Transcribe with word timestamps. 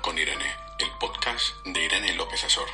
con 0.00 0.16
Irene, 0.16 0.46
el 0.78 0.88
podcast 0.98 1.44
de 1.66 1.84
Irene 1.84 2.14
López 2.14 2.42
Asor. 2.44 2.66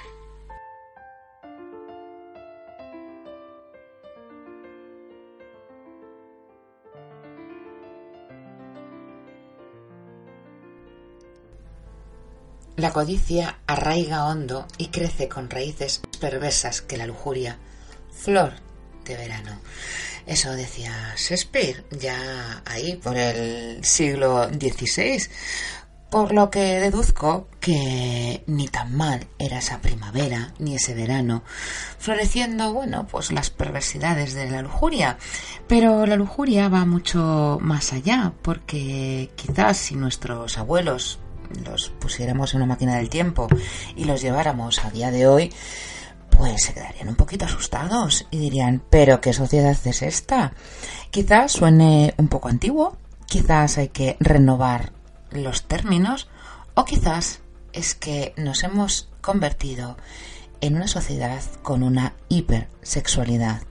La 12.76 12.92
codicia 12.92 13.58
arraiga 13.66 14.26
hondo 14.26 14.68
y 14.78 14.88
crece 14.88 15.28
con 15.28 15.50
raíces 15.50 16.02
perversas 16.20 16.82
que 16.82 16.96
la 16.96 17.06
lujuria. 17.06 17.58
Flor 18.12 18.52
de 19.04 19.16
verano. 19.16 19.60
Eso 20.24 20.52
decía 20.52 21.14
Shakespeare 21.16 21.84
ya 21.90 22.62
ahí 22.64 22.94
por 22.94 23.16
el 23.16 23.84
siglo 23.84 24.48
XVI. 24.48 25.20
Por 26.12 26.34
lo 26.34 26.50
que 26.50 26.78
deduzco 26.78 27.48
que 27.58 28.44
ni 28.46 28.68
tan 28.68 28.94
mal 28.94 29.28
era 29.38 29.60
esa 29.60 29.80
primavera 29.80 30.52
ni 30.58 30.74
ese 30.74 30.92
verano, 30.92 31.42
floreciendo, 31.98 32.74
bueno, 32.74 33.06
pues 33.10 33.32
las 33.32 33.48
perversidades 33.48 34.34
de 34.34 34.50
la 34.50 34.60
lujuria. 34.60 35.16
Pero 35.66 36.04
la 36.04 36.16
lujuria 36.16 36.68
va 36.68 36.84
mucho 36.84 37.56
más 37.62 37.94
allá, 37.94 38.34
porque 38.42 39.30
quizás 39.36 39.78
si 39.78 39.94
nuestros 39.94 40.58
abuelos 40.58 41.18
los 41.64 41.88
pusiéramos 41.98 42.52
en 42.52 42.58
una 42.58 42.74
máquina 42.74 42.96
del 42.96 43.08
tiempo 43.08 43.48
y 43.96 44.04
los 44.04 44.20
lleváramos 44.20 44.84
a 44.84 44.90
día 44.90 45.10
de 45.10 45.26
hoy, 45.26 45.50
pues 46.28 46.64
se 46.64 46.74
quedarían 46.74 47.08
un 47.08 47.16
poquito 47.16 47.46
asustados 47.46 48.26
y 48.30 48.38
dirían, 48.38 48.82
pero 48.90 49.22
¿qué 49.22 49.32
sociedad 49.32 49.78
es 49.82 50.02
esta? 50.02 50.52
Quizás 51.10 51.52
suene 51.52 52.12
un 52.18 52.28
poco 52.28 52.50
antiguo, 52.50 52.98
quizás 53.26 53.78
hay 53.78 53.88
que 53.88 54.18
renovar 54.20 54.92
los 55.34 55.64
términos 55.64 56.28
o 56.74 56.84
quizás 56.84 57.40
es 57.72 57.94
que 57.94 58.34
nos 58.36 58.62
hemos 58.64 59.08
convertido 59.20 59.96
en 60.60 60.76
una 60.76 60.88
sociedad 60.88 61.42
con 61.62 61.82
una 61.82 62.14
hipersexualidad 62.28 63.62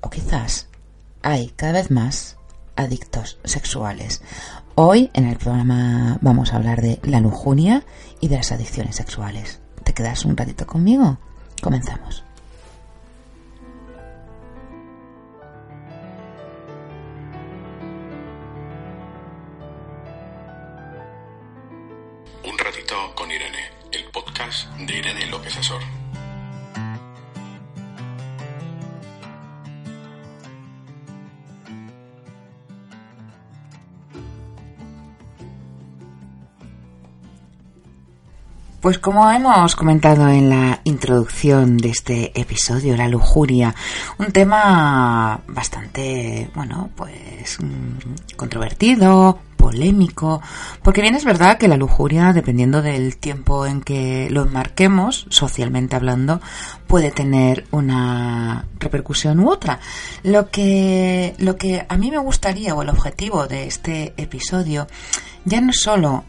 o 0.00 0.10
quizás 0.10 0.68
hay 1.22 1.48
cada 1.56 1.72
vez 1.72 1.90
más 1.90 2.36
adictos 2.76 3.38
sexuales. 3.44 4.22
Hoy 4.74 5.10
en 5.12 5.26
el 5.26 5.36
programa 5.36 6.18
vamos 6.22 6.52
a 6.52 6.56
hablar 6.56 6.80
de 6.80 6.98
la 7.02 7.20
lujuria 7.20 7.84
y 8.20 8.28
de 8.28 8.36
las 8.36 8.52
adicciones 8.52 8.96
sexuales. 8.96 9.60
¿Te 9.84 9.92
quedas 9.92 10.24
un 10.24 10.36
ratito 10.36 10.66
conmigo? 10.66 11.18
Comenzamos. 11.60 12.24
Pues 38.90 38.98
como 38.98 39.30
hemos 39.30 39.76
comentado 39.76 40.28
en 40.28 40.50
la 40.50 40.80
introducción 40.82 41.76
de 41.76 41.90
este 41.90 42.32
episodio, 42.34 42.96
la 42.96 43.06
lujuria, 43.06 43.72
un 44.18 44.32
tema 44.32 45.40
bastante, 45.46 46.50
bueno, 46.56 46.90
pues 46.96 47.58
mm, 47.60 48.34
controvertido, 48.34 49.38
polémico, 49.56 50.42
porque 50.82 51.02
bien 51.02 51.14
es 51.14 51.24
verdad 51.24 51.56
que 51.56 51.68
la 51.68 51.76
lujuria, 51.76 52.32
dependiendo 52.32 52.82
del 52.82 53.16
tiempo 53.16 53.64
en 53.64 53.80
que 53.80 54.28
lo 54.28 54.42
enmarquemos, 54.42 55.24
socialmente 55.28 55.94
hablando, 55.94 56.40
puede 56.88 57.12
tener 57.12 57.66
una 57.70 58.64
repercusión 58.80 59.38
u 59.38 59.50
otra. 59.52 59.78
Lo 60.24 60.50
que, 60.50 61.36
lo 61.38 61.54
que 61.54 61.86
a 61.88 61.96
mí 61.96 62.10
me 62.10 62.18
gustaría, 62.18 62.74
o 62.74 62.82
el 62.82 62.88
objetivo 62.88 63.46
de 63.46 63.68
este 63.68 64.14
episodio, 64.16 64.88
ya 65.44 65.60
no 65.60 65.72
solo 65.72 66.24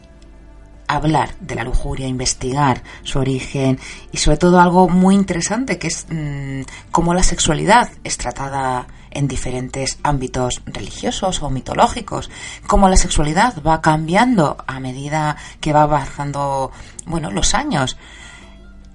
hablar 0.95 1.35
de 1.39 1.55
la 1.55 1.63
lujuria, 1.63 2.07
investigar 2.07 2.83
su 3.03 3.19
origen 3.19 3.79
y 4.11 4.17
sobre 4.17 4.37
todo 4.37 4.59
algo 4.59 4.89
muy 4.89 5.15
interesante 5.15 5.77
que 5.77 5.87
es 5.87 6.05
mmm, 6.09 6.61
cómo 6.91 7.13
la 7.13 7.23
sexualidad 7.23 7.89
es 8.03 8.17
tratada 8.17 8.87
en 9.11 9.27
diferentes 9.27 9.99
ámbitos 10.03 10.61
religiosos 10.65 11.43
o 11.43 11.49
mitológicos, 11.49 12.29
cómo 12.67 12.89
la 12.89 12.97
sexualidad 12.97 13.61
va 13.61 13.81
cambiando 13.81 14.57
a 14.67 14.79
medida 14.79 15.37
que 15.59 15.73
va 15.73 15.83
avanzando, 15.83 16.71
bueno, 17.05 17.29
los 17.29 17.53
años. 17.53 17.97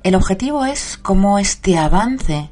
El 0.02 0.14
objetivo 0.14 0.64
es 0.64 0.96
cómo 0.96 1.38
este 1.38 1.78
avance 1.78 2.50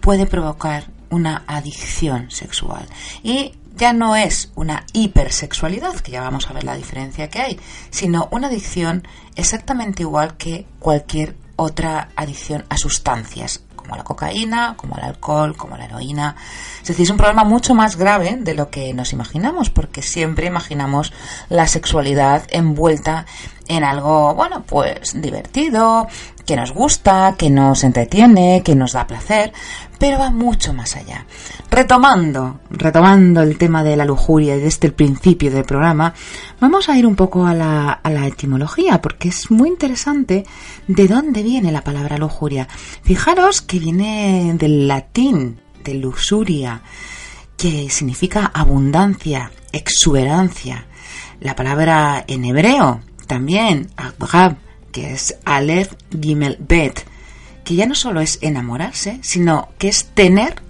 puede 0.00 0.26
provocar 0.26 0.84
una 1.10 1.44
adicción 1.46 2.30
sexual 2.30 2.86
y 3.22 3.54
ya 3.76 3.92
no 3.92 4.16
es 4.16 4.50
una 4.54 4.84
hipersexualidad, 4.92 5.94
que 5.96 6.12
ya 6.12 6.22
vamos 6.22 6.48
a 6.48 6.52
ver 6.52 6.64
la 6.64 6.76
diferencia 6.76 7.28
que 7.28 7.40
hay, 7.40 7.60
sino 7.90 8.28
una 8.30 8.48
adicción 8.48 9.06
exactamente 9.36 10.02
igual 10.02 10.36
que 10.36 10.66
cualquier 10.78 11.36
otra 11.56 12.08
adicción 12.16 12.64
a 12.68 12.76
sustancias, 12.76 13.62
como 13.76 13.96
la 13.96 14.04
cocaína, 14.04 14.74
como 14.76 14.96
el 14.96 15.04
alcohol, 15.04 15.56
como 15.56 15.76
la 15.76 15.84
heroína. 15.84 16.36
Es 16.82 16.88
decir, 16.88 17.04
es 17.04 17.10
un 17.10 17.16
problema 17.16 17.44
mucho 17.44 17.74
más 17.74 17.96
grave 17.96 18.36
de 18.40 18.54
lo 18.54 18.70
que 18.70 18.92
nos 18.94 19.12
imaginamos, 19.12 19.70
porque 19.70 20.02
siempre 20.02 20.46
imaginamos 20.46 21.12
la 21.48 21.66
sexualidad 21.66 22.46
envuelta 22.50 23.26
en 23.68 23.84
algo, 23.84 24.34
bueno, 24.34 24.64
pues 24.66 25.20
divertido, 25.20 26.08
que 26.46 26.56
nos 26.56 26.72
gusta, 26.72 27.34
que 27.36 27.50
nos 27.50 27.84
entretiene, 27.84 28.62
que 28.64 28.76
nos 28.76 28.92
da 28.92 29.06
placer, 29.06 29.52
pero 29.98 30.18
va 30.18 30.30
mucho 30.30 30.72
más 30.72 30.96
allá. 30.96 31.26
Retomando, 31.70 32.60
retomando 32.70 33.42
el 33.42 33.58
tema 33.58 33.82
de 33.82 33.96
la 33.96 34.04
lujuria 34.04 34.56
desde 34.56 34.86
el 34.86 34.94
principio 34.94 35.50
del 35.50 35.64
programa, 35.64 36.14
vamos 36.60 36.88
a 36.88 36.96
ir 36.96 37.04
un 37.04 37.16
poco 37.16 37.44
a 37.46 37.52
la, 37.52 37.90
a 37.90 38.10
la 38.10 38.26
etimología, 38.26 39.02
porque 39.02 39.28
es 39.28 39.50
muy 39.50 39.68
interesante 39.68 40.46
de 40.86 41.08
dónde 41.08 41.42
viene 41.42 41.72
la 41.72 41.82
palabra 41.82 42.16
lujuria. 42.16 42.68
Fijaros 43.02 43.60
que 43.60 43.80
viene 43.80 44.54
del 44.56 44.86
latín, 44.86 45.60
de 45.84 45.94
luxuria, 45.94 46.82
que 47.56 47.90
significa 47.90 48.50
abundancia, 48.54 49.50
exuberancia. 49.72 50.86
La 51.40 51.56
palabra 51.56 52.24
en 52.26 52.44
hebreo 52.44 53.00
también, 53.26 53.90
abrab, 53.96 54.56
que 54.96 55.12
es 55.12 55.36
Aleph 55.44 55.92
Gimel 56.18 56.56
Bet, 56.58 57.04
que 57.64 57.74
ya 57.74 57.84
no 57.84 57.94
solo 57.94 58.22
es 58.22 58.38
enamorarse, 58.40 59.18
sino 59.20 59.68
que 59.76 59.88
es 59.88 60.06
tener 60.14 60.62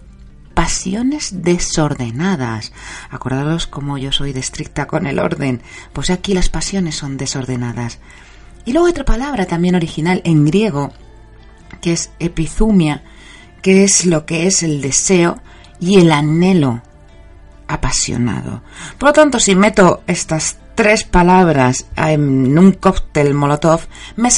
pasiones 0.52 1.44
desordenadas. 1.44 2.72
Acordaros 3.08 3.68
como 3.68 3.98
yo 3.98 4.10
soy 4.10 4.32
de 4.32 4.40
estricta 4.40 4.88
con 4.88 5.06
el 5.06 5.20
orden, 5.20 5.62
pues 5.92 6.10
aquí 6.10 6.34
las 6.34 6.48
pasiones 6.48 6.96
son 6.96 7.16
desordenadas. 7.16 8.00
Y 8.64 8.72
luego 8.72 8.88
otra 8.88 9.04
palabra 9.04 9.46
también 9.46 9.76
original 9.76 10.22
en 10.24 10.44
griego, 10.44 10.92
que 11.80 11.92
es 11.92 12.10
epizumia, 12.18 13.04
que 13.62 13.84
es 13.84 14.06
lo 14.06 14.26
que 14.26 14.48
es 14.48 14.64
el 14.64 14.80
deseo 14.80 15.40
y 15.78 16.00
el 16.00 16.10
anhelo 16.10 16.82
apasionado. 17.68 18.64
Por 18.98 19.10
lo 19.10 19.12
tanto, 19.12 19.38
si 19.38 19.54
meto 19.54 20.02
estas 20.08 20.58
tres 20.76 21.02
palabras 21.02 21.86
en 21.96 22.56
un 22.56 22.72
cóctel 22.72 23.34
molotov, 23.34 23.80
me, 24.14 24.28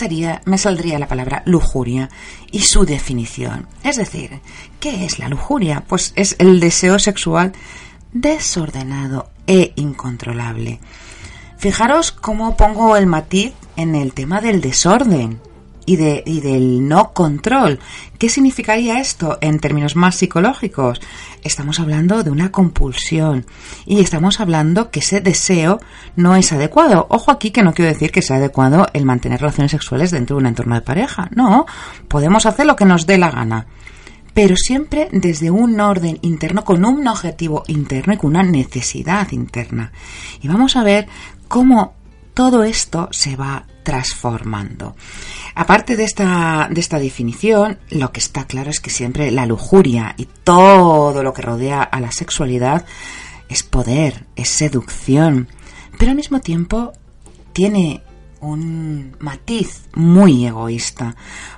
me 0.47 0.57
saldría 0.57 0.99
la 0.99 1.09
palabra 1.09 1.43
lujuria 1.45 2.09
y 2.51 2.61
su 2.61 2.87
definición. 2.87 3.67
Es 3.83 3.97
decir, 3.97 4.41
¿qué 4.81 5.05
es 5.05 5.19
la 5.19 5.29
lujuria? 5.29 5.85
Pues 5.87 6.13
es 6.17 6.37
el 6.39 6.61
deseo 6.61 6.99
sexual 6.99 7.53
desordenado 8.13 9.29
e 9.47 9.73
incontrolable. 9.77 10.81
Fijaros 11.59 12.13
cómo 12.13 12.57
pongo 12.57 12.97
el 12.97 13.07
matiz 13.07 13.53
en 13.77 13.97
el 13.97 14.15
tema 14.15 14.41
del 14.41 14.61
desorden 14.61 15.41
y, 15.89 15.97
de, 15.97 16.23
y 16.27 16.41
del 16.41 16.87
no 16.87 17.15
control. 17.15 17.81
¿Qué 18.19 18.29
significaría 18.29 19.01
esto 19.01 19.39
en 19.41 19.59
términos 19.59 19.97
más 19.97 20.17
psicológicos? 20.17 21.01
Estamos 21.43 21.81
hablando 21.81 22.23
de 22.23 22.31
una 22.31 22.53
compulsión 22.53 23.47
y 23.87 24.01
estamos 24.01 24.39
hablando 24.39 24.91
que 24.91 25.01
ese 25.01 25.23
deseo 25.23 25.81
no 26.15 26.37
es 26.37 26.53
adecuado. 26.53 27.07
Ojo 27.09 27.31
aquí 27.31 27.53
que 27.53 27.63
no 27.63 27.73
quiero 27.73 27.91
decir 27.91 28.13
que 28.13 28.21
sea 28.21 28.37
adecuado 28.37 28.87
el 28.93 29.07
mantener 29.07 29.41
relaciones 29.41 29.71
sexuales 29.71 30.11
dentro 30.11 30.37
de 30.37 30.41
un 30.41 30.47
entorno 30.49 30.75
de 30.75 30.83
pareja. 30.83 31.31
No, 31.35 31.65
podemos 32.07 32.45
hacer 32.45 32.67
lo 32.67 32.77
que 32.77 32.85
nos 32.85 33.07
dé 33.07 33.17
la 33.17 33.31
gana 33.31 33.67
pero 34.35 34.55
siempre 34.57 35.09
desde 35.11 35.51
un 35.51 35.81
orden 35.81 36.21
interno, 36.23 36.65
con 36.65 36.85
un 36.85 37.09
objetivo 37.09 37.65
interno 37.67 38.13
y 38.13 38.19
con 38.19 38.31
una 38.31 38.45
necesidad 38.45 39.33
interna. 39.33 39.91
Y 40.41 40.47
vamos 40.47 40.77
a 40.77 40.85
ver 40.85 41.09
cómo 41.49 41.95
todo 42.39 42.63
esto 42.63 43.09
se 43.11 43.35
va 43.35 43.67
transformando. 43.83 44.95
Aparte 45.57 45.97
de 45.97 46.05
esta, 46.05 46.69
de 46.71 46.81
esta 46.81 47.01
definición, 47.01 47.81
lo 47.91 48.13
que 48.13 48.21
está 48.21 48.45
claro 48.45 48.71
es 48.71 48.79
que 48.79 48.91
siempre 48.91 49.33
la 49.33 49.45
lujuria 49.45 50.15
y 50.17 50.29
todo 50.45 51.25
lo 51.25 51.33
que 51.33 51.43
rodea 51.43 51.83
a 51.83 51.99
la 51.99 52.13
sexualidad 52.13 52.87
es 53.49 53.65
poder, 53.65 54.27
es 54.37 54.51
seducción, 54.51 55.49
pero 55.99 56.13
al 56.13 56.17
mismo 56.17 56.39
tiempo 56.39 56.93
tiene 57.53 58.05
un 58.41 59.17
matiz 59.19 59.89
muy 59.95 60.47
egoísta, 60.47 61.17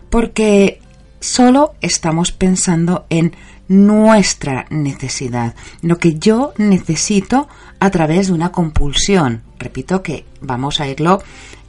porque 0.08 0.80
solo 1.20 1.74
estamos 1.82 2.32
pensando 2.32 3.04
en 3.10 3.36
nuestra 3.70 4.66
necesidad, 4.68 5.54
lo 5.80 5.98
que 5.98 6.18
yo 6.18 6.52
necesito 6.56 7.48
a 7.78 7.88
través 7.90 8.26
de 8.26 8.32
una 8.32 8.50
compulsión. 8.50 9.42
Repito 9.60 10.02
que 10.02 10.26
vamos 10.40 10.80
a 10.80 10.88
irlo 10.88 11.22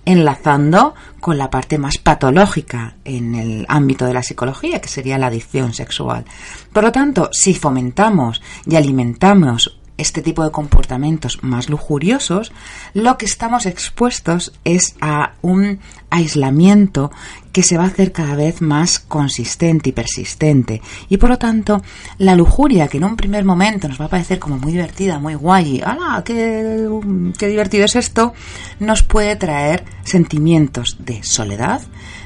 enlazando 0.04 0.96
con 1.20 1.38
la 1.38 1.52
parte 1.52 1.78
más 1.78 2.00
patológica 2.00 2.96
en 3.06 3.36
el 3.36 3.66
ámbito 3.70 4.06
de 4.06 4.16
la 4.16 4.24
psicología, 4.24 4.82
que 4.82 4.90
sería 4.90 5.20
la 5.20 5.28
adicción 5.28 5.76
sexual. 5.76 6.26
Por 6.74 6.84
lo 6.84 6.92
tanto, 6.92 7.30
si 7.32 7.54
fomentamos 7.54 8.42
y 8.66 8.78
alimentamos 8.78 9.80
este 10.02 10.22
tipo 10.22 10.44
de 10.44 10.52
comportamientos 10.52 11.44
más 11.44 11.70
lujuriosos, 11.70 12.52
lo 12.94 13.18
que 13.18 13.26
estamos 13.26 13.66
expuestos 13.66 14.52
es 14.64 14.96
a 15.00 15.34
un 15.42 15.80
aislamiento 16.10 17.12
que 17.52 17.64
se 17.64 17.78
va 17.78 17.84
a 17.84 17.88
hacer 17.88 18.12
cada 18.12 18.36
vez 18.36 18.62
más 18.62 19.00
consistente 19.00 19.90
y 19.90 19.94
persistente. 19.94 20.82
Y 21.10 21.18
por 21.18 21.30
lo 21.30 21.38
tanto, 21.38 21.82
la 22.18 22.36
lujuria, 22.36 22.88
que 22.88 22.98
en 22.98 23.04
un 23.04 23.16
primer 23.16 23.46
momento 23.46 23.88
nos 23.88 24.00
va 24.00 24.06
a 24.06 24.10
parecer 24.10 24.40
como 24.40 24.58
muy 24.58 24.72
divertida, 24.72 25.20
muy 25.20 25.36
guay, 25.36 25.82
¡hala! 25.82 26.24
Qué, 26.26 26.90
qué 27.38 27.48
divertido 27.48 27.86
es 27.86 27.96
esto! 27.96 28.34
Nos 28.80 29.04
puede 29.04 29.36
traer 29.36 29.84
sentimientos 30.04 30.98
de 31.00 31.24
soledad, 31.24 31.82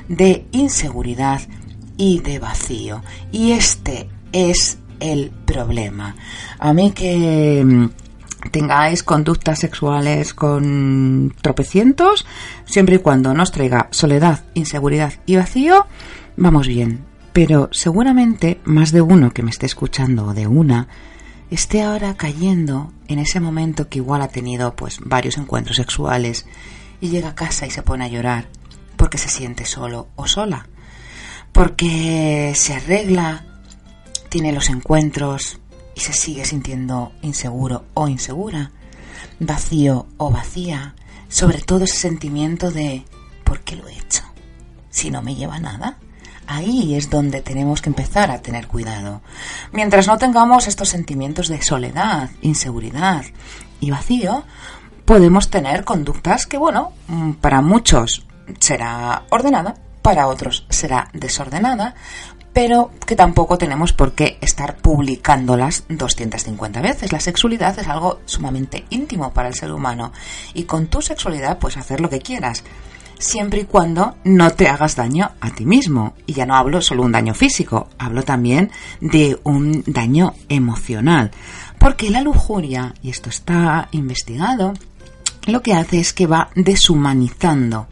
de 0.08 0.46
inseguridad 0.52 1.42
y 1.98 2.20
de 2.20 2.40
vacío. 2.40 3.02
Y 3.32 3.52
este 3.52 4.10
es 4.32 4.78
el 5.00 5.32
problema. 5.46 6.16
A 6.60 6.74
mí 6.74 6.92
que 6.92 7.64
mm, 7.66 8.50
tengáis 8.52 9.04
conductas 9.04 9.60
sexuales 9.60 10.34
con 10.34 11.34
tropecientos, 11.42 12.26
siempre 12.66 12.96
y 12.96 13.00
cuando 13.00 13.34
nos 13.34 13.52
traiga 13.52 13.88
soledad, 13.92 14.46
inseguridad 14.54 15.14
y 15.26 15.36
vacío, 15.36 15.88
vamos 16.38 16.68
bien. 16.68 17.06
Pero 17.34 17.70
seguramente 17.72 18.62
más 18.64 18.92
de 18.92 19.02
uno 19.02 19.32
que 19.32 19.44
me 19.44 19.52
esté 19.52 19.66
escuchando 19.66 20.28
o 20.28 20.34
de 20.34 20.48
una 20.48 20.88
esté 21.50 21.84
ahora 21.84 22.16
cayendo 22.16 22.92
en 23.08 23.20
ese 23.20 23.40
momento 23.40 23.88
que 23.88 24.00
igual 24.00 24.22
ha 24.22 24.30
tenido 24.30 24.76
pues 24.76 25.00
varios 25.04 25.38
encuentros 25.38 25.78
sexuales 25.78 26.46
y 27.02 27.10
llega 27.10 27.30
a 27.30 27.36
casa 27.36 27.68
y 27.68 27.72
se 27.72 27.84
pone 27.84 28.06
a 28.06 28.10
llorar 28.10 28.48
porque 28.96 29.18
se 29.18 29.30
siente 29.30 29.66
solo 29.66 30.08
o 30.16 30.28
sola, 30.28 30.68
porque 31.52 32.54
se 32.56 32.74
arregla 32.74 33.46
tiene 34.36 34.52
los 34.52 34.70
encuentros 34.70 35.62
y 35.96 36.02
se 36.02 36.12
sigue 36.12 36.44
sintiendo 36.44 37.14
inseguro 37.22 37.86
o 37.94 38.10
insegura, 38.10 38.72
vacío 39.40 40.08
o 40.18 40.30
vacía, 40.30 40.94
sobre 41.30 41.62
todo 41.62 41.86
ese 41.86 41.96
sentimiento 41.96 42.70
de 42.70 43.06
¿por 43.46 43.62
qué 43.62 43.78
lo 43.78 43.88
he 43.88 43.94
hecho? 43.94 44.24
Si 44.90 45.10
no 45.10 45.22
me 45.22 45.36
lleva 45.36 45.62
nada. 45.62 46.00
Ahí 46.48 46.96
es 46.96 47.10
donde 47.10 47.40
tenemos 47.40 47.82
que 47.82 47.88
empezar 47.88 48.30
a 48.30 48.42
tener 48.42 48.68
cuidado. 48.68 49.22
Mientras 49.72 50.06
no 50.06 50.18
tengamos 50.18 50.68
estos 50.68 50.90
sentimientos 50.90 51.48
de 51.48 51.62
soledad, 51.62 52.30
inseguridad 52.42 53.24
y 53.80 53.90
vacío, 53.90 54.44
podemos 55.06 55.50
tener 55.50 55.86
conductas 55.86 56.46
que, 56.46 56.58
bueno, 56.58 56.92
mm, 57.08 57.32
para 57.36 57.62
muchos 57.62 58.26
será 58.60 59.24
ordenada, 59.30 59.76
para 60.02 60.28
otros 60.28 60.68
será 60.70 61.10
desordenada, 61.14 61.96
pero 62.56 62.90
que 63.06 63.18
tampoco 63.18 63.58
tenemos 63.58 63.92
por 63.92 64.14
qué 64.14 64.38
estar 64.40 64.78
publicándolas 64.78 65.84
250 65.90 66.80
veces. 66.80 67.12
La 67.12 67.20
sexualidad 67.20 67.78
es 67.78 67.90
algo 67.90 68.22
sumamente 68.24 68.86
íntimo 68.92 69.34
para 69.34 69.50
el 69.50 69.56
ser 69.56 69.74
humano 69.74 70.14
y 70.54 70.64
con 70.64 70.88
tu 70.88 71.02
sexualidad 71.02 71.60
puedes 71.60 71.76
hacer 71.76 72.00
lo 72.00 72.10
que 72.10 72.22
quieras, 72.22 72.64
siempre 73.20 73.60
y 73.60 73.66
cuando 73.66 74.16
no 74.24 74.52
te 74.52 74.70
hagas 74.70 74.96
daño 74.96 75.32
a 75.42 75.50
ti 75.50 75.66
mismo. 75.66 76.14
Y 76.28 76.32
ya 76.32 76.46
no 76.46 76.56
hablo 76.56 76.82
solo 76.82 77.04
un 77.04 77.12
daño 77.12 77.34
físico, 77.34 77.90
hablo 77.98 78.24
también 78.24 78.72
de 79.02 79.38
un 79.44 79.84
daño 79.86 80.34
emocional. 80.48 81.32
Porque 81.78 82.10
la 82.10 82.22
lujuria, 82.22 82.94
y 83.02 83.10
esto 83.10 83.28
está 83.28 83.90
investigado, 83.92 84.72
lo 85.46 85.62
que 85.62 85.74
hace 85.74 86.00
es 86.00 86.14
que 86.14 86.26
va 86.26 86.52
deshumanizando 86.56 87.88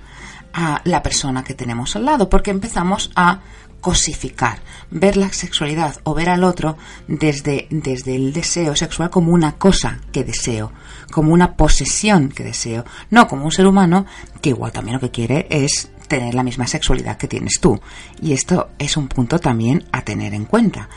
a 0.53 0.81
la 0.85 1.03
persona 1.03 1.43
que 1.43 1.55
tenemos 1.55 1.95
al 1.95 2.05
lado, 2.05 2.29
porque 2.29 2.51
empezamos 2.51 3.11
a 3.15 3.41
cosificar, 3.83 4.59
ver 4.91 5.17
la 5.17 5.31
sexualidad 5.33 5.99
o 6.05 6.13
ver 6.13 6.29
al 6.29 6.45
otro 6.45 6.77
desde, 7.09 7.67
desde 7.69 8.15
el 8.15 8.31
deseo 8.31 8.77
sexual 8.77 9.09
como 9.09 9.33
una 9.33 9.57
cosa 9.57 9.99
que 10.13 10.23
deseo, 10.23 10.71
como 11.11 11.33
una 11.33 11.57
posesión 11.57 12.29
que 12.29 12.45
deseo, 12.45 12.85
no 13.09 13.27
como 13.27 13.43
un 13.43 13.51
ser 13.51 13.67
humano 13.67 14.05
que 14.41 14.51
igual 14.51 14.71
también 14.71 14.95
lo 14.95 15.01
que 15.01 15.11
quiere 15.11 15.47
es 15.49 15.91
tener 16.07 16.33
la 16.33 16.43
misma 16.43 16.65
sexualidad 16.65 17.17
que 17.17 17.27
tienes 17.27 17.59
tú. 17.59 17.77
Y 18.21 18.31
esto 18.31 18.69
es 18.79 18.95
un 18.95 19.09
punto 19.09 19.37
también 19.37 19.83
a 19.91 20.01
tener 20.01 20.33
en 20.33 20.45
cuenta. 20.45 20.87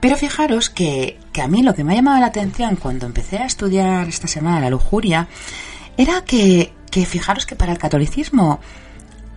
Pero 0.00 0.16
fijaros 0.16 0.70
que, 0.70 1.18
que 1.34 1.42
a 1.42 1.48
mí 1.48 1.62
lo 1.62 1.74
que 1.74 1.84
me 1.84 1.92
ha 1.92 1.96
llamado 1.96 2.20
la 2.20 2.26
atención 2.28 2.76
cuando 2.76 3.04
empecé 3.04 3.36
a 3.36 3.44
estudiar 3.44 4.08
esta 4.08 4.28
semana 4.28 4.60
la 4.60 4.70
lujuria 4.70 5.28
era 5.98 6.24
que, 6.24 6.72
que 6.90 7.04
fijaros 7.04 7.44
que 7.44 7.54
para 7.54 7.72
el 7.72 7.78
catolicismo 7.78 8.60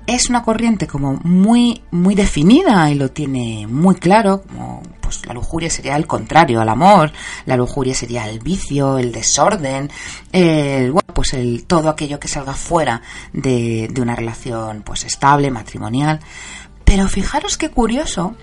es 0.08 0.30
una 0.30 0.44
corriente 0.44 0.88
como 0.88 1.20
muy 1.24 1.82
muy 1.92 2.16
definida 2.16 2.90
y 2.90 2.96
lo 2.96 3.12
tiene 3.12 3.68
muy 3.68 3.96
claro 3.96 4.42
como 4.42 4.84
pues 5.02 5.26
la 5.26 5.34
lujuria 5.34 5.70
sería 5.70 5.96
el 5.96 6.08
contrario 6.08 6.62
al 6.62 6.70
amor 6.70 7.12
la 7.46 7.58
lujuria 7.58 7.94
sería 7.94 8.28
el 8.30 8.40
vicio 8.40 8.98
el 8.98 9.12
desorden 9.12 9.90
el 10.32 10.92
bueno 10.92 11.04
pues 11.14 11.34
el 11.34 11.66
todo 11.66 11.90
aquello 11.90 12.20
que 12.20 12.28
salga 12.28 12.54
fuera 12.54 13.02
de, 13.32 13.88
de 13.92 14.02
una 14.02 14.16
relación 14.16 14.82
pues 14.82 15.04
estable 15.06 15.52
matrimonial. 15.52 16.20
Pero 16.84 17.08
fijaros 17.08 17.58
qué 17.58 17.70
curioso 17.70 18.36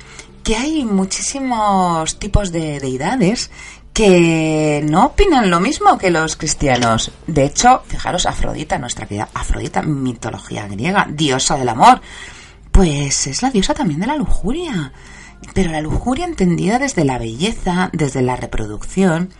que 0.42 0.56
hay 0.56 0.84
muchísimos 0.84 2.18
tipos 2.18 2.50
de 2.52 2.80
deidades 2.80 3.50
que 3.92 4.84
no 4.88 5.06
opinan 5.06 5.50
lo 5.50 5.60
mismo 5.60 5.98
que 5.98 6.10
los 6.10 6.36
cristianos. 6.36 7.10
De 7.26 7.44
hecho, 7.44 7.82
fijaros, 7.86 8.26
Afrodita, 8.26 8.78
nuestra 8.78 9.06
querida 9.06 9.28
Afrodita, 9.34 9.82
mitología 9.82 10.66
griega, 10.68 11.06
diosa 11.10 11.56
del 11.56 11.68
amor, 11.68 12.00
pues 12.70 13.26
es 13.26 13.42
la 13.42 13.50
diosa 13.50 13.74
también 13.74 14.00
de 14.00 14.06
la 14.06 14.16
lujuria. 14.16 14.92
Pero 15.54 15.72
la 15.72 15.80
lujuria 15.80 16.26
entendida 16.26 16.78
desde 16.78 17.04
la 17.04 17.18
belleza, 17.18 17.90
desde 17.92 18.22
la 18.22 18.36
reproducción. 18.36 19.30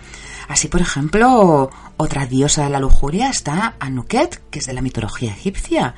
Así, 0.48 0.68
por 0.68 0.80
ejemplo, 0.80 1.70
otra 1.96 2.26
diosa 2.26 2.64
de 2.64 2.70
la 2.70 2.80
lujuria 2.80 3.28
está 3.28 3.74
Anuket, 3.78 4.40
que 4.50 4.58
es 4.58 4.66
de 4.66 4.72
la 4.72 4.82
mitología 4.82 5.30
egipcia. 5.30 5.94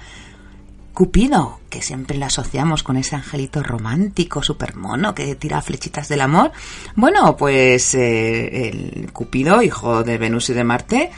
Cupido, 1.03 1.59
que 1.69 1.83
siempre 1.83 2.17
le 2.17 2.27
asociamos 2.27 2.85
con 2.85 2.97
ese 2.97 3.17
angelito 3.17 3.61
romántico, 3.61 4.41
super 4.41 4.77
mono, 4.77 5.17
que 5.17 5.35
tira 5.35 5.61
flechitas 5.61 6.07
del 6.07 6.21
amor. 6.21 6.53
Bueno, 6.95 7.37
pues 7.37 7.93
eh, 7.95 8.69
el 8.69 9.13
Cupido, 9.13 9.63
hijo 9.63 10.05
de 10.05 10.17
Venus 10.17 10.51
y 10.51 10.53
de 10.53 10.63
Marte, 10.63 11.11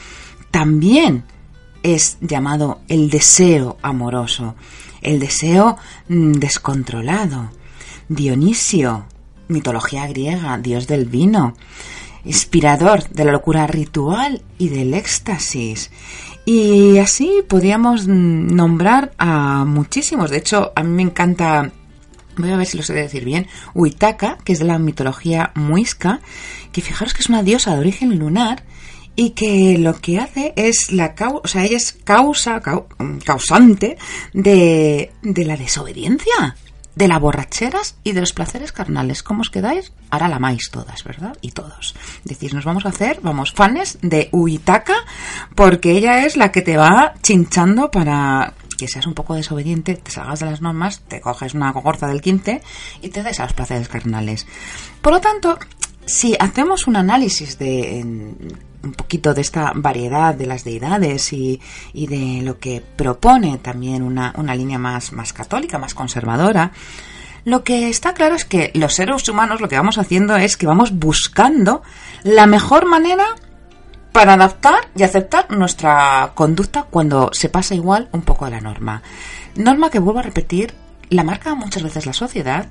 también 0.49 1.23
es 1.83 2.17
llamado 2.19 2.79
el 2.87 3.11
deseo 3.11 3.77
amoroso, 3.83 4.55
el 5.03 5.19
deseo 5.19 5.77
mm, 6.07 6.31
descontrolado. 6.31 7.51
Dionisio, 8.09 9.05
mitología 9.49 10.07
griega, 10.07 10.57
dios 10.57 10.87
del 10.87 11.05
vino, 11.05 11.53
inspirador 12.23 13.07
de 13.09 13.23
la 13.23 13.33
locura 13.33 13.67
ritual 13.67 14.41
y 14.57 14.69
del 14.69 14.95
éxtasis. 14.95 15.91
Y 16.45 16.99
así 16.99 17.43
podríamos 17.47 18.07
nombrar 18.07 19.13
a 19.17 19.65
muchísimos. 19.65 20.29
De 20.29 20.37
hecho, 20.37 20.71
a 20.75 20.83
mí 20.83 20.89
me 20.89 21.01
encanta, 21.01 21.71
voy 22.37 22.51
a 22.51 22.57
ver 22.57 22.67
si 22.67 22.77
lo 22.77 22.83
sé 22.83 22.93
decir 22.93 23.25
bien, 23.25 23.47
Uitaka, 23.73 24.37
que 24.43 24.53
es 24.53 24.59
de 24.59 24.65
la 24.65 24.77
mitología 24.77 25.51
muisca, 25.55 26.21
que 26.71 26.81
fijaros 26.81 27.15
que 27.15 27.21
es 27.21 27.29
una 27.29 27.41
diosa 27.41 27.73
de 27.73 27.79
origen 27.79 28.19
lunar 28.19 28.63
y 29.15 29.31
que 29.31 29.77
lo 29.79 29.99
que 29.99 30.19
hace 30.19 30.53
es 30.55 30.91
la 30.91 31.15
causa, 31.15 31.41
o 31.43 31.47
sea, 31.47 31.63
ella 31.63 31.77
es 31.77 31.93
causa, 32.03 32.61
causante 33.23 33.97
de, 34.33 35.11
de 35.23 35.45
la 35.45 35.57
desobediencia, 35.57 36.55
de 36.95 37.07
las 37.07 37.19
borracheras 37.19 37.95
y 38.03 38.13
de 38.13 38.21
los 38.21 38.33
placeres 38.33 38.71
carnales. 38.71 39.23
¿Cómo 39.23 39.41
os 39.41 39.49
quedáis? 39.49 39.91
Ahora 40.09 40.27
la 40.27 40.37
amáis 40.37 40.69
todas, 40.71 41.03
¿verdad? 41.03 41.37
Y 41.41 41.51
todos. 41.51 41.95
Decís, 42.23 42.53
nos 42.53 42.65
vamos 42.65 42.85
a 42.85 42.89
hacer, 42.89 43.19
vamos, 43.21 43.53
fanes 43.53 43.97
de 44.01 44.29
Uitaka, 44.31 44.95
porque 45.55 45.91
ella 45.91 46.25
es 46.25 46.37
la 46.37 46.51
que 46.51 46.61
te 46.61 46.77
va 46.77 47.13
chinchando 47.21 47.91
para 47.91 48.53
que 48.77 48.87
seas 48.87 49.07
un 49.07 49.13
poco 49.13 49.35
desobediente, 49.35 49.95
te 49.95 50.11
salgas 50.11 50.39
de 50.39 50.47
las 50.47 50.61
normas, 50.61 51.01
te 51.07 51.21
coges 51.21 51.53
una 51.53 51.71
gorza 51.71 52.07
del 52.07 52.21
15 52.21 52.61
y 53.01 53.09
te 53.09 53.23
des 53.23 53.39
a 53.39 53.43
los 53.43 53.53
placeres 53.53 53.87
carnales. 53.87 54.45
Por 55.01 55.13
lo 55.13 55.21
tanto, 55.21 55.57
si 56.05 56.35
hacemos 56.39 56.87
un 56.87 56.97
análisis 56.97 57.57
de 57.57 57.99
un 58.85 58.93
poquito 58.93 59.33
de 59.33 59.41
esta 59.41 59.71
variedad 59.75 60.33
de 60.33 60.45
las 60.45 60.63
deidades 60.63 61.33
y, 61.33 61.59
de 61.93 62.41
lo 62.43 62.59
que 62.59 62.81
propone 62.95 63.57
también 63.57 64.03
una, 64.03 64.33
línea 64.55 64.79
más, 64.79 65.11
más 65.11 65.33
católica, 65.33 65.77
más 65.77 65.93
conservadora, 65.93 66.71
lo 67.43 67.63
que 67.63 67.89
está 67.89 68.13
claro 68.13 68.35
es 68.35 68.45
que 68.45 68.71
los 68.73 68.93
seres 68.93 69.29
humanos 69.29 69.61
lo 69.61 69.69
que 69.69 69.77
vamos 69.77 69.97
haciendo 69.99 70.35
es 70.35 70.57
que 70.57 70.65
vamos 70.65 70.93
buscando 70.97 71.83
la 72.23 72.47
mejor 72.47 72.85
manera 72.85 73.25
para 74.11 74.33
adaptar 74.33 74.87
y 74.95 75.03
aceptar 75.03 75.51
nuestra 75.51 76.31
conducta 76.33 76.87
cuando 76.89 77.29
se 77.33 77.49
pasa 77.49 77.75
igual 77.75 78.09
un 78.13 78.21
poco 78.21 78.45
a 78.45 78.49
la 78.49 78.61
norma. 78.61 79.03
Norma 79.55 79.91
que 79.91 79.99
vuelvo 79.99 80.19
a 80.19 80.23
repetir, 80.23 80.73
la 81.09 81.23
marca 81.23 81.53
muchas 81.53 81.83
veces 81.83 82.05
la 82.05 82.13
sociedad 82.13 82.69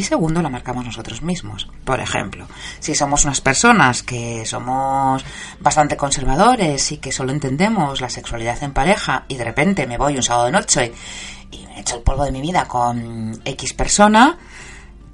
y 0.00 0.02
segundo 0.02 0.40
la 0.40 0.48
marcamos 0.48 0.84
nosotros 0.84 1.20
mismos. 1.20 1.68
Por 1.84 2.00
ejemplo, 2.00 2.46
si 2.78 2.94
somos 2.94 3.26
unas 3.26 3.42
personas 3.42 4.02
que 4.02 4.46
somos 4.46 5.22
bastante 5.60 5.98
conservadores 5.98 6.90
y 6.92 6.96
que 6.96 7.12
solo 7.12 7.32
entendemos 7.32 8.00
la 8.00 8.08
sexualidad 8.08 8.62
en 8.62 8.72
pareja 8.72 9.26
y 9.28 9.36
de 9.36 9.44
repente 9.44 9.86
me 9.86 9.98
voy 9.98 10.16
un 10.16 10.22
sábado 10.22 10.46
de 10.46 10.52
noche 10.52 10.92
y 11.50 11.66
me 11.66 11.80
echo 11.80 11.96
el 11.96 12.02
polvo 12.02 12.24
de 12.24 12.32
mi 12.32 12.40
vida 12.40 12.64
con 12.64 13.40
X 13.44 13.74
persona, 13.74 14.38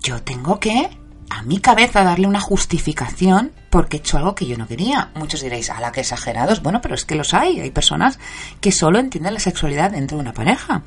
yo 0.00 0.22
tengo 0.22 0.60
que 0.60 0.88
a 1.30 1.42
mi 1.42 1.58
cabeza 1.58 2.04
darle 2.04 2.26
una 2.26 2.40
justificación 2.40 3.52
porque 3.70 3.96
he 3.96 4.00
hecho 4.00 4.16
algo 4.16 4.34
que 4.34 4.46
yo 4.46 4.56
no 4.56 4.66
quería. 4.66 5.10
Muchos 5.14 5.42
diréis, 5.42 5.70
a 5.70 5.80
la 5.80 5.92
que 5.92 6.00
exagerados. 6.00 6.62
Bueno, 6.62 6.80
pero 6.80 6.94
es 6.94 7.04
que 7.04 7.14
los 7.14 7.34
hay. 7.34 7.60
Hay 7.60 7.70
personas 7.70 8.18
que 8.60 8.72
solo 8.72 8.98
entienden 8.98 9.34
la 9.34 9.40
sexualidad 9.40 9.90
dentro 9.90 10.16
de 10.16 10.22
una 10.22 10.32
pareja. 10.32 10.82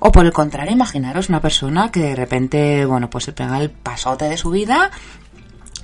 O 0.00 0.12
por 0.12 0.26
el 0.26 0.32
contrario, 0.32 0.72
imaginaros 0.72 1.28
una 1.28 1.40
persona 1.40 1.90
que 1.90 2.00
de 2.00 2.16
repente, 2.16 2.84
bueno, 2.84 3.08
pues 3.10 3.24
se 3.24 3.32
pega 3.32 3.58
el 3.60 3.70
pasote 3.70 4.26
de 4.26 4.36
su 4.36 4.50
vida 4.50 4.90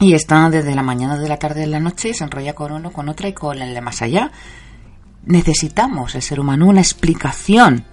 y 0.01 0.15
está 0.15 0.51
desde 0.51 0.75
la 0.75 0.83
mañana, 0.83 1.19
de 1.19 1.29
la 1.29 1.39
tarde, 1.39 1.61
de 1.61 1.67
la 1.67 1.81
noche 1.81 2.11
y 2.11 2.15
se 2.15 2.25
enrolla 2.25 2.55
con 2.55 2.73
uno, 2.73 2.93
con 2.93 3.09
otra 3.09 3.29
y 3.29 3.33
con 3.33 3.61
el 3.61 3.81
más 3.83 4.03
allá. 4.03 4.31
Necesitamos, 5.25 6.15
el 6.15 6.23
ser 6.23 6.41
humano, 6.41 6.67
una 6.67 6.81
explicación 6.81 7.85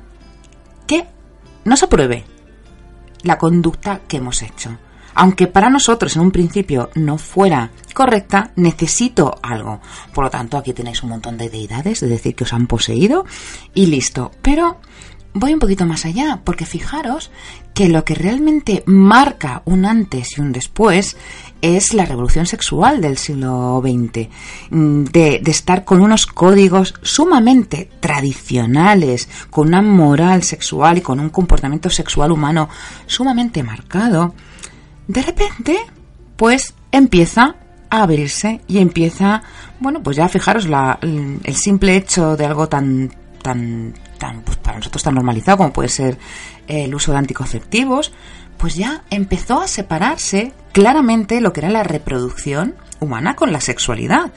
que 0.85 1.07
nos 1.63 1.83
apruebe 1.83 2.25
la 3.23 3.37
conducta 3.37 4.01
que 4.07 4.17
hemos 4.17 4.41
hecho 4.41 4.77
aunque 5.15 5.47
para 5.47 5.69
nosotros 5.69 6.15
en 6.15 6.21
un 6.23 6.31
principio 6.31 6.89
no 6.95 7.17
fuera 7.17 7.71
correcta, 7.93 8.51
necesito 8.55 9.35
algo. 9.41 9.81
Por 10.13 10.25
lo 10.25 10.29
tanto, 10.29 10.57
aquí 10.57 10.73
tenéis 10.73 11.03
un 11.03 11.09
montón 11.09 11.37
de 11.37 11.49
deidades, 11.49 12.03
es 12.03 12.09
decir, 12.09 12.35
que 12.35 12.43
os 12.43 12.53
han 12.53 12.67
poseído 12.67 13.25
y 13.73 13.87
listo. 13.87 14.31
Pero 14.41 14.79
voy 15.33 15.53
un 15.53 15.59
poquito 15.59 15.85
más 15.85 16.05
allá, 16.05 16.41
porque 16.43 16.65
fijaros 16.65 17.31
que 17.73 17.87
lo 17.87 18.03
que 18.03 18.15
realmente 18.15 18.83
marca 18.85 19.61
un 19.65 19.85
antes 19.85 20.37
y 20.37 20.41
un 20.41 20.51
después 20.51 21.15
es 21.61 21.93
la 21.93 22.05
revolución 22.05 22.45
sexual 22.45 23.01
del 23.01 23.17
siglo 23.17 23.81
XX, 23.81 24.27
de, 24.71 25.39
de, 25.41 25.51
estar 25.51 25.85
con 25.85 26.01
unos 26.01 26.25
códigos 26.25 26.95
sumamente 27.01 27.89
tradicionales, 27.99 29.29
con 29.49 29.67
una 29.67 29.81
moral 29.81 30.43
sexual 30.43 30.97
y 30.97 31.01
con 31.01 31.19
un 31.19 31.29
comportamiento 31.29 31.89
sexual 31.89 32.31
humano 32.31 32.67
sumamente 33.05 33.63
marcado, 33.63 34.33
de 35.07 35.21
repente, 35.21 35.77
pues 36.37 36.73
empieza 36.91 37.55
a 37.89 38.03
abrirse 38.03 38.61
y 38.67 38.79
empieza, 38.79 39.43
bueno, 39.79 40.01
pues 40.01 40.17
ya 40.17 40.27
fijaros 40.29 40.67
la, 40.67 40.97
el 41.01 41.55
simple 41.55 41.95
hecho 41.95 42.37
de 42.37 42.45
algo 42.45 42.67
tan, 42.69 43.11
tan, 43.41 43.93
tan, 44.17 44.41
pues 44.41 44.57
para 44.57 44.77
nosotros 44.77 45.03
tan 45.03 45.15
normalizado 45.15 45.57
como 45.57 45.73
puede 45.73 45.89
ser 45.89 46.17
el 46.67 46.93
uso 46.95 47.11
de 47.11 47.17
anticonceptivos, 47.17 48.13
pues 48.57 48.75
ya 48.75 49.03
empezó 49.09 49.61
a 49.61 49.67
separarse 49.67 50.53
claramente 50.71 51.41
lo 51.41 51.51
que 51.51 51.61
era 51.61 51.69
la 51.69 51.83
reproducción 51.83 52.75
humana 52.99 53.35
con 53.35 53.51
la 53.51 53.59
sexualidad. 53.59 54.31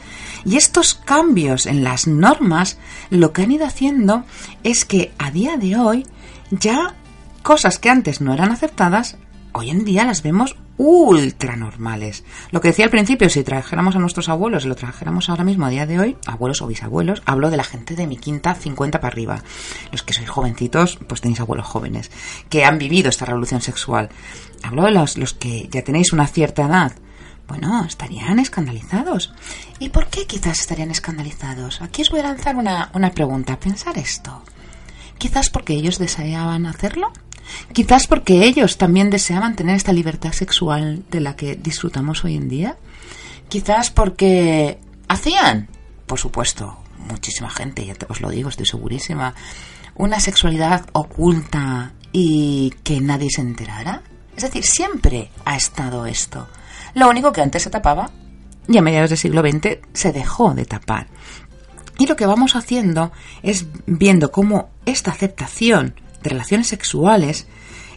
Y 0.45 0.57
estos 0.57 0.95
cambios 0.95 1.67
en 1.67 1.85
las 1.85 2.07
normas 2.07 2.79
lo 3.11 3.33
que 3.33 3.43
han 3.43 3.53
ido 3.53 3.67
haciendo 3.67 4.25
es 4.63 4.85
que 4.85 5.13
a 5.19 5.31
día 5.31 5.57
de 5.57 5.77
hoy 5.77 6.07
ya 6.51 6.95
cosas 7.43 7.79
que 7.79 7.91
antes 7.91 8.21
no 8.21 8.33
eran 8.33 8.51
aceptadas 8.51 9.19
hoy 9.55 9.71
en 9.71 9.85
día 9.85 10.05
las 10.05 10.23
vemos 10.23 10.57
ultra 10.77 11.55
normales. 11.55 12.25
Lo 12.51 12.61
que 12.61 12.69
decía 12.69 12.85
al 12.85 12.91
principio, 12.91 13.31
si 13.31 13.45
trajéramos 13.45 13.95
a 13.95 14.01
nuestros 14.01 14.29
abuelos 14.29 14.65
lo 14.65 14.75
trajéramos 14.75 15.29
ahora 15.29 15.45
mismo 15.45 15.65
a 15.65 15.71
día 15.71 15.87
de 15.87 16.01
hoy, 16.01 16.17
abuelos 16.27 16.61
o 16.61 16.67
bisabuelos, 16.67 17.23
hablo 17.25 17.51
de 17.51 17.57
la 17.57 17.65
gente 17.65 17.95
de 17.95 18.09
mi 18.09 18.17
quinta 18.17 18.55
50 18.55 19.01
para 19.01 19.13
arriba. 19.13 19.43
Los 19.93 20.03
que 20.03 20.13
sois 20.13 20.29
jovencitos, 20.29 20.99
pues 21.09 21.21
tenéis 21.21 21.41
abuelos 21.41 21.67
jóvenes, 21.67 22.11
que 22.49 22.65
han 22.65 22.79
vivido 22.79 23.09
esta 23.09 23.27
revolución 23.27 23.61
sexual. 23.61 24.09
Hablo 24.63 24.83
de 24.83 24.91
los, 24.91 25.17
los 25.17 25.35
que 25.35 25.69
ya 25.71 25.83
tenéis 25.83 26.13
una 26.13 26.27
cierta 26.27 26.67
edad. 26.67 26.93
Bueno, 27.47 27.85
estarían 27.85 28.41
escandalizados. 28.41 29.33
¿Y 29.79 29.91
por 29.91 30.09
qué 30.09 30.27
quizás 30.27 30.59
estarían 30.59 30.91
escandalizados? 30.91 31.81
Aquí 31.81 32.03
os 32.03 32.11
voy 32.11 32.21
a 32.21 32.25
lanzar 32.25 32.57
una, 32.57 32.91
una 32.95 33.13
pregunta. 33.13 33.61
Pensar 33.61 33.97
esto. 33.99 34.43
Quizás 35.19 35.49
porque 35.51 35.75
ellos 35.75 35.99
deseaban 35.99 36.67
hacerlo 36.67 37.13
Quizás 37.73 38.07
porque 38.07 38.45
ellos 38.45 38.79
también 38.79 39.11
deseaban 39.11 39.57
tener 39.57 39.77
esta 39.77 39.93
libertad 39.93 40.33
sexual 40.33 41.05
de 41.11 41.21
la 41.21 41.37
que 41.37 41.57
disfrutamos 41.57 42.25
hoy 42.25 42.37
en 42.37 42.49
día. 42.49 42.77
Quizás 43.49 43.91
porque 43.91 44.79
hacían, 45.09 45.69
por 46.07 46.19
supuesto, 46.19 46.79
muchísima 46.99 47.51
gente, 47.51 47.85
ya 47.85 47.95
te 47.95 48.07
os 48.09 48.21
lo 48.21 48.31
digo, 48.31 48.49
estoy 48.49 48.67
segurísima, 48.67 49.35
una 49.95 50.21
sexualidad 50.21 50.87
oculta 50.93 51.93
y 52.13 52.73
que 52.83 53.01
nadie 53.01 53.31
se 53.31 53.43
enterara. 53.43 54.03
Es 54.37 54.43
decir, 54.43 54.65
siempre 54.65 55.31
ha 55.45 55.57
estado 55.57 56.07
esto. 56.07 56.49
Lo 56.95 57.09
único 57.09 57.33
que 57.33 57.43
antes 57.43 57.63
se 57.63 57.71
tapaba 57.71 58.11
y 58.67 58.79
a 58.79 58.83
mediados 58.83 59.11
del 59.11 59.19
siglo 59.19 59.43
XX 59.43 59.79
se 59.93 60.13
dejó 60.13 60.55
de 60.55 60.65
tapar. 60.65 61.09
Y 61.99 62.07
lo 62.07 62.17
que 62.17 62.27
vamos 62.27 62.57
haciendo 62.57 63.13
es 63.43 63.67
viendo 63.87 64.33
cómo 64.33 64.71
esta 64.85 65.13
aceptación 65.13 65.95
relaciones 66.25 66.69
sexuales 66.69 67.47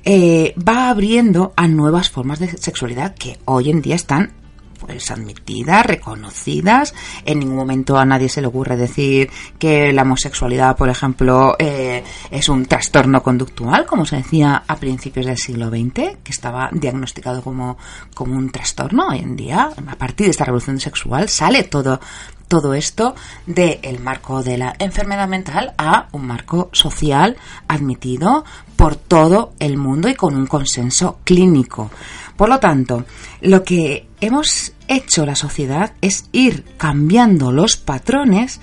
eh, 0.04 0.54
va 0.58 0.90
abriendo 0.90 1.54
a 1.56 1.68
nuevas 1.68 2.10
formas 2.10 2.40
de 2.40 2.50
sexualidad 2.50 3.16
que 3.16 3.40
hoy 3.46 3.70
en 3.70 3.82
día 3.82 3.96
están 3.96 4.34
pues 4.78 5.12
admitidas, 5.12 5.86
reconocidas. 5.86 6.94
En 7.26 7.40
ningún 7.40 7.58
momento 7.58 7.98
a 7.98 8.06
nadie 8.06 8.30
se 8.30 8.42
le 8.42 8.48
ocurre 8.48 8.78
decir 8.78 9.30
que 9.60 9.92
la 9.92 10.04
homosexualidad, 10.04 10.78
por 10.78 10.90
ejemplo, 10.90 11.56
eh, 11.60 12.04
es 12.32 12.50
un 12.50 12.66
trastorno 12.66 13.22
conductual, 13.22 13.86
como 13.86 14.06
se 14.06 14.18
decía 14.18 14.64
a 14.68 14.76
principios 14.78 15.26
del 15.26 15.38
siglo 15.38 15.70
XX, 15.70 16.18
que 16.24 16.32
estaba 16.32 16.70
diagnosticado 16.72 17.42
como, 17.42 17.78
como 18.14 18.36
un 18.36 18.52
trastorno. 18.52 19.08
Hoy 19.10 19.20
en 19.20 19.36
día, 19.36 19.70
a 19.88 19.96
partir 19.96 20.28
de 20.28 20.32
esta 20.32 20.46
revolución 20.46 20.80
sexual, 20.80 21.28
sale 21.28 21.64
todo 21.64 22.00
todo 22.48 22.74
esto 22.74 23.16
del 23.46 24.00
marco 24.00 24.44
de 24.44 24.58
la 24.58 24.76
enfermedad 24.80 25.28
mental 25.28 25.74
a 25.78 26.08
un 26.12 26.28
marco 26.28 26.70
social 26.72 27.38
admitido 27.68 28.46
por 28.76 28.96
todo 28.96 29.54
el 29.60 29.78
mundo 29.78 30.08
y 30.08 30.16
con 30.16 30.36
un 30.36 30.48
consenso 30.48 31.20
clínico. 31.24 31.90
Por 32.36 32.50
lo 32.50 32.60
tanto, 32.60 33.06
lo 33.42 33.64
que 33.64 34.08
hemos 34.22 34.74
hecho 34.88 35.26
la 35.26 35.36
sociedad 35.36 35.94
es 36.02 36.30
ir 36.32 36.64
cambiando 36.78 37.52
los 37.52 37.78
patrones 37.78 38.60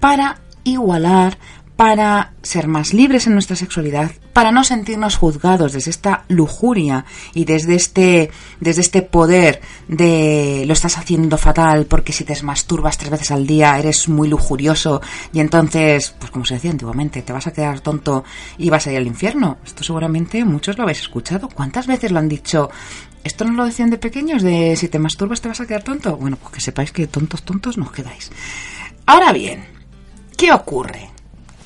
para 0.00 0.40
igualar, 0.64 1.38
para 1.76 2.32
ser 2.42 2.68
más 2.68 2.94
libres 2.94 3.26
en 3.26 3.34
nuestra 3.34 3.54
sexualidad, 3.54 4.10
para 4.32 4.50
no 4.50 4.64
sentirnos 4.64 5.16
juzgados 5.16 5.74
desde 5.74 5.90
esta 5.90 6.24
lujuria 6.28 7.04
y 7.34 7.44
desde 7.44 7.74
este, 7.74 8.30
desde 8.60 8.80
este 8.80 9.02
poder 9.02 9.60
de 9.86 10.64
lo 10.66 10.72
estás 10.72 10.96
haciendo 10.96 11.36
fatal 11.36 11.84
porque 11.84 12.14
si 12.14 12.24
te 12.24 12.42
masturbas 12.42 12.96
tres 12.96 13.10
veces 13.10 13.30
al 13.30 13.46
día 13.46 13.78
eres 13.78 14.08
muy 14.08 14.28
lujurioso 14.28 15.02
y 15.34 15.40
entonces, 15.40 16.14
pues 16.18 16.30
como 16.30 16.46
se 16.46 16.54
decía 16.54 16.70
antiguamente, 16.70 17.20
te 17.20 17.32
vas 17.32 17.46
a 17.46 17.52
quedar 17.52 17.80
tonto 17.80 18.24
y 18.56 18.70
vas 18.70 18.86
a 18.86 18.92
ir 18.92 18.98
al 18.98 19.06
infierno. 19.06 19.58
Esto 19.64 19.84
seguramente 19.84 20.44
muchos 20.46 20.78
lo 20.78 20.84
habéis 20.84 21.00
escuchado. 21.00 21.48
¿Cuántas 21.48 21.86
veces 21.86 22.10
lo 22.10 22.18
han 22.18 22.28
dicho? 22.28 22.70
Esto 23.22 23.44
no 23.44 23.52
lo 23.52 23.66
decían 23.66 23.90
de 23.90 23.98
pequeños, 23.98 24.42
de 24.42 24.76
si 24.76 24.88
te 24.88 24.98
masturbas 24.98 25.42
te 25.42 25.48
vas 25.48 25.60
a 25.60 25.66
quedar 25.66 25.82
tonto. 25.82 26.16
Bueno, 26.16 26.36
pues 26.36 26.54
que 26.54 26.60
sepáis 26.60 26.92
que 26.92 27.06
tontos, 27.06 27.42
tontos 27.42 27.76
nos 27.76 27.92
quedáis. 27.92 28.30
Ahora 29.04 29.32
bien, 29.32 29.64
¿qué 30.36 30.52
ocurre? 30.52 31.15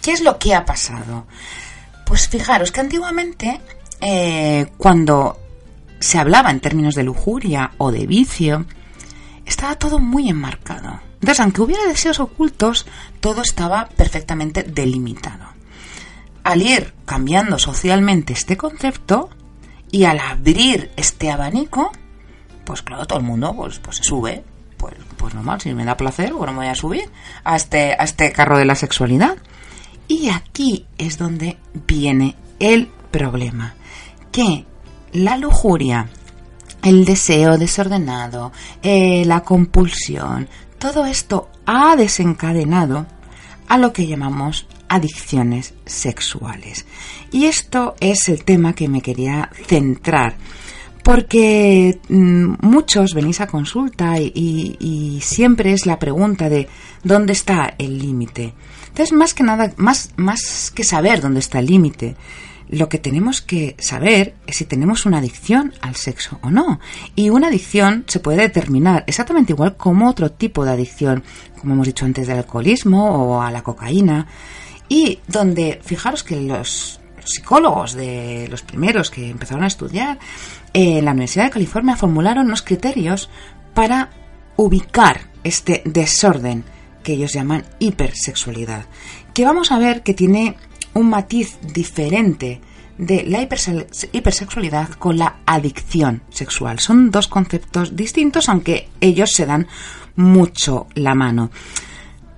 ¿Qué 0.03 0.13
es 0.13 0.23
lo 0.23 0.39
que 0.39 0.55
ha 0.55 0.65
pasado? 0.65 1.27
Pues 2.07 2.29
fijaros 2.29 2.73
que 2.73 2.81
antiguamente, 2.81 3.61
eh, 4.01 4.67
cuando 4.77 5.39
se 6.01 6.19
hablaba 6.19 6.51
en 6.51 6.61
términos 6.61 6.95
de 6.95 7.05
lujuria 7.05 7.73
o 7.79 7.93
de 7.93 8.07
vicio, 8.07 8.65
estaba 9.45 9.77
todo 9.77 9.99
muy 9.99 10.29
enmarcado. 10.29 11.01
Entonces, 11.15 11.41
aunque 11.41 11.61
hubiera 11.61 11.87
deseos 11.87 12.19
ocultos, 12.19 12.87
todo 13.21 13.43
estaba 13.43 13.89
perfectamente 13.91 14.63
delimitado. 14.63 15.45
Al 16.43 16.63
ir 16.63 16.95
cambiando 17.05 17.59
socialmente 17.59 18.33
este 18.33 18.57
concepto 18.57 19.29
y 19.91 20.05
al 20.05 20.19
abrir 20.19 20.91
este 20.97 21.31
abanico, 21.31 21.93
pues 22.65 22.81
claro, 22.83 23.07
todo 23.07 23.19
el 23.19 23.25
mundo 23.25 23.55
pues, 23.55 23.79
pues 23.81 23.99
se 23.99 24.05
sube. 24.05 24.45
Pues, 24.79 24.95
pues 25.19 25.35
normal, 25.35 25.61
si 25.61 25.75
me 25.75 25.85
da 25.85 25.99
placer, 25.99 26.33
bueno, 26.33 26.55
me 26.55 26.61
voy 26.61 26.69
a 26.69 26.75
subir 26.75 27.11
a 27.45 27.55
este, 27.55 27.93
a 27.93 28.05
este 28.05 28.33
carro 28.33 28.57
de 28.57 28.65
la 28.65 28.75
sexualidad. 28.75 29.37
Y 30.11 30.29
aquí 30.29 30.87
es 30.99 31.19
donde 31.19 31.57
viene 31.87 32.35
el 32.59 32.89
problema. 33.13 33.77
Que 34.33 34.65
la 35.13 35.37
lujuria, 35.37 36.09
el 36.83 37.05
deseo 37.05 37.57
desordenado, 37.57 38.51
eh, 38.83 39.25
la 39.25 39.45
compulsión, 39.45 40.49
todo 40.81 41.07
esto 41.07 41.49
ha 41.65 41.95
desencadenado 41.95 43.07
a 43.69 43.79
lo 43.79 43.93
que 43.93 44.09
llamamos 44.09 44.67
adicciones 44.89 45.75
sexuales. 45.87 46.87
Y 47.31 47.45
esto 47.45 47.95
es 48.01 48.29
el 48.29 48.43
tema 48.43 48.73
que 48.73 48.89
me 48.89 49.03
quería 49.03 49.49
centrar 49.69 50.35
porque 51.03 51.99
mm, 52.09 52.55
muchos 52.61 53.15
venís 53.15 53.41
a 53.41 53.47
consulta 53.47 54.19
y, 54.21 55.19
siempre 55.23 55.73
es 55.73 55.87
la 55.87 55.99
pregunta 55.99 56.49
de 56.49 56.69
dónde 57.03 57.33
está 57.33 57.75
el 57.79 57.99
límite. 57.99 58.55
Entonces, 58.91 59.13
más 59.13 59.35
que 59.35 59.43
nada, 59.43 59.73
más, 59.77 60.11
más 60.17 60.71
que 60.75 60.85
saber 60.85 61.21
dónde 61.21 61.41
está 61.41 61.59
el 61.59 61.67
límite, 61.67 62.17
lo 62.71 62.89
que 62.89 62.99
tenemos 62.99 63.41
que 63.41 63.75
saber 63.79 64.37
es 64.47 64.57
si 64.57 64.65
tenemos 64.65 65.05
una 65.05 65.19
adicción 65.19 65.73
al 65.81 65.97
sexo 65.97 66.39
o 66.43 66.51
no. 66.51 66.79
Y 67.17 67.31
una 67.31 67.49
adicción 67.49 68.05
se 68.07 68.21
puede 68.21 68.43
determinar 68.43 69.03
exactamente 69.07 69.53
igual 69.53 69.77
como 69.77 70.09
otro 70.09 70.31
tipo 70.31 70.65
de 70.65 70.73
adicción, 70.73 71.25
como 71.59 71.75
hemos 71.75 71.87
dicho 71.87 72.05
antes 72.05 72.29
del 72.29 72.39
alcoholismo 72.39 73.11
o 73.11 73.43
a 73.43 73.51
la 73.51 73.63
cocaína. 73.63 74.27
Y 74.89 75.19
donde, 75.27 75.81
fijaros 75.83 76.23
que 76.23 76.41
los 76.41 77.01
psicólogos 77.25 77.95
de 77.95 78.47
los 78.49 78.63
primeros 78.63 79.11
que 79.11 79.31
empezaron 79.31 79.65
a 79.65 79.69
estudiar 79.69 80.19
en 80.73 81.05
la 81.05 81.13
Universidad 81.13 81.47
de 81.47 81.51
California 81.51 81.97
formularon 81.97 82.47
unos 82.47 82.63
criterios 82.63 83.31
para 83.75 84.11
ubicar 84.57 85.23
este 85.43 85.83
desorden 85.85 86.65
que 87.03 87.13
ellos 87.15 87.33
llaman 87.33 87.65
hipersexualidad, 87.79 88.87
que 89.35 89.45
vamos 89.45 89.73
a 89.73 89.79
ver 89.79 90.03
que 90.03 90.15
tiene 90.15 90.57
un 90.95 91.11
matiz 91.11 91.59
diferente 91.63 92.61
de 92.99 93.25
la 93.25 93.41
hipersexualidad 93.43 94.91
con 94.91 95.19
la 95.19 95.41
adicción 95.47 96.23
sexual. 96.29 96.81
Son 96.81 97.11
dos 97.11 97.29
conceptos 97.29 97.97
distintos, 97.97 98.49
aunque 98.49 98.89
ellos 99.01 99.33
se 99.33 99.47
dan 99.47 99.69
mucho 100.17 100.87
la 100.95 101.15
mano. 101.15 101.51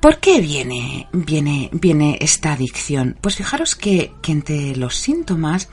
¿Por 0.01 0.19
qué 0.19 0.41
viene, 0.41 1.09
viene, 1.13 1.69
viene 1.73 2.19
esta 2.21 2.53
adicción? 2.53 3.17
Pues 3.21 3.37
fijaros 3.37 3.75
que, 3.75 4.13
entre 4.27 4.77
los 4.77 4.97
síntomas 4.97 5.69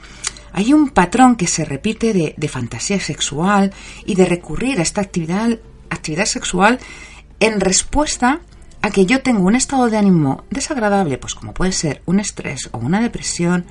hay 0.52 0.72
un 0.72 0.88
patrón 0.88 1.36
que 1.36 1.46
se 1.46 1.64
repite 1.64 2.12
de, 2.12 2.34
de, 2.36 2.48
fantasía 2.48 2.98
sexual 2.98 3.72
y 4.04 4.16
de 4.16 4.26
recurrir 4.26 4.80
a 4.80 4.82
esta 4.82 5.00
actividad, 5.00 5.58
actividad 5.90 6.26
sexual 6.26 6.80
en 7.38 7.60
respuesta 7.60 8.40
a 8.82 8.90
que 8.90 9.06
yo 9.06 9.22
tengo 9.22 9.42
un 9.42 9.54
estado 9.54 9.90
de 9.90 9.98
ánimo 9.98 10.44
desagradable, 10.50 11.18
pues 11.18 11.34
como 11.34 11.54
puede 11.54 11.72
ser 11.72 12.02
un 12.06 12.20
estrés 12.20 12.68
o 12.72 12.78
una 12.78 13.00
depresión, 13.00 13.66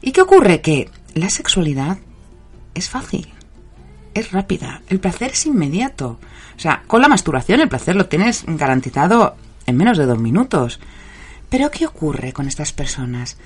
¿y 0.00 0.12
qué 0.12 0.20
ocurre? 0.20 0.60
Que 0.60 0.90
la 1.14 1.30
sexualidad 1.30 1.98
es 2.74 2.88
fácil, 2.88 3.28
es 4.14 4.32
rápida, 4.32 4.82
el 4.88 5.00
placer 5.00 5.30
es 5.32 5.46
inmediato. 5.46 6.18
O 6.56 6.60
sea, 6.60 6.82
con 6.86 7.00
la 7.00 7.08
masturbación 7.08 7.60
el 7.60 7.68
placer 7.68 7.94
lo 7.94 8.06
tienes 8.06 8.44
garantizado 8.46 9.36
en 9.66 9.76
menos 9.76 9.98
de 9.98 10.06
dos 10.06 10.18
minutos. 10.18 10.80
Pero 11.48 11.70
¿qué 11.70 11.86
ocurre 11.86 12.32
con 12.32 12.46
estas 12.46 12.72
personas? 12.72 13.36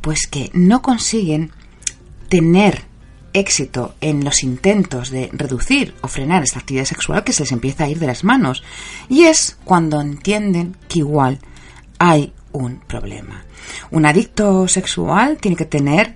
Pues 0.00 0.26
que 0.30 0.50
no 0.54 0.82
consiguen 0.82 1.52
tener 2.28 2.84
éxito 3.32 3.94
en 4.00 4.24
los 4.24 4.42
intentos 4.42 5.10
de 5.10 5.30
reducir 5.32 5.94
o 6.02 6.08
frenar 6.08 6.42
esta 6.42 6.58
actividad 6.58 6.84
sexual 6.84 7.24
que 7.24 7.32
se 7.32 7.42
les 7.42 7.52
empieza 7.52 7.84
a 7.84 7.88
ir 7.88 7.98
de 7.98 8.06
las 8.06 8.24
manos. 8.24 8.62
Y 9.08 9.24
es 9.24 9.58
cuando 9.64 10.00
entienden 10.00 10.76
que 10.88 11.00
igual 11.00 11.38
hay 11.98 12.32
un 12.52 12.80
problema. 12.80 13.44
Un 13.90 14.06
adicto 14.06 14.66
sexual 14.68 15.38
tiene 15.38 15.56
que 15.56 15.66
tener, 15.66 16.14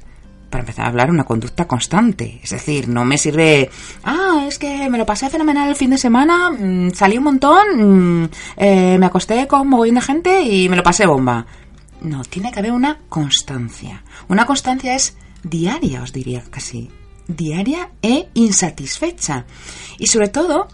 para 0.51 0.63
empezar 0.63 0.87
a 0.87 0.89
hablar, 0.89 1.11
una 1.11 1.25
conducta 1.25 1.67
constante. 1.67 2.41
Es 2.43 2.51
decir, 2.51 2.89
no 2.89 3.05
me 3.05 3.19
sirve, 3.19 3.71
ah, 4.05 4.45
es 4.49 4.59
que 4.59 4.89
me 4.91 4.99
lo 4.99 5.07
pasé 5.07 5.31
fenomenal 5.31 5.69
el 5.69 5.77
fin 5.77 5.91
de 5.91 5.99
semana, 5.99 6.51
mm, 6.51 6.91
salí 6.93 7.19
un 7.19 7.25
montón, 7.25 8.23
mm, 8.23 8.29
eh, 8.57 8.97
me 8.99 9.07
acosté 9.07 9.47
con 9.47 9.69
mogollón 9.69 9.97
de 9.97 10.01
gente 10.01 10.43
y 10.43 10.69
me 10.69 10.77
lo 10.77 10.83
pasé 10.83 11.07
bomba. 11.07 11.47
No, 12.01 12.23
tiene 12.23 12.53
que 12.53 12.59
haber 12.59 12.73
una 12.73 12.99
constancia. 13.09 14.03
Una 14.29 14.45
constancia 14.45 14.95
es 14.95 15.17
diaria, 15.43 16.03
os 16.03 16.13
diría 16.13 16.43
casi 16.51 16.91
diaria 17.27 17.91
e 18.03 18.29
insatisfecha. 18.35 19.47
Y 19.99 20.07
sobre 20.07 20.29
todo, 20.29 20.69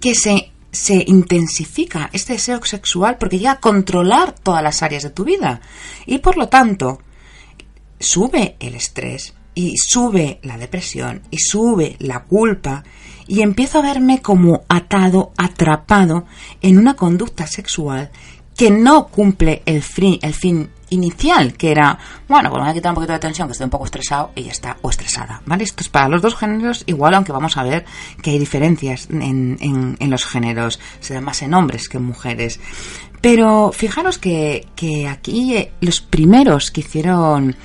que 0.00 0.14
se, 0.14 0.52
se 0.70 1.04
intensifica 1.06 2.10
este 2.12 2.34
deseo 2.34 2.64
sexual 2.64 3.16
porque 3.18 3.38
llega 3.38 3.52
a 3.52 3.60
controlar 3.60 4.32
todas 4.32 4.62
las 4.62 4.82
áreas 4.82 5.02
de 5.02 5.10
tu 5.10 5.24
vida. 5.24 5.60
Y 6.06 6.18
por 6.18 6.36
lo 6.36 6.48
tanto, 6.48 7.00
sube 7.98 8.56
el 8.60 8.74
estrés 8.74 9.34
y 9.54 9.76
sube 9.78 10.38
la 10.42 10.58
depresión 10.58 11.22
y 11.30 11.38
sube 11.38 11.96
la 11.98 12.24
culpa 12.24 12.84
y 13.26 13.40
empiezo 13.40 13.78
a 13.78 13.82
verme 13.82 14.20
como 14.20 14.64
atado, 14.68 15.32
atrapado 15.36 16.26
en 16.60 16.78
una 16.78 16.94
conducta 16.94 17.46
sexual 17.46 18.10
que 18.56 18.70
no 18.70 19.08
cumple 19.08 19.62
el, 19.66 19.82
el 20.22 20.34
fin 20.34 20.70
inicial, 20.90 21.54
que 21.54 21.70
era, 21.70 21.98
bueno, 22.28 22.50
pues 22.50 22.60
me 22.60 22.66
voy 22.66 22.70
a 22.70 22.74
quitar 22.74 22.90
un 22.90 22.96
poquito 22.96 23.12
de 23.12 23.18
tensión, 23.18 23.48
que 23.48 23.52
estoy 23.52 23.64
un 23.64 23.70
poco 23.70 23.84
estresado 23.84 24.30
y 24.34 24.44
ya 24.44 24.52
está, 24.52 24.76
o 24.82 24.90
estresada, 24.90 25.42
¿vale? 25.46 25.64
Esto 25.64 25.82
es 25.82 25.88
para 25.88 26.08
los 26.08 26.22
dos 26.22 26.36
géneros 26.36 26.84
igual, 26.86 27.14
aunque 27.14 27.32
vamos 27.32 27.56
a 27.56 27.62
ver 27.62 27.84
que 28.22 28.30
hay 28.30 28.38
diferencias 28.38 29.08
en, 29.10 29.56
en, 29.60 30.10
los 30.10 30.24
géneros, 30.24 30.78
se 31.00 31.20
más 31.20 31.42
en 31.42 31.54
hombres 31.54 31.88
que 31.88 31.98
en 31.98 32.04
mujeres. 32.04 32.60
Pero 33.20 33.72
fijaros 33.72 34.18
que, 34.18 34.66
que 34.76 35.08
aquí 35.08 35.56
eh, 35.56 35.72
los 35.80 36.00
primeros 36.00 36.70
que 36.70 36.80
hicieron 36.80 37.56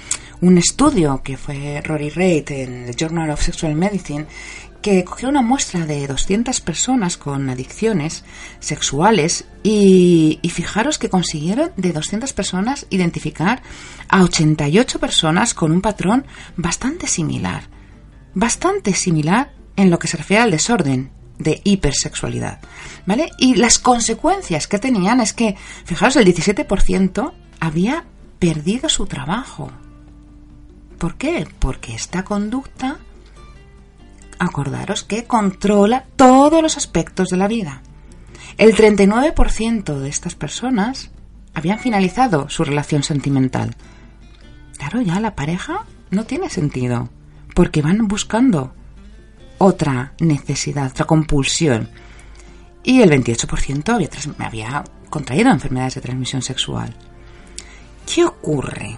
un 0.42 0.58
estudio 0.58 1.22
que 1.24 1.38
fue 1.38 1.82
Rory 1.82 2.10
Reid 2.10 2.52
en 2.52 2.86
el 2.86 2.96
Journal 2.96 3.30
of 3.30 3.42
Sexual 3.42 3.76
Medicine 3.76 4.26
que 4.82 5.04
cogió 5.04 5.30
una 5.30 5.42
muestra 5.42 5.86
de 5.86 6.08
200 6.08 6.60
personas 6.62 7.18
con 7.18 7.50
adicciones 7.50 8.24
sexuales 8.60 9.46
y, 9.64 10.40
fijaros 10.52 10.98
que 10.98 11.10
consiguieron 11.10 11.72
de 11.78 11.94
200 11.94 12.34
personas 12.34 12.88
identificar 12.90 13.62
a 14.10 14.24
88 14.24 15.00
personas 15.00 15.54
con 15.54 15.72
un 15.72 15.82
patrón 15.82 16.26
bastante 16.58 17.08
similar, 17.08 17.64
bastante 18.34 18.94
similar 18.94 19.54
en 19.76 19.90
lo 19.90 20.00
que 20.00 20.08
se 20.08 20.18
refiere 20.18 20.44
al 20.44 20.52
desorden 20.52 21.12
de 21.38 21.62
hipersexualidad, 21.64 22.60
¿vale? 23.06 23.32
Y 23.38 23.56
las 23.56 23.80
consecuencias 23.80 24.68
que 24.68 24.80
tenían 24.80 25.22
es 25.22 25.34
que, 25.34 25.56
fijaros, 25.86 26.16
el 26.18 26.26
17% 26.26 27.34
había 27.60 28.06
perdido 28.38 28.90
su 28.90 29.06
trabajo. 29.06 29.72
¿Por 30.98 31.16
qué? 31.16 31.48
Porque 31.60 31.96
esta 31.96 32.24
conducta 32.24 33.00
acordaros 34.42 35.04
que 35.04 35.26
controla 35.26 36.06
todos 36.16 36.64
los 36.64 36.76
aspectos 36.76 37.30
de 37.30 37.38
la 37.38 37.48
vida. 37.48 37.84
El 38.58 38.76
39% 38.76 40.00
de 40.00 40.10
estas 40.10 40.34
personas 40.34 41.12
habían 41.54 41.80
finalizado 41.80 42.50
su 42.50 42.64
relación 42.64 43.04
sentimental. 43.04 43.76
Claro, 44.78 45.02
ya 45.02 45.20
la 45.20 45.36
pareja 45.36 45.86
no 46.10 46.24
tiene 46.26 46.50
sentido, 46.50 47.10
porque 47.54 47.84
van 47.84 48.08
buscando 48.08 48.74
otra 49.60 50.14
necesidad, 50.20 50.90
otra 50.90 51.06
compulsión. 51.06 51.90
Y 52.84 53.02
el 53.02 53.12
28% 53.12 53.94
había, 53.94 54.10
había 54.44 54.84
contraído 55.12 55.52
enfermedades 55.52 55.96
de 55.96 56.02
transmisión 56.02 56.42
sexual. 56.42 56.96
¿Qué 58.12 58.26
ocurre? 58.26 58.98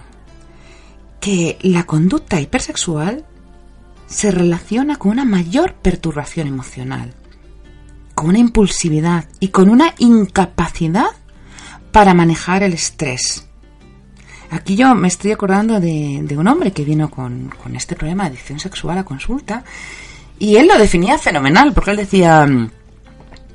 Que 1.20 1.58
la 1.60 1.84
conducta 1.84 2.40
hipersexual 2.40 3.26
se 4.06 4.30
relaciona 4.30 4.96
con 4.96 5.12
una 5.12 5.24
mayor 5.24 5.74
perturbación 5.74 6.46
emocional, 6.46 7.14
con 8.14 8.28
una 8.28 8.38
impulsividad 8.38 9.28
y 9.40 9.48
con 9.48 9.68
una 9.68 9.94
incapacidad 9.98 11.06
para 11.92 12.14
manejar 12.14 12.62
el 12.62 12.72
estrés. 12.72 13.46
Aquí 14.50 14.76
yo 14.76 14.94
me 14.94 15.08
estoy 15.08 15.32
acordando 15.32 15.80
de, 15.80 16.26
un 16.36 16.48
hombre 16.48 16.72
que 16.72 16.84
vino 16.84 17.10
con, 17.10 17.52
este 17.74 17.96
problema 17.96 18.24
de 18.24 18.30
adicción 18.30 18.60
sexual 18.60 18.98
a 18.98 19.04
consulta 19.04 19.64
y 20.38 20.56
él 20.56 20.68
lo 20.68 20.78
definía 20.78 21.18
fenomenal 21.18 21.72
porque 21.72 21.92
él 21.92 21.96
decía, 21.96 22.46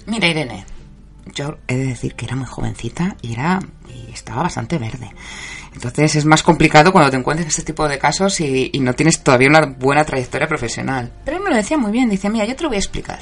mira 0.08 0.28
Irene, 0.28 0.66
yo 1.34 1.58
he 1.68 1.78
de 1.78 1.86
decir 1.86 2.16
que 2.16 2.26
era 2.26 2.36
muy 2.36 2.48
jovencita 2.48 3.16
y, 3.22 3.34
era, 3.34 3.60
y 3.88 4.12
estaba 4.12 4.44
bastante 4.44 4.78
verde. 4.78 5.10
Entonces 5.74 6.16
es 6.16 6.26
más 6.26 6.44
complicado 6.44 6.92
cuando 6.92 7.12
te 7.12 7.18
encuentres 7.18 7.46
en 7.46 7.50
este 7.50 7.64
tipo 7.64 7.88
de 7.88 8.00
casos 8.00 8.40
y, 8.40 8.72
no 8.80 8.94
tienes 8.94 9.22
todavía 9.22 9.50
una 9.50 9.66
buena 9.66 10.04
trayectoria 10.04 10.48
profesional. 10.48 11.12
Pero 11.24 11.38
él 11.38 11.44
me 11.44 11.50
lo 11.50 11.56
decía 11.56 11.78
muy 11.78 11.92
bien, 11.92 12.10
dice, 12.10 12.30
mira, 12.30 12.46
yo 12.46 12.56
te 12.56 12.64
lo 12.64 12.70
voy 12.70 12.78
a 12.78 12.80
explicar. 12.80 13.20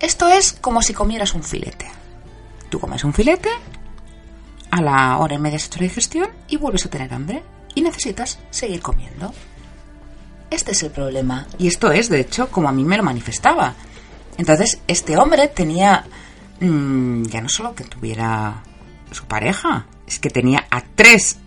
Esto 0.00 0.28
es 0.28 0.52
como 0.52 0.82
si 0.82 0.94
comieras 0.94 1.34
un 1.34 1.42
filete. 1.42 1.86
Tú 2.68 2.78
comes 2.78 3.04
un 3.04 3.12
filete, 3.12 3.48
a 4.70 4.82
la 4.82 5.18
hora 5.18 5.36
y 5.36 5.38
media 5.38 5.58
se 5.58 5.70
la 5.76 5.82
digestión 5.82 6.28
y 6.48 6.56
vuelves 6.56 6.86
a 6.86 6.90
tener 6.90 7.12
hambre 7.14 7.42
y 7.74 7.82
necesitas 7.82 8.38
seguir 8.50 8.80
comiendo. 8.80 9.32
Este 10.50 10.72
es 10.72 10.82
el 10.82 10.90
problema. 10.90 11.46
Y 11.58 11.68
esto 11.68 11.92
es, 11.92 12.08
de 12.08 12.20
hecho, 12.20 12.50
como 12.50 12.68
a 12.68 12.72
mí 12.72 12.84
me 12.84 12.96
lo 12.96 13.02
manifestaba. 13.02 13.74
Entonces, 14.36 14.80
este 14.88 15.16
hombre 15.16 15.48
tenía 15.48 16.04
mm, 16.60 17.24
ya 17.24 17.40
no 17.40 17.48
solo 17.48 17.74
que 17.74 17.84
tuviera 17.84 18.62
su 19.10 19.26
pareja, 19.26 19.86
es 20.06 20.18
que 20.18 20.30
tenía 20.30 20.66
a 20.70 20.82
tres 20.82 21.38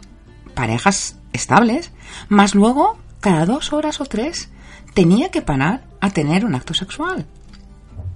parejas 0.57 1.17
estables, 1.33 1.91
más 2.29 2.55
luego, 2.55 2.97
cada 3.19 3.45
dos 3.45 3.73
horas 3.73 4.01
o 4.01 4.05
tres, 4.05 4.49
tenía 4.95 5.29
que 5.29 5.43
parar 5.43 5.83
a 6.01 6.09
tener 6.09 6.43
un 6.45 6.55
acto 6.55 6.73
sexual. 6.73 7.27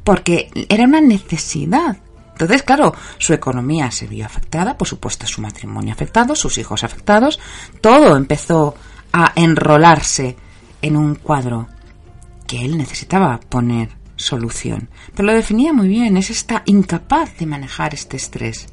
Porque 0.03 0.49
era 0.67 0.85
una 0.85 1.01
necesidad. 1.01 1.97
Entonces, 2.31 2.63
claro, 2.63 2.95
su 3.19 3.33
economía 3.33 3.91
se 3.91 4.07
vio 4.07 4.25
afectada, 4.25 4.75
por 4.75 4.87
supuesto 4.87 5.27
su 5.27 5.39
matrimonio 5.39 5.93
afectado, 5.93 6.35
sus 6.35 6.57
hijos 6.57 6.83
afectados, 6.83 7.39
todo 7.79 8.17
empezó 8.17 8.73
a 9.13 9.33
enrolarse 9.35 10.35
en 10.81 10.97
un 10.97 11.13
cuadro 11.13 11.67
que 12.47 12.65
él 12.65 12.75
necesitaba 12.75 13.39
poner 13.39 13.89
solución. 14.15 14.89
Pero 15.13 15.27
lo 15.27 15.33
definía 15.35 15.73
muy 15.73 15.89
bien, 15.89 16.17
es 16.17 16.31
esta 16.31 16.63
incapaz 16.65 17.37
de 17.37 17.45
manejar 17.45 17.93
este 17.93 18.17
estrés. 18.17 18.65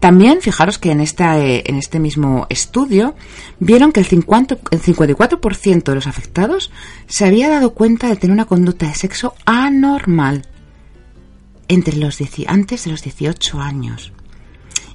También, 0.00 0.40
fijaros 0.40 0.78
que 0.78 0.90
en, 0.90 1.00
eh, 1.00 1.62
en 1.66 1.76
este 1.76 1.98
mismo 1.98 2.46
estudio 2.50 3.14
vieron 3.58 3.92
que 3.92 4.00
el, 4.00 4.06
50, 4.06 4.58
el 4.70 4.80
54% 4.82 5.84
de 5.84 5.94
los 5.94 6.06
afectados 6.06 6.70
se 7.06 7.24
había 7.24 7.48
dado 7.48 7.74
cuenta 7.74 8.08
de 8.08 8.16
tener 8.16 8.34
una 8.34 8.44
conducta 8.44 8.86
de 8.86 8.94
sexo 8.94 9.34
anormal 9.44 10.46
entre 11.68 11.96
los 11.96 12.18
antes 12.46 12.84
de 12.84 12.90
los 12.90 13.02
18 13.02 13.60
años. 13.60 14.12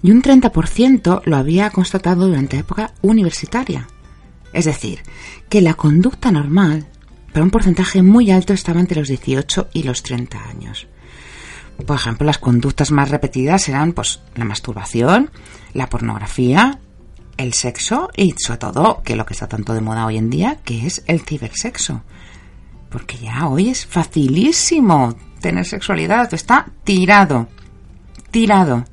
Y 0.02 0.12
un 0.12 0.21
30% 0.21 1.21
lo 1.25 1.36
había 1.36 1.69
constatado 1.71 2.28
durante 2.28 2.56
la 2.56 2.62
época 2.62 2.93
universitaria. 3.02 3.88
Es 4.54 4.65
decir, 4.65 5.02
que 5.49 5.62
la 5.62 5.73
conducta 5.73 6.32
normal, 6.32 6.88
para 7.34 7.43
un 7.43 7.52
porcentaje 7.52 8.02
muy 8.02 8.32
alto, 8.32 8.54
estaba 8.54 8.80
entre 8.80 8.99
los 8.99 9.10
18 9.10 9.69
y 9.73 9.84
los 9.84 10.04
30 10.04 10.43
años. 10.47 10.88
Por 11.86 11.96
ejemplo, 11.96 12.26
las 12.26 12.38
conductas 12.38 12.92
más 12.92 13.10
repetidas 13.10 13.68
eran 13.70 13.94
pues 13.94 14.22
la 14.36 14.46
masturbación, 14.46 15.32
la 15.74 15.89
pornografía, 15.89 16.80
el 17.38 17.54
sexo 17.54 18.10
y 18.15 18.36
sobre 18.38 18.60
todo, 18.60 19.02
que 19.04 19.15
lo 19.15 19.26
que 19.26 19.34
está 19.34 19.48
tanto 19.48 19.74
de 19.74 19.82
moda 19.82 20.06
hoy 20.06 20.18
en 20.18 20.30
día, 20.30 20.58
que 20.63 20.86
es 20.86 21.04
el 21.08 21.22
cibersexo. 21.22 22.04
Porque 22.89 23.18
ya 23.18 23.48
hoy 23.48 23.70
es 23.70 23.86
facilísimo 23.86 25.15
tener 25.39 25.65
sexualidad, 25.65 26.34
está 26.34 26.68
tirado, 26.84 27.48
tirado. 28.30 28.86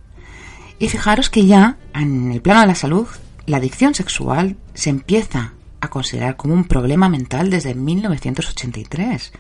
Y 0.79 0.89
fijaros 0.89 1.29
que 1.29 1.47
ya 1.47 1.77
en 1.95 2.31
el 2.31 2.41
plano 2.41 2.61
de 2.61 2.67
la 2.69 2.75
salud, 2.75 3.09
la 3.47 3.57
adicción 3.57 3.95
sexual 3.95 4.57
se 4.75 4.91
empieza 4.91 5.55
a 5.81 5.89
considerar 5.89 6.37
como 6.37 6.55
un 6.55 6.65
problema 6.65 7.09
mental 7.09 7.51
desde 7.51 7.75
1983. 7.75 9.33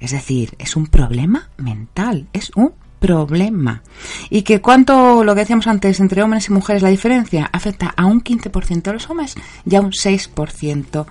Es 0.00 0.10
decir, 0.10 0.54
es 0.58 0.76
un 0.76 0.86
problema 0.86 1.48
mental, 1.56 2.28
es 2.32 2.50
un 2.54 2.72
problema. 2.98 3.82
Y 4.30 4.42
que 4.42 4.60
cuánto, 4.60 5.24
lo 5.24 5.34
que 5.34 5.40
decíamos 5.40 5.66
antes, 5.66 6.00
entre 6.00 6.22
hombres 6.22 6.48
y 6.48 6.52
mujeres 6.52 6.82
la 6.82 6.88
diferencia 6.88 7.48
afecta 7.52 7.92
a 7.96 8.06
un 8.06 8.22
15% 8.22 8.82
de 8.82 8.92
los 8.92 9.08
hombres 9.10 9.34
y 9.64 9.74
a 9.74 9.80
un 9.80 9.92
6% 9.92 11.06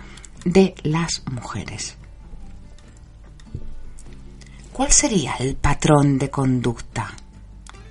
de 0.46 0.76
las 0.84 1.24
mujeres. 1.32 1.98
¿Cuál 4.72 4.92
sería 4.92 5.36
el 5.40 5.56
patrón 5.56 6.18
de 6.18 6.30
conducta? 6.30 7.14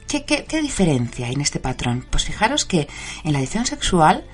¿Qué, 0.06 0.24
qué, 0.24 0.60
diferencia 0.62 1.26
hay 1.26 1.32
en 1.32 1.40
este 1.40 1.58
patrón? 1.58 2.04
Pues 2.08 2.24
fijaros 2.24 2.64
que 2.64 2.86
en 3.24 3.32
la 3.32 3.38
adicción 3.38 3.66
sexual 3.66 4.24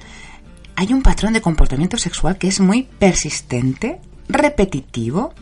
hay 0.76 0.92
un 0.92 1.00
patrón 1.02 1.32
de 1.32 1.40
comportamiento 1.40 1.96
sexual 1.96 2.36
que 2.36 2.48
es 2.48 2.60
muy 2.60 2.82
persistente, 2.82 4.00
repetitivo 4.28 5.32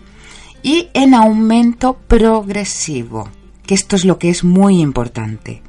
y 0.62 0.88
en 0.94 1.14
aumento 1.14 1.96
progresivo. 2.06 3.28
Que 3.66 3.74
esto 3.74 3.96
es 3.96 4.04
lo 4.04 4.18
que 4.18 4.30
es 4.30 4.44
muy 4.44 4.80
importante. 4.80 5.62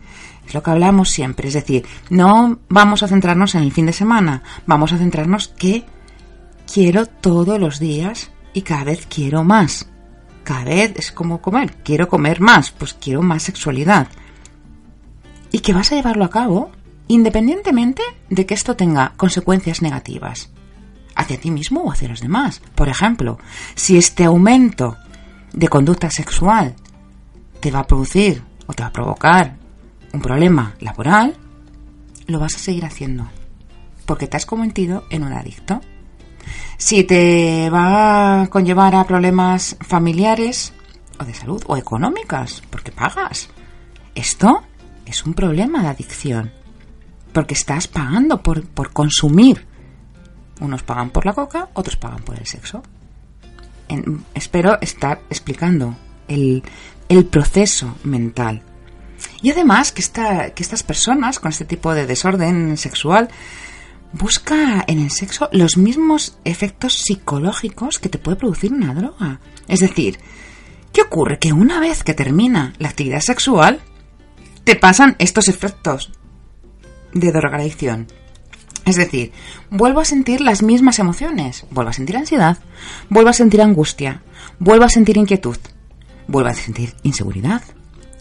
Es 0.47 0.53
lo 0.53 0.63
que 0.63 0.71
hablamos 0.71 1.09
siempre. 1.09 1.47
Es 1.47 1.53
decir, 1.53 1.85
no 2.09 2.59
vamos 2.69 3.03
a 3.03 3.07
centrarnos 3.07 3.55
en 3.55 3.63
el 3.63 3.71
fin 3.71 3.85
de 3.85 3.93
semana, 3.93 4.43
vamos 4.65 4.93
a 4.93 4.97
centrarnos 4.97 5.47
que 5.49 5.83
quiero 6.71 7.05
todos 7.05 7.59
los 7.59 7.79
días 7.79 8.31
y 8.53 8.61
cada 8.61 8.85
vez 8.85 9.05
quiero 9.07 9.43
más. 9.43 9.87
Cada 10.43 10.63
vez 10.63 10.93
es 10.95 11.11
como 11.11 11.41
comer, 11.41 11.75
quiero 11.83 12.07
comer 12.07 12.41
más, 12.41 12.71
pues 12.71 12.93
quiero 12.93 13.21
más 13.21 13.43
sexualidad. 13.43 14.07
Y 15.51 15.59
que 15.59 15.73
vas 15.73 15.91
a 15.91 15.95
llevarlo 15.95 16.25
a 16.25 16.29
cabo 16.29 16.71
independientemente 17.07 18.03
de 18.29 18.45
que 18.45 18.53
esto 18.53 18.75
tenga 18.75 19.13
consecuencias 19.17 19.81
negativas 19.81 20.51
hacia 21.15 21.39
ti 21.39 21.51
mismo 21.51 21.81
o 21.81 21.91
hacia 21.91 22.09
los 22.09 22.21
demás. 22.21 22.61
Por 22.75 22.89
ejemplo, 22.89 23.37
si 23.75 23.97
este 23.97 24.25
aumento 24.25 24.97
de 25.53 25.67
conducta 25.67 26.09
sexual 26.09 26.75
te 27.59 27.71
va 27.71 27.79
a 27.79 27.87
producir 27.87 28.43
o 28.67 28.73
te 28.73 28.83
va 28.83 28.89
a 28.89 28.93
provocar 28.93 29.55
un 30.13 30.21
problema 30.21 30.75
laboral, 30.79 31.35
lo 32.27 32.39
vas 32.39 32.55
a 32.55 32.59
seguir 32.59 32.85
haciendo 32.85 33.27
porque 34.09 34.25
te 34.25 34.37
has 34.37 34.47
convertido 34.47 35.03
en 35.11 35.23
un 35.23 35.33
adicto. 35.33 35.81
Si 36.77 37.03
te 37.03 37.69
va 37.69 38.41
a 38.41 38.47
conllevar 38.47 38.95
a 38.95 39.03
problemas 39.03 39.77
familiares 39.81 40.73
o 41.19 41.25
de 41.25 41.35
salud 41.35 41.61
o 41.67 41.77
económicas, 41.77 42.63
porque 42.71 42.91
pagas, 42.91 43.49
esto 44.15 44.63
es 45.05 45.23
un 45.27 45.35
problema 45.35 45.83
de 45.83 45.89
adicción 45.89 46.51
porque 47.33 47.53
estás 47.53 47.87
pagando 47.87 48.41
por, 48.41 48.91
consumir. 48.91 49.67
Unos 50.59 50.83
pagan 50.83 51.09
por 51.09 51.25
la 51.25 51.33
coca, 51.33 51.69
otros 51.73 51.95
pagan 51.95 52.23
por 52.23 52.37
el 52.37 52.45
sexo. 52.45 52.83
espero 54.33 54.79
estar 54.81 55.21
explicando 55.29 55.95
el, 56.27 56.63
proceso 57.29 57.95
mental. 58.03 58.61
Y 59.41 59.51
además 59.51 59.91
que, 59.91 60.03
que 60.53 60.63
estas 60.63 60.83
personas 60.83 61.39
con 61.39 61.51
este 61.51 61.65
tipo 61.65 61.93
de 61.93 62.05
desorden 62.05 62.77
sexual 62.77 63.29
busca 64.11 64.83
en 64.87 64.99
el 64.99 65.11
sexo 65.11 65.49
los 65.51 65.77
mismos 65.77 66.37
efectos 66.43 66.93
psicológicos 66.93 67.99
que 67.99 68.09
te 68.09 68.17
puede 68.17 68.37
producir 68.37 68.73
una 68.73 68.93
droga. 68.93 69.39
Es 69.67 69.79
decir, 69.79 70.19
¿qué 70.93 71.01
ocurre? 71.01 71.39
Que 71.39 71.53
una 71.53 71.79
vez 71.79 72.03
que 72.03 72.13
termina 72.13 72.73
la 72.79 72.89
actividad 72.89 73.21
sexual, 73.21 73.79
te 74.63 74.75
pasan 74.75 75.15
estos 75.19 75.47
efectos 75.47 76.11
de 77.13 77.31
drogadicción. 77.31 78.07
Es 78.85 78.95
decir, 78.95 79.31
vuelvo 79.69 79.99
a 79.99 80.05
sentir 80.05 80.41
las 80.41 80.63
mismas 80.63 80.99
emociones. 80.99 81.65
Vuelvo 81.71 81.91
a 81.91 81.93
sentir 81.93 82.17
ansiedad, 82.17 82.57
vuelvo 83.09 83.29
a 83.29 83.33
sentir 83.33 83.61
angustia, 83.61 84.23
vuelvo 84.57 84.85
a 84.85 84.89
sentir 84.89 85.17
inquietud, 85.17 85.57
vuelvo 86.27 86.49
a 86.49 86.53
sentir 86.53 86.95
inseguridad, 87.03 87.61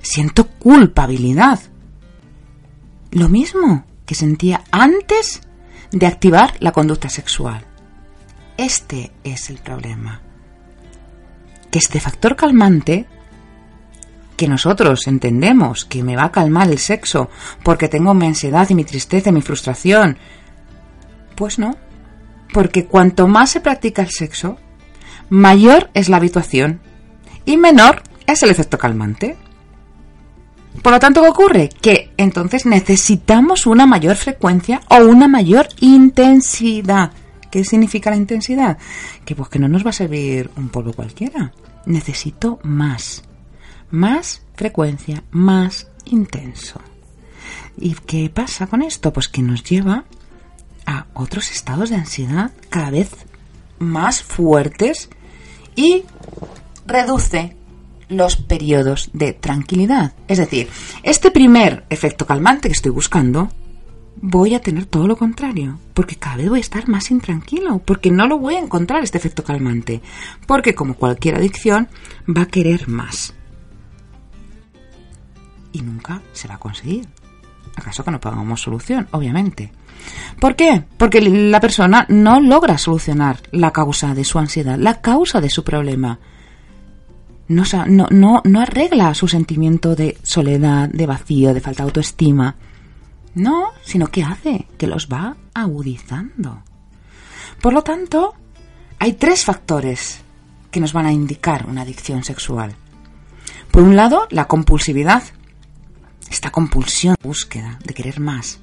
siento 0.02 0.46
culpabilidad. 0.46 1.60
Lo 3.10 3.28
mismo 3.28 3.84
que 4.04 4.14
sentía 4.14 4.64
antes 4.70 5.40
de 5.90 6.06
activar 6.06 6.54
la 6.60 6.72
conducta 6.72 7.08
sexual. 7.08 7.64
Este 8.56 9.12
es 9.24 9.50
el 9.50 9.58
problema. 9.58 10.20
Que 11.70 11.78
este 11.78 12.00
factor 12.00 12.36
calmante 12.36 13.06
que 14.38 14.48
nosotros 14.48 15.06
entendemos 15.08 15.84
que 15.84 16.02
me 16.02 16.16
va 16.16 16.26
a 16.26 16.32
calmar 16.32 16.70
el 16.70 16.78
sexo 16.78 17.28
porque 17.64 17.88
tengo 17.88 18.14
mi 18.14 18.26
ansiedad 18.26 18.68
y 18.70 18.74
mi 18.74 18.84
tristeza 18.84 19.30
y 19.30 19.32
mi 19.32 19.42
frustración. 19.42 20.16
Pues 21.38 21.60
no, 21.60 21.76
porque 22.52 22.86
cuanto 22.86 23.28
más 23.28 23.50
se 23.50 23.60
practica 23.60 24.02
el 24.02 24.10
sexo, 24.10 24.58
mayor 25.30 25.88
es 25.94 26.08
la 26.08 26.16
habituación 26.16 26.80
y 27.44 27.56
menor 27.56 28.02
es 28.26 28.42
el 28.42 28.50
efecto 28.50 28.76
calmante. 28.76 29.36
Por 30.82 30.92
lo 30.92 30.98
tanto, 30.98 31.22
¿qué 31.22 31.28
ocurre? 31.28 31.68
Que 31.80 32.10
entonces 32.16 32.66
necesitamos 32.66 33.66
una 33.66 33.86
mayor 33.86 34.16
frecuencia 34.16 34.80
o 34.88 34.96
una 34.96 35.28
mayor 35.28 35.68
intensidad. 35.78 37.12
¿Qué 37.52 37.62
significa 37.62 38.10
la 38.10 38.16
intensidad? 38.16 38.76
Que 39.24 39.36
pues 39.36 39.48
que 39.48 39.60
no 39.60 39.68
nos 39.68 39.86
va 39.86 39.90
a 39.90 39.94
servir 39.94 40.50
un 40.56 40.70
polvo 40.70 40.92
cualquiera. 40.92 41.52
Necesito 41.86 42.58
más 42.64 43.22
más 43.90 44.42
frecuencia, 44.54 45.22
más 45.30 45.88
intenso. 46.04 46.80
¿Y 47.76 47.94
qué 47.94 48.30
pasa 48.30 48.66
con 48.66 48.82
esto? 48.82 49.12
Pues 49.12 49.28
que 49.28 49.42
nos 49.42 49.62
lleva 49.62 50.04
a 50.88 51.06
otros 51.12 51.50
estados 51.50 51.90
de 51.90 51.96
ansiedad 51.96 52.50
cada 52.70 52.90
vez 52.90 53.10
más 53.78 54.22
fuertes 54.22 55.10
y 55.76 56.04
reduce 56.86 57.54
los 58.08 58.36
periodos 58.36 59.10
de 59.12 59.34
tranquilidad. 59.34 60.14
Es 60.28 60.38
decir, 60.38 60.68
este 61.02 61.30
primer 61.30 61.84
efecto 61.90 62.26
calmante 62.26 62.68
que 62.68 62.72
estoy 62.72 62.90
buscando, 62.90 63.50
voy 64.16 64.54
a 64.54 64.60
tener 64.62 64.86
todo 64.86 65.06
lo 65.06 65.16
contrario, 65.16 65.78
porque 65.92 66.16
cada 66.16 66.36
vez 66.36 66.48
voy 66.48 66.58
a 66.60 66.62
estar 66.62 66.88
más 66.88 67.10
intranquilo, 67.10 67.80
porque 67.80 68.10
no 68.10 68.26
lo 68.26 68.38
voy 68.38 68.54
a 68.54 68.60
encontrar 68.60 69.04
este 69.04 69.18
efecto 69.18 69.44
calmante, 69.44 70.00
porque 70.46 70.74
como 70.74 70.94
cualquier 70.94 71.34
adicción 71.36 71.88
va 72.26 72.42
a 72.42 72.46
querer 72.46 72.88
más. 72.88 73.34
y 75.70 75.82
nunca 75.82 76.22
se 76.32 76.48
va 76.48 76.54
a 76.54 76.58
conseguir. 76.58 77.06
¿Acaso 77.76 78.02
que 78.02 78.10
no 78.10 78.20
pongamos 78.20 78.62
solución? 78.62 79.06
Obviamente. 79.12 79.70
¿Por 80.40 80.56
qué? 80.56 80.84
Porque 80.96 81.20
la 81.20 81.60
persona 81.60 82.06
no 82.08 82.40
logra 82.40 82.78
solucionar 82.78 83.40
la 83.50 83.72
causa 83.72 84.14
de 84.14 84.24
su 84.24 84.38
ansiedad, 84.38 84.78
la 84.78 85.00
causa 85.00 85.40
de 85.40 85.50
su 85.50 85.64
problema. 85.64 86.18
No, 87.48 87.64
no, 87.86 88.42
no, 88.44 88.60
arregla 88.60 89.14
su 89.14 89.26
sentimiento 89.26 89.96
de 89.96 90.18
soledad, 90.22 90.88
de 90.90 91.06
vacío, 91.06 91.54
de 91.54 91.60
falta 91.60 91.82
de 91.82 91.88
autoestima. 91.88 92.56
No, 93.34 93.72
sino 93.82 94.08
que 94.08 94.22
hace 94.22 94.66
que 94.76 94.86
los 94.86 95.08
va 95.08 95.36
agudizando. 95.54 96.62
Por 97.62 97.72
lo 97.72 97.82
tanto, 97.82 98.34
hay 98.98 99.14
tres 99.14 99.44
factores 99.44 100.20
que 100.70 100.80
nos 100.80 100.92
van 100.92 101.06
a 101.06 101.12
indicar 101.12 101.66
una 101.66 101.82
adicción 101.82 102.22
sexual. 102.22 102.74
Por 103.70 103.82
un 103.82 103.96
lado, 103.96 104.26
la 104.30 104.46
compulsividad, 104.46 105.22
esta 106.30 106.50
compulsión, 106.50 107.16
búsqueda 107.22 107.78
de 107.84 107.94
querer 107.94 108.20
más. 108.20 108.60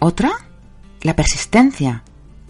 Otra, 0.00 0.32
la 1.02 1.14
persistencia, 1.14 2.02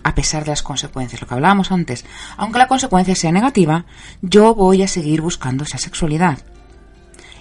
a 0.05 0.15
pesar 0.15 0.45
de 0.45 0.51
las 0.51 0.63
consecuencias, 0.63 1.21
lo 1.21 1.27
que 1.27 1.35
hablábamos 1.35 1.73
antes. 1.73 2.05
Aunque 2.37 2.61
la 2.61 2.69
consecuencia 2.69 3.17
sea 3.17 3.33
negativa, 3.33 3.87
yo 4.23 4.55
voy 4.55 4.83
a 4.83 4.89
seguir 4.89 5.21
buscando 5.21 5.65
esa 5.65 5.77
sexualidad. 5.77 6.39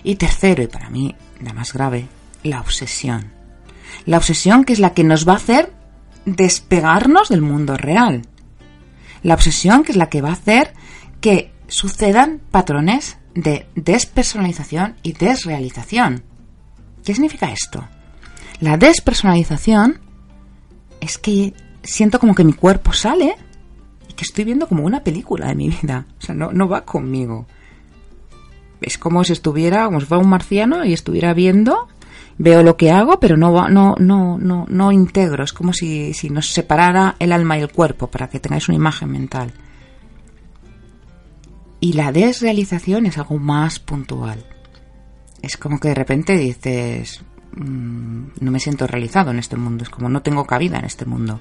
Y 0.04 0.16
tercero, 0.16 0.64
y 0.64 0.68
para 0.68 0.90
mí 0.90 1.16
la 1.42 1.54
más 1.54 1.74
grave, 1.74 2.08
la 2.44 2.60
obsesión. 2.60 3.32
La 4.08 4.18
obsesión 4.18 4.66
que 4.66 4.74
es 4.74 4.80
la 4.80 4.96
que 4.96 5.04
nos 5.04 5.28
va 5.28 5.34
a 5.34 5.38
hacer 5.38 5.74
despegarnos 6.26 7.30
del 7.30 7.42
mundo 7.42 7.78
real. 7.78 8.24
La 9.22 9.36
obsesión 9.36 9.84
que 9.84 9.92
es 9.92 9.98
la 9.98 10.10
que 10.10 10.22
va 10.22 10.30
a 10.30 10.34
hacer 10.34 10.74
que 11.22 11.54
sucedan 11.68 12.42
patrones 12.50 13.18
de 13.36 13.68
despersonalización 13.76 14.96
y 15.04 15.14
desrealización. 15.14 16.24
¿Qué 17.04 17.14
significa 17.14 17.52
esto? 17.52 17.88
La 18.60 18.78
despersonalización 18.78 20.00
es 21.00 21.18
que 21.18 21.54
siento 21.84 22.20
como 22.20 22.36
que 22.36 22.44
mi 22.44 22.54
cuerpo 22.54 22.94
sale 22.94 23.36
y 24.08 24.14
que 24.14 24.24
estoy 24.24 24.44
viendo 24.44 24.68
como 24.68 24.84
una 24.84 25.04
película 25.04 25.48
de 25.48 25.56
mi 25.56 25.70
vida. 25.70 26.06
O 26.20 26.22
sea, 26.22 26.36
no, 26.36 26.52
no 26.52 26.68
va 26.68 26.86
conmigo. 26.86 27.46
Es 28.82 28.98
como 28.98 29.24
si 29.24 29.34
estuviera, 29.34 29.86
como 29.86 30.00
si 30.00 30.06
fuera 30.06 30.24
un 30.24 30.30
marciano 30.30 30.86
y 30.86 30.94
estuviera 30.94 31.34
viendo, 31.34 31.88
veo 32.38 32.64
lo 32.64 32.78
que 32.78 32.92
hago, 32.92 33.20
pero 33.20 33.38
no, 33.38 33.70
no, 33.70 33.96
no, 33.98 34.38
no, 34.38 34.66
no 34.70 34.92
integro. 34.92 35.44
Es 35.44 35.54
como 35.54 35.74
si, 35.74 36.14
si 36.14 36.30
nos 36.30 36.52
separara 36.52 37.16
el 37.20 37.32
alma 37.32 37.58
y 37.58 37.62
el 37.62 37.72
cuerpo 37.72 38.08
para 38.08 38.30
que 38.30 38.40
tengáis 38.40 38.68
una 38.68 38.78
imagen 38.78 39.12
mental. 39.12 39.52
Y 41.82 41.94
la 41.94 42.12
desrealización 42.12 43.06
es 43.06 43.18
algo 43.18 43.38
más 43.38 43.80
puntual. 43.80 44.46
Es 45.42 45.56
como 45.56 45.80
que 45.80 45.90
de 45.90 45.96
repente 45.96 46.36
dices, 46.38 47.22
mm, 47.56 48.24
no 48.40 48.52
me 48.52 48.60
siento 48.60 48.88
realizado 48.88 49.32
en 49.32 49.40
este 49.40 49.56
mundo, 49.56 49.84
es 49.84 49.90
como 49.90 50.10
no 50.10 50.22
tengo 50.22 50.46
cabida 50.46 50.80
en 50.80 50.86
este 50.86 51.06
mundo. 51.06 51.40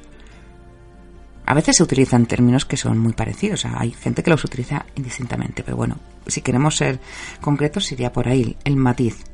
A 1.47 1.55
veces 1.55 1.77
se 1.77 1.83
utilizan 1.83 2.27
términos 2.27 2.67
que 2.67 2.77
son 2.77 2.99
muy 2.99 3.15
parecidos, 3.15 3.65
hay 3.65 3.93
gente 3.93 4.23
que 4.23 4.31
los 4.31 4.45
utiliza 4.45 4.85
indistintamente, 4.97 5.63
pero 5.63 5.77
bueno, 5.77 5.97
si 6.27 6.43
queremos 6.43 6.77
ser 6.77 7.01
concretos 7.41 7.87
sería 7.87 8.13
por 8.13 8.29
ahí 8.29 8.57
el 8.65 8.77
matiz. 8.77 9.25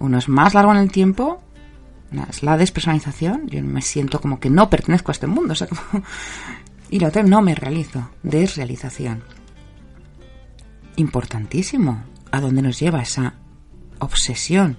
Uno 0.00 0.18
es 0.18 0.28
más 0.28 0.52
largo 0.52 0.72
en 0.72 0.78
el 0.78 0.90
tiempo, 0.90 1.42
es 2.28 2.42
la 2.42 2.58
despersonalización, 2.58 3.48
yo 3.48 3.62
me 3.62 3.80
siento 3.80 4.20
como 4.20 4.40
que 4.40 4.50
no 4.50 4.68
pertenezco 4.68 5.10
a 5.10 5.14
este 5.14 5.26
mundo, 5.26 5.54
y 6.90 6.98
lo 6.98 7.08
otro 7.08 7.22
no 7.22 7.40
me 7.40 7.54
realizo, 7.54 8.10
desrealización 8.22 9.22
importantísimo 10.96 12.04
a 12.30 12.40
dónde 12.40 12.62
nos 12.62 12.78
lleva 12.78 13.02
esa 13.02 13.34
obsesión. 13.98 14.76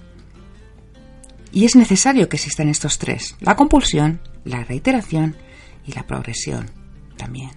Y 1.56 1.64
es 1.64 1.74
necesario 1.74 2.28
que 2.28 2.36
existan 2.36 2.68
estos 2.68 2.98
tres, 2.98 3.34
la 3.40 3.56
compulsión, 3.56 4.20
la 4.44 4.62
reiteración 4.62 5.36
y 5.86 5.92
la 5.92 6.06
progresión 6.06 6.66
también. 7.16 7.48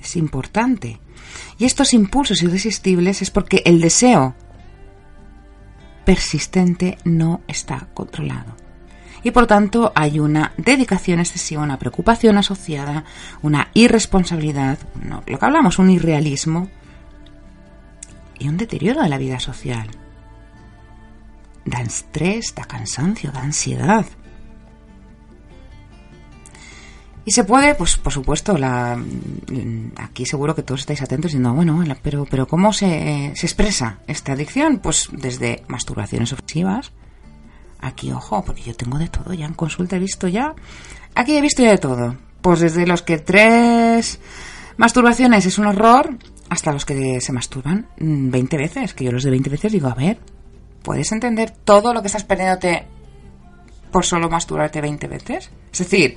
Es 0.00 0.14
importante. 0.14 1.00
Y 1.58 1.64
estos 1.64 1.92
impulsos 1.92 2.40
irresistibles 2.44 3.20
es 3.20 3.32
porque 3.32 3.60
el 3.64 3.80
deseo 3.80 4.36
persistente 6.04 6.98
no 7.02 7.40
está 7.48 7.88
controlado. 7.94 8.54
Y 9.24 9.32
por 9.32 9.48
tanto 9.48 9.90
hay 9.96 10.20
una 10.20 10.52
dedicación 10.56 11.18
excesiva, 11.18 11.64
una 11.64 11.80
preocupación 11.80 12.38
asociada, 12.38 13.02
una 13.42 13.72
irresponsabilidad, 13.74 14.78
lo 15.26 15.38
que 15.40 15.44
hablamos, 15.44 15.80
un 15.80 15.90
irrealismo, 15.90 16.70
y 18.38 18.46
un 18.46 18.56
deterioro 18.56 19.02
de 19.02 19.08
la 19.08 19.18
vida 19.18 19.40
social. 19.40 19.88
Da 21.64 21.80
estrés, 21.80 22.54
da 22.54 22.64
cansancio, 22.64 23.30
da 23.30 23.42
ansiedad. 23.42 24.06
Y 27.24 27.30
se 27.30 27.44
puede, 27.44 27.74
pues 27.76 27.96
por 27.96 28.12
supuesto, 28.12 28.58
la, 28.58 29.00
aquí 29.96 30.26
seguro 30.26 30.56
que 30.56 30.64
todos 30.64 30.80
estáis 30.80 31.02
atentos 31.02 31.30
diciendo, 31.30 31.54
bueno, 31.54 31.84
pero, 32.02 32.26
pero 32.28 32.48
¿cómo 32.48 32.72
se, 32.72 33.32
se 33.36 33.46
expresa 33.46 33.98
esta 34.08 34.32
adicción? 34.32 34.78
Pues 34.78 35.08
desde 35.12 35.62
masturbaciones 35.68 36.32
obsesivas. 36.32 36.92
Aquí, 37.80 38.12
ojo, 38.12 38.44
porque 38.44 38.62
yo 38.62 38.74
tengo 38.74 38.98
de 38.98 39.08
todo, 39.08 39.34
ya 39.34 39.46
en 39.46 39.54
consulta 39.54 39.96
he 39.96 40.00
visto 40.00 40.28
ya. 40.28 40.54
Aquí 41.14 41.36
he 41.36 41.40
visto 41.40 41.62
ya 41.62 41.70
de 41.70 41.78
todo. 41.78 42.16
Pues 42.40 42.60
desde 42.60 42.86
los 42.86 43.02
que 43.02 43.18
tres 43.18 44.20
masturbaciones 44.76 45.46
es 45.46 45.58
un 45.58 45.66
horror, 45.66 46.16
hasta 46.48 46.72
los 46.72 46.84
que 46.84 47.20
se 47.20 47.32
masturban 47.32 47.86
20 47.98 48.56
mm, 48.56 48.58
veces, 48.58 48.94
que 48.94 49.04
yo 49.04 49.12
los 49.12 49.22
de 49.22 49.30
20 49.30 49.50
veces 49.50 49.72
digo, 49.72 49.88
a 49.88 49.94
ver, 49.94 50.18
¿puedes 50.82 51.12
entender 51.12 51.50
todo 51.50 51.94
lo 51.94 52.00
que 52.00 52.08
estás 52.08 52.24
perdiéndote 52.24 52.86
por 53.90 54.04
solo 54.04 54.28
masturbarte 54.28 54.80
20 54.80 55.06
veces? 55.08 55.50
Es 55.72 55.78
decir, 55.78 56.16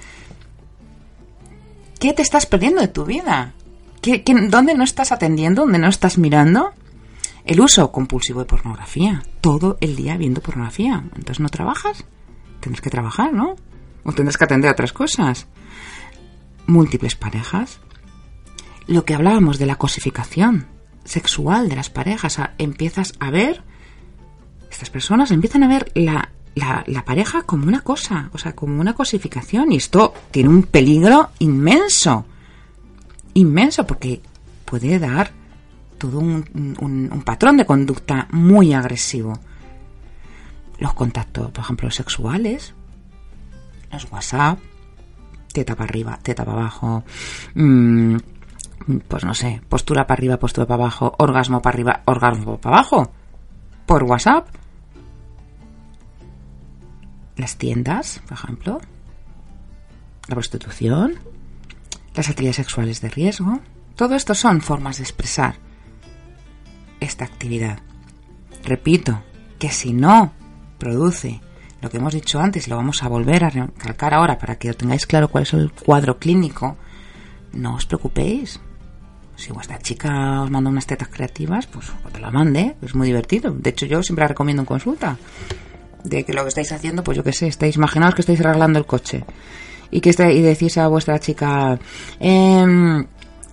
¿qué 1.99 2.13
te 2.13 2.21
estás 2.21 2.45
perdiendo 2.45 2.81
de 2.81 2.87
tu 2.87 3.05
vida? 3.05 3.53
¿Qué, 4.01 4.23
dónde 4.49 4.75
no 4.75 4.83
estás 4.83 5.11
atendiendo? 5.11 5.63
¿Dónde 5.63 5.79
no 5.79 5.87
estás 5.87 6.17
mirando? 6.17 6.71
El 7.45 7.61
uso 7.61 7.91
compulsivo 7.91 8.39
de 8.39 8.45
pornografía. 8.45 9.23
Todo 9.41 9.77
el 9.81 9.95
día 9.95 10.17
viendo 10.17 10.41
pornografía. 10.41 11.03
Entonces 11.15 11.39
no 11.39 11.49
trabajas. 11.49 12.05
Tienes 12.59 12.81
que 12.81 12.89
trabajar, 12.89 13.33
¿no? 13.33 13.55
O 14.03 14.11
tendrás 14.13 14.37
que 14.37 14.43
atender 14.43 14.69
a 14.69 14.73
otras 14.73 14.93
cosas. 14.93 15.47
Múltiples 16.67 17.15
parejas 17.15 17.79
lo 18.87 19.05
que 19.05 19.15
hablábamos 19.15 19.57
de 19.57 19.65
la 19.65 19.75
cosificación 19.75 20.67
sexual 21.03 21.69
de 21.69 21.75
las 21.75 21.89
parejas. 21.89 22.39
empiezas 22.57 23.13
a 23.19 23.31
ver, 23.31 23.63
estas 24.75 24.89
personas 24.89 25.31
empiezan 25.31 25.63
a 25.63 25.69
ver 25.69 25.89
la, 25.95 26.29
la, 26.53 27.05
pareja 27.05 27.43
como 27.43 27.65
una 27.65 27.79
cosa, 27.79 28.29
o 28.33 28.37
sea, 28.37 28.53
como 28.53 28.81
una 28.81 28.93
cosificación. 28.93 29.71
Y 29.71 29.77
esto 29.77 30.13
tiene 30.31 30.49
un 30.49 30.63
peligro 30.63 31.29
inmenso, 31.39 32.25
inmenso, 33.35 33.87
porque 33.87 34.21
puede 34.65 34.99
dar 34.99 35.31
todo 35.97 36.19
un, 36.19 36.75
un, 36.81 37.21
patrón 37.21 37.55
de 37.55 37.65
conducta 37.65 38.27
muy 38.31 38.73
agresivo. 38.73 39.39
Los 40.77 40.93
contactos, 40.93 41.51
por 41.51 41.63
ejemplo, 41.63 41.89
sexuales, 41.89 42.73
los 43.93 44.11
WhatsApp, 44.11 44.59
teta 45.53 45.73
para 45.73 45.89
arriba, 45.89 46.19
teta 46.21 46.43
para 46.43 46.59
abajo, 46.59 47.05
mmm, 47.53 48.17
pues 49.07 49.23
no 49.23 49.33
sé, 49.33 49.61
postura 49.69 50.05
para 50.05 50.19
arriba, 50.19 50.37
postura 50.37 50.67
para 50.67 50.83
abajo, 50.83 51.15
orgasmo 51.17 51.61
para 51.61 51.75
arriba, 51.75 52.01
orgasmo 52.03 52.57
para 52.57 52.75
abajo, 52.75 53.13
por 53.85 54.03
WhatsApp. 54.03 54.49
Las 57.37 57.57
tiendas, 57.57 58.21
por 58.27 58.37
ejemplo, 58.37 58.81
la 60.27 60.35
prostitución, 60.35 61.15
las 62.15 62.29
actividades 62.29 62.55
sexuales 62.57 63.01
de 63.01 63.09
riesgo, 63.09 63.59
todo 63.95 64.15
esto 64.15 64.35
son 64.35 64.61
formas 64.61 64.97
de 64.97 65.03
expresar 65.03 65.55
esta 66.99 67.25
actividad. 67.25 67.79
Repito, 68.63 69.21
que 69.59 69.69
si 69.69 69.93
no 69.93 70.33
produce 70.79 71.41
lo 71.81 71.89
que 71.89 71.97
hemos 71.97 72.13
dicho 72.13 72.39
antes, 72.39 72.67
lo 72.67 72.77
vamos 72.77 73.03
a 73.03 73.07
volver 73.07 73.43
a 73.43 73.49
recalcar 73.49 74.13
ahora 74.13 74.37
para 74.37 74.57
que 74.57 74.73
tengáis 74.73 75.05
claro 75.05 75.29
cuál 75.29 75.43
es 75.43 75.53
el 75.53 75.71
cuadro 75.71 76.17
clínico, 76.17 76.77
no 77.53 77.75
os 77.75 77.85
preocupéis, 77.85 78.59
si 79.35 79.51
vuestra 79.51 79.79
chica 79.79 80.41
os 80.41 80.49
manda 80.49 80.69
unas 80.69 80.87
tetas 80.87 81.09
creativas, 81.09 81.67
pues 81.67 81.91
te 82.11 82.19
la 82.19 82.31
mande, 82.31 82.75
es 82.81 82.95
muy 82.95 83.07
divertido. 83.07 83.51
De 83.51 83.69
hecho, 83.69 83.85
yo 83.85 84.01
siempre 84.01 84.23
la 84.23 84.29
recomiendo 84.29 84.61
en 84.61 84.65
consulta. 84.65 85.17
De 86.05 86.23
que 86.23 86.33
lo 86.33 86.43
que 86.43 86.49
estáis 86.49 86.71
haciendo, 86.71 87.03
pues 87.03 87.17
yo 87.17 87.23
qué 87.23 87.33
sé, 87.33 87.47
estáis, 87.47 87.75
imaginaos 87.75 88.15
que 88.15 88.21
estáis 88.21 88.39
arreglando 88.39 88.79
el 88.79 88.85
coche. 88.85 89.25
Y 89.91 90.01
que 90.01 90.09
y 90.09 90.41
decís 90.41 90.77
a 90.77 90.87
vuestra 90.87 91.19
chica, 91.19 91.79
em, 92.19 93.05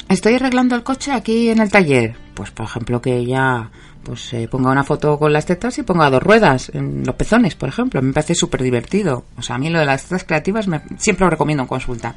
estoy 0.08 0.34
arreglando 0.34 0.74
el 0.74 0.82
coche 0.82 1.12
aquí 1.12 1.50
en 1.50 1.60
el 1.60 1.70
taller. 1.70 2.16
Pues 2.34 2.50
por 2.50 2.66
ejemplo 2.66 3.00
que 3.00 3.16
ella 3.16 3.70
pues 4.02 4.32
eh, 4.32 4.48
ponga 4.48 4.70
una 4.70 4.84
foto 4.84 5.18
con 5.18 5.32
las 5.32 5.46
tetas 5.46 5.78
y 5.78 5.82
ponga 5.82 6.10
dos 6.10 6.22
ruedas 6.22 6.70
en 6.74 7.04
los 7.04 7.14
pezones, 7.14 7.54
por 7.54 7.68
ejemplo. 7.68 8.02
Me 8.02 8.12
parece 8.12 8.34
súper 8.34 8.62
divertido. 8.62 9.24
O 9.36 9.42
sea, 9.42 9.56
a 9.56 9.58
mí 9.58 9.70
lo 9.70 9.78
de 9.78 9.86
las 9.86 10.04
tetas 10.04 10.24
creativas 10.24 10.66
me, 10.66 10.82
siempre 10.98 11.24
lo 11.24 11.30
recomiendo 11.30 11.62
en 11.62 11.68
consulta. 11.68 12.14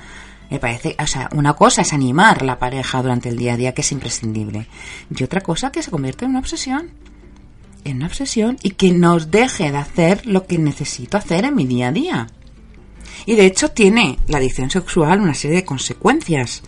Me 0.50 0.60
parece, 0.60 0.96
o 1.00 1.08
sea, 1.08 1.30
una 1.34 1.54
cosa 1.54 1.82
es 1.82 1.94
animar 1.94 2.44
la 2.44 2.60
pareja 2.60 3.02
durante 3.02 3.30
el 3.30 3.38
día 3.38 3.54
a 3.54 3.58
día, 3.58 3.74
que 3.74 3.82
es 3.82 3.92
imprescindible, 3.92 4.68
y 5.16 5.24
otra 5.24 5.42
cosa 5.42 5.72
que 5.72 5.82
se 5.82 5.90
convierte 5.90 6.26
en 6.26 6.32
una 6.32 6.40
obsesión. 6.40 6.92
En 7.86 7.98
una 7.98 8.08
obsesión 8.08 8.58
y 8.62 8.72
que 8.72 8.92
nos 8.92 9.32
deje 9.32 9.72
de 9.72 9.78
hacer 9.78 10.26
lo 10.26 10.46
que 10.46 10.58
necesito 10.58 11.18
hacer 11.18 11.46
en 11.46 11.56
mi 11.56 11.66
día 11.66 11.88
a 11.88 11.92
día. 11.94 12.28
Y 13.26 13.36
de 13.36 13.46
hecho 13.46 13.72
tiene 13.72 14.20
la 14.28 14.40
adicción 14.40 14.70
sexual 14.70 15.22
una 15.22 15.34
serie 15.34 15.58
de 15.58 15.66
consecuencias 15.66 16.64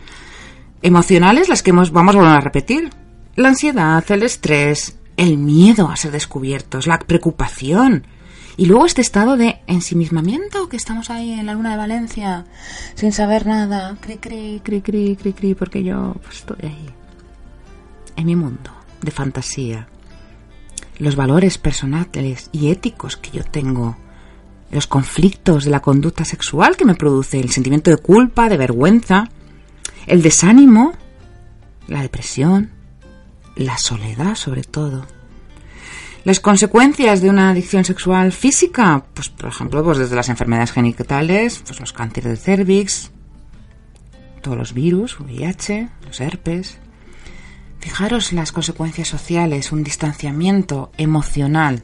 emocionales, 0.82 1.50
las 1.50 1.62
que 1.62 1.72
hemos, 1.72 1.92
vamos 1.92 2.16
a 2.16 2.20
volver 2.20 2.38
a 2.38 2.42
repetir. 2.42 2.90
La 3.36 3.50
ansiedad, 3.50 4.04
el 4.10 4.24
estrés, 4.24 4.98
el 5.18 5.38
miedo 5.38 5.90
a 5.90 5.96
ser 5.98 6.12
descubiertos, 6.12 6.88
la 6.88 7.00
preocupación. 7.00 8.08
Y 8.56 8.66
luego 8.66 8.88
este 8.88 9.02
estado 9.02 9.38
de 9.38 9.60
ensimismamiento, 9.68 10.68
que 10.68 10.78
estamos 10.78 11.12
ahí 11.12 11.34
en 11.34 11.46
la 11.46 11.54
luna 11.54 11.72
de 11.72 11.78
Valencia, 11.78 12.46
sin 12.96 13.12
saber 13.12 13.46
nada, 13.46 13.96
cri, 14.02 14.18
cri, 14.18 14.62
cri, 14.64 14.82
cri, 14.82 15.16
cri, 15.16 15.34
cri, 15.34 15.54
porque 15.54 15.84
yo 15.84 16.16
pues, 16.24 16.38
estoy 16.38 16.58
ahí, 16.64 16.90
en 18.16 18.26
mi 18.26 18.36
mundo 18.36 18.72
de 19.02 19.12
fantasía. 19.12 19.88
Los 21.00 21.16
valores 21.16 21.58
personales 21.58 22.50
y 22.52 22.70
éticos 22.70 23.18
que 23.18 23.32
yo 23.32 23.44
tengo, 23.44 23.98
los 24.72 24.88
conflictos 24.88 25.64
de 25.64 25.72
la 25.72 25.82
conducta 25.82 26.26
sexual 26.26 26.76
que 26.76 26.86
me 26.86 26.96
produce, 26.96 27.40
el 27.40 27.52
sentimiento 27.52 27.92
de 27.92 27.98
culpa, 27.98 28.50
de 28.50 28.58
vergüenza, 28.58 29.30
el 30.08 30.22
desánimo, 30.22 30.94
la 31.88 32.02
depresión, 32.02 32.72
la 33.56 33.78
soledad 33.78 34.36
sobre 34.36 34.64
todo. 34.64 35.06
Las 36.24 36.40
consecuencias 36.42 37.22
de 37.22 37.30
una 37.30 37.52
adicción 37.52 37.86
sexual 37.86 38.34
física, 38.34 39.06
pues 39.14 39.30
por 39.30 39.50
ejemplo, 39.50 39.84
pues 39.84 39.98
desde 39.98 40.16
las 40.16 40.30
enfermedades 40.30 40.74
genitales, 40.74 41.64
pues 41.66 41.80
los 41.80 41.94
cánceres 41.94 42.32
de 42.32 42.38
cervix, 42.38 43.12
todos 44.42 44.58
los 44.58 44.74
virus, 44.74 45.20
VIH, 45.20 45.90
los 46.06 46.20
herpes. 46.20 46.80
Fijaros 47.80 48.34
las 48.34 48.52
consecuencias 48.52 49.08
sociales, 49.08 49.72
un 49.72 49.84
distanciamiento 49.84 50.92
emocional 50.98 51.84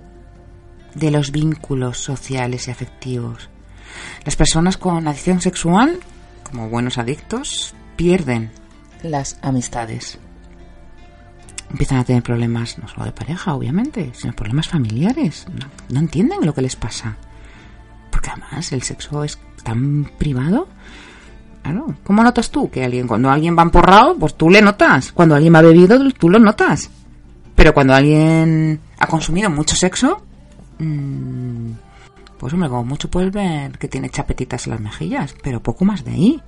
de 0.96 1.12
los 1.12 1.32
vínculos 1.32 1.98
sociales 2.00 2.68
y 2.68 2.72
afectivos. 2.72 3.50
Las 4.26 4.36
personas 4.36 4.78
con 4.78 5.08
adicción 5.08 5.42
sexual, 5.42 6.00
como 6.44 6.70
buenos 6.70 6.98
adictos, 6.98 7.74
pierden 7.96 8.52
las 9.02 9.38
amistades. 9.42 10.20
Empiezan 11.70 12.00
a 12.00 12.04
tener 12.04 12.22
problemas 12.22 12.78
no 12.78 12.88
solo 12.88 13.06
de 13.06 13.12
pareja, 13.12 13.56
obviamente, 13.56 14.12
sino 14.14 14.34
problemas 14.34 14.70
familiares. 14.70 15.48
No, 15.90 16.00
entienden 16.00 16.46
lo 16.46 16.54
que 16.54 16.62
les 16.62 16.76
pasa. 16.76 17.18
Porque 18.12 18.30
además 18.30 18.72
el 18.72 18.84
sexo 18.84 19.24
es 19.24 19.40
tan 19.64 20.06
privado. 20.18 20.68
¿Cómo 22.04 22.24
notas 22.24 22.52
tú 22.52 22.70
que 22.70 22.84
alguien, 22.84 23.08
cuando 23.08 23.30
alguien 23.30 23.58
va 23.58 23.64
emporrado, 23.64 24.16
pues 24.18 24.36
tú 24.36 24.50
le 24.50 24.62
notas. 24.62 25.12
Cuando 25.12 25.36
alguien 25.36 25.56
va 25.56 25.62
bebido, 25.62 26.00
tú 26.14 26.30
lo 26.30 26.40
notas. 26.40 26.90
Pero 27.56 27.74
cuando 27.74 27.94
alguien 27.94 28.80
ha 29.00 29.08
consumido 29.08 29.50
mucho 29.50 29.76
sexo, 29.76 30.24
mmm, 30.80 31.72
pues 32.38 32.54
hombre, 32.54 32.70
como 32.70 32.84
mucho 32.84 33.10
puedes 33.10 33.32
ver 33.32 33.78
que 33.78 33.88
tiene 33.88 34.10
chapetitas 34.10 34.68
en 34.68 34.72
las 34.72 34.82
mejillas, 34.82 35.36
pero 35.42 35.62
poco 35.62 35.86
más 35.86 36.04
de 36.04 36.12
ahí 36.12 36.42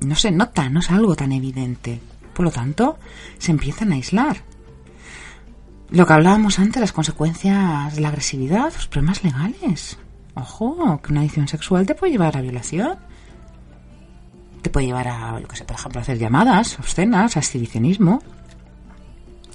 no 0.00 0.14
se 0.14 0.30
nota, 0.30 0.68
no 0.68 0.80
es 0.80 0.90
algo 0.90 1.16
tan 1.16 1.32
evidente. 1.32 2.00
Por 2.34 2.44
lo 2.44 2.50
tanto, 2.50 2.98
se 3.38 3.50
empiezan 3.50 3.92
a 3.92 3.96
aislar. 3.96 4.42
Lo 5.90 6.06
que 6.06 6.12
hablábamos 6.12 6.58
antes, 6.58 6.80
las 6.80 6.92
consecuencias 6.92 7.98
la 7.98 8.08
agresividad, 8.08 8.72
los 8.74 8.88
problemas 8.88 9.24
legales. 9.24 9.98
Ojo, 10.34 11.00
que 11.02 11.12
una 11.12 11.20
adicción 11.20 11.48
sexual 11.48 11.86
te 11.86 11.94
puede 11.94 12.12
llevar 12.12 12.36
a 12.36 12.42
violación. 12.42 12.98
Te 14.66 14.70
puede 14.70 14.86
llevar 14.86 15.06
a, 15.06 15.38
yo 15.38 15.46
que 15.46 15.54
sé, 15.54 15.64
por 15.64 15.76
ejemplo, 15.76 16.00
hacer 16.00 16.18
llamadas 16.18 16.76
obscenas, 16.80 17.36
a 17.36 17.38
exhibicionismo, 17.38 18.20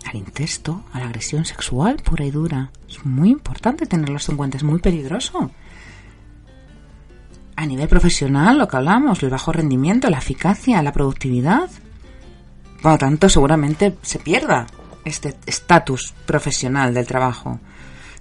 al 0.09 0.15
incesto, 0.15 0.85
a 0.93 0.99
la 0.99 1.07
agresión 1.07 1.43
sexual 1.43 1.97
pura 1.97 2.23
y 2.23 2.31
dura. 2.31 2.71
Es 2.87 3.05
muy 3.05 3.29
importante 3.29 3.85
tenerlo 3.85 4.17
en 4.25 4.37
cuenta, 4.37 4.55
es 4.55 4.63
muy 4.63 4.79
peligroso 4.79 5.51
a 7.57 7.65
nivel 7.65 7.89
profesional, 7.89 8.57
lo 8.57 8.69
que 8.69 8.77
hablamos, 8.77 9.21
el 9.21 9.29
bajo 9.29 9.51
rendimiento, 9.51 10.09
la 10.09 10.19
eficacia, 10.19 10.81
la 10.81 10.93
productividad. 10.93 11.69
Por 12.81 12.93
lo 12.93 12.97
tanto, 12.97 13.27
seguramente 13.27 13.97
se 14.03 14.19
pierda 14.19 14.65
este 15.03 15.35
estatus 15.45 16.13
profesional 16.25 16.93
del 16.93 17.05
trabajo. 17.05 17.59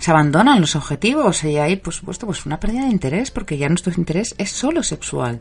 Se 0.00 0.10
abandonan 0.10 0.60
los 0.60 0.74
objetivos 0.74 1.44
y 1.44 1.56
hay, 1.56 1.76
por 1.76 1.94
supuesto, 1.94 2.26
pues 2.26 2.46
una 2.46 2.58
pérdida 2.58 2.86
de 2.86 2.90
interés 2.90 3.30
porque 3.30 3.58
ya 3.58 3.68
nuestro 3.68 3.92
interés 3.96 4.34
es 4.38 4.50
solo 4.50 4.82
sexual. 4.82 5.40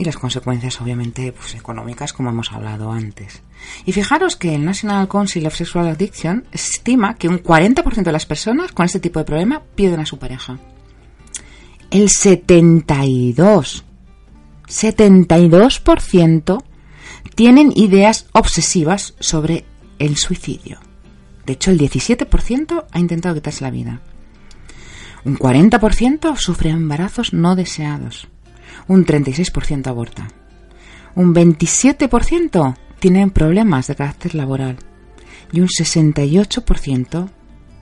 Y 0.00 0.04
las 0.04 0.16
consecuencias, 0.16 0.80
obviamente, 0.80 1.30
pues 1.32 1.54
económicas, 1.54 2.12
como 2.12 2.30
hemos 2.30 2.52
hablado 2.52 2.90
antes. 2.90 3.42
Y 3.84 3.92
fijaros 3.92 4.36
que 4.36 4.54
el 4.54 4.64
National 4.64 5.08
Council 5.08 5.46
of 5.46 5.54
Sexual 5.54 5.88
Addiction 5.88 6.46
estima 6.52 7.14
que 7.14 7.28
un 7.28 7.42
40% 7.42 8.02
de 8.02 8.12
las 8.12 8.24
personas 8.24 8.72
con 8.72 8.86
este 8.86 9.00
tipo 9.00 9.18
de 9.18 9.26
problema 9.26 9.62
pierden 9.74 10.00
a 10.00 10.06
su 10.06 10.18
pareja 10.18 10.58
el 11.90 12.08
72, 12.08 13.84
72% 14.66 16.64
tienen 17.34 17.72
ideas 17.74 18.26
obsesivas 18.32 19.14
sobre 19.18 19.64
el 19.98 20.16
suicidio. 20.16 20.78
De 21.44 21.54
hecho, 21.54 21.72
el 21.72 21.78
17% 21.78 22.86
ha 22.90 22.98
intentado 22.98 23.34
quitarse 23.34 23.64
la 23.64 23.70
vida. 23.70 24.00
Un 25.24 25.36
40% 25.36 26.36
sufre 26.36 26.70
embarazos 26.70 27.32
no 27.32 27.56
deseados. 27.56 28.28
Un 28.88 29.04
36% 29.04 29.86
aborta. 29.86 30.28
Un 31.14 31.34
27% 31.34 32.76
tienen 32.98 33.30
problemas 33.30 33.86
de 33.86 33.96
carácter 33.96 34.34
laboral. 34.34 34.76
Y 35.52 35.60
un 35.60 35.68
68% 35.68 37.28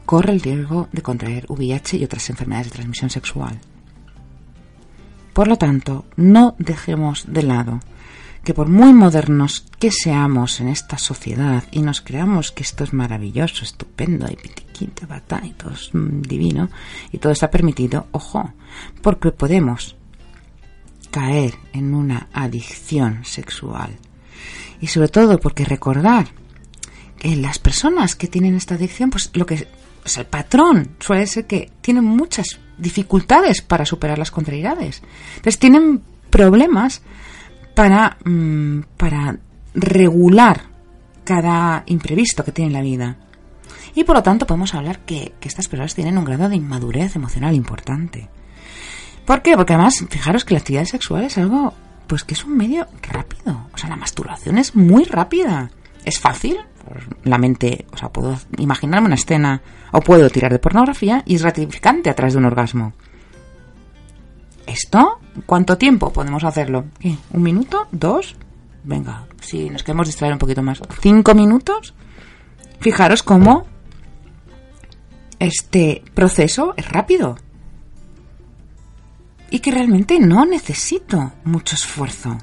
corre 0.06 0.32
el 0.32 0.40
riesgo 0.40 0.88
de 0.90 1.02
contraer 1.02 1.46
VIH 1.48 1.98
y 1.98 2.04
otras 2.04 2.30
enfermedades 2.30 2.68
de 2.68 2.76
transmisión 2.76 3.10
sexual. 3.10 3.60
Por 5.34 5.48
lo 5.48 5.56
tanto, 5.56 6.06
no 6.16 6.56
dejemos 6.58 7.26
de 7.28 7.42
lado 7.42 7.80
que 8.42 8.54
por 8.54 8.68
muy 8.68 8.94
modernos 8.94 9.66
que 9.78 9.90
seamos 9.90 10.60
en 10.60 10.68
esta 10.68 10.96
sociedad 10.96 11.64
y 11.70 11.82
nos 11.82 12.00
creamos 12.00 12.50
que 12.50 12.62
esto 12.62 12.82
es 12.82 12.94
maravilloso, 12.94 13.62
estupendo, 13.62 14.26
y 14.30 14.36
pitiquita, 14.36 15.06
batá, 15.06 15.42
y 15.44 15.50
todo 15.50 15.72
es 15.72 15.90
mm, 15.92 16.22
divino, 16.22 16.70
y 17.12 17.18
todo 17.18 17.32
está 17.32 17.50
permitido, 17.50 18.06
ojo, 18.12 18.54
porque 19.02 19.32
podemos 19.32 19.97
caer 21.10 21.54
en 21.72 21.94
una 21.94 22.28
adicción 22.32 23.24
sexual. 23.24 23.96
Y 24.80 24.86
sobre 24.88 25.08
todo 25.08 25.38
porque 25.38 25.64
recordar 25.64 26.28
que 27.18 27.36
las 27.36 27.58
personas 27.58 28.14
que 28.14 28.28
tienen 28.28 28.54
esta 28.54 28.76
adicción, 28.76 29.10
pues 29.10 29.30
lo 29.34 29.46
que 29.46 29.66
es 30.04 30.16
el 30.16 30.26
patrón 30.26 30.96
suele 31.00 31.26
ser 31.26 31.46
que 31.46 31.70
tienen 31.80 32.04
muchas 32.04 32.60
dificultades 32.78 33.60
para 33.60 33.84
superar 33.84 34.18
las 34.18 34.30
contrariedades. 34.30 35.02
Entonces 35.36 35.58
tienen 35.58 36.02
problemas 36.30 37.02
para, 37.74 38.16
mm, 38.24 38.80
para 38.96 39.38
regular 39.74 40.62
cada 41.24 41.82
imprevisto 41.86 42.44
que 42.44 42.52
tiene 42.52 42.70
la 42.70 42.80
vida. 42.80 43.16
Y 43.94 44.04
por 44.04 44.16
lo 44.16 44.22
tanto 44.22 44.46
podemos 44.46 44.74
hablar 44.74 45.00
que 45.00 45.34
estas 45.40 45.68
personas 45.68 45.94
tienen 45.94 46.16
un 46.16 46.24
grado 46.24 46.48
de 46.48 46.56
inmadurez 46.56 47.16
emocional 47.16 47.54
importante. 47.54 48.28
¿Por 49.28 49.42
qué? 49.42 49.56
Porque 49.56 49.74
además, 49.74 50.02
fijaros 50.08 50.46
que 50.46 50.54
la 50.54 50.60
actividad 50.60 50.86
sexual 50.86 51.22
es 51.24 51.36
algo, 51.36 51.74
pues 52.06 52.24
que 52.24 52.32
es 52.32 52.46
un 52.46 52.56
medio 52.56 52.86
rápido. 53.02 53.66
O 53.74 53.76
sea, 53.76 53.90
la 53.90 53.96
masturbación 53.96 54.56
es 54.56 54.74
muy 54.74 55.04
rápida. 55.04 55.70
Es 56.02 56.18
fácil, 56.18 56.56
la 57.24 57.36
mente, 57.36 57.84
o 57.92 57.98
sea, 57.98 58.08
puedo 58.08 58.38
imaginarme 58.56 59.08
una 59.08 59.16
escena 59.16 59.60
o 59.92 60.00
puedo 60.00 60.30
tirar 60.30 60.50
de 60.50 60.58
pornografía 60.58 61.24
y 61.26 61.34
es 61.34 61.42
gratificante 61.42 62.08
a 62.08 62.14
través 62.14 62.32
de 62.32 62.38
un 62.38 62.46
orgasmo. 62.46 62.94
¿Esto? 64.66 65.20
¿Cuánto 65.44 65.76
tiempo 65.76 66.10
podemos 66.10 66.42
hacerlo? 66.44 66.86
¿Un 67.30 67.42
minuto? 67.42 67.86
¿Dos? 67.92 68.34
Venga, 68.82 69.26
si 69.42 69.68
nos 69.68 69.82
queremos 69.82 70.06
distraer 70.06 70.32
un 70.32 70.38
poquito 70.38 70.62
más. 70.62 70.80
¿Cinco 71.02 71.34
minutos? 71.34 71.92
Fijaros 72.80 73.22
cómo 73.22 73.66
este 75.38 76.02
proceso 76.14 76.72
es 76.78 76.88
rápido. 76.88 77.36
Y 79.50 79.60
que 79.60 79.70
realmente 79.70 80.20
no 80.20 80.44
necesito 80.44 81.32
mucho 81.44 81.74
esfuerzo. 81.74 82.36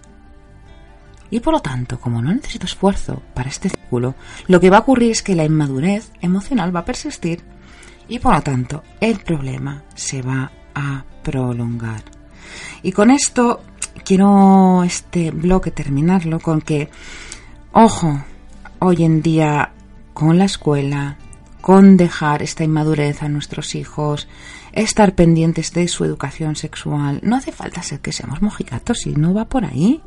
Y 1.29 1.39
por 1.39 1.53
lo 1.53 1.59
tanto, 1.59 1.99
como 1.99 2.21
no 2.21 2.33
necesito 2.33 2.65
esfuerzo 2.65 3.21
para 3.33 3.49
este 3.49 3.69
círculo, 3.69 4.15
lo 4.47 4.59
que 4.59 4.69
va 4.69 4.77
a 4.77 4.81
ocurrir 4.81 5.11
es 5.11 5.23
que 5.23 5.35
la 5.35 5.43
inmadurez 5.43 6.11
emocional 6.21 6.75
va 6.75 6.81
a 6.81 6.85
persistir 6.85 7.43
y 8.07 8.19
por 8.19 8.33
lo 8.33 8.41
tanto 8.41 8.83
el 8.99 9.19
problema 9.19 9.83
se 9.95 10.21
va 10.21 10.51
a 10.73 11.03
prolongar. 11.23 12.03
Y 12.83 12.91
con 12.91 13.09
esto 13.09 13.61
quiero 14.03 14.83
este 14.83 15.31
bloque 15.31 15.71
terminarlo 15.71 16.39
con 16.39 16.61
que, 16.61 16.89
ojo, 17.71 18.23
hoy 18.79 19.03
en 19.03 19.21
día 19.21 19.71
con 20.13 20.37
la 20.37 20.45
escuela, 20.45 21.17
con 21.61 21.97
dejar 21.97 22.43
esta 22.43 22.63
inmadurez 22.63 23.23
a 23.23 23.29
nuestros 23.29 23.73
hijos, 23.75 24.27
estar 24.75 25.15
pendientes 25.15 25.73
de 25.73 25.87
su 25.87 26.03
educación 26.05 26.55
sexual, 26.55 27.19
no 27.23 27.35
hace 27.35 27.51
falta 27.51 27.81
ser 27.81 28.01
que 28.01 28.11
seamos 28.11 28.41
mojigatos 28.41 29.07
y 29.07 29.13
no 29.13 29.33
va 29.33 29.45
por 29.45 29.65
ahí 29.65 30.01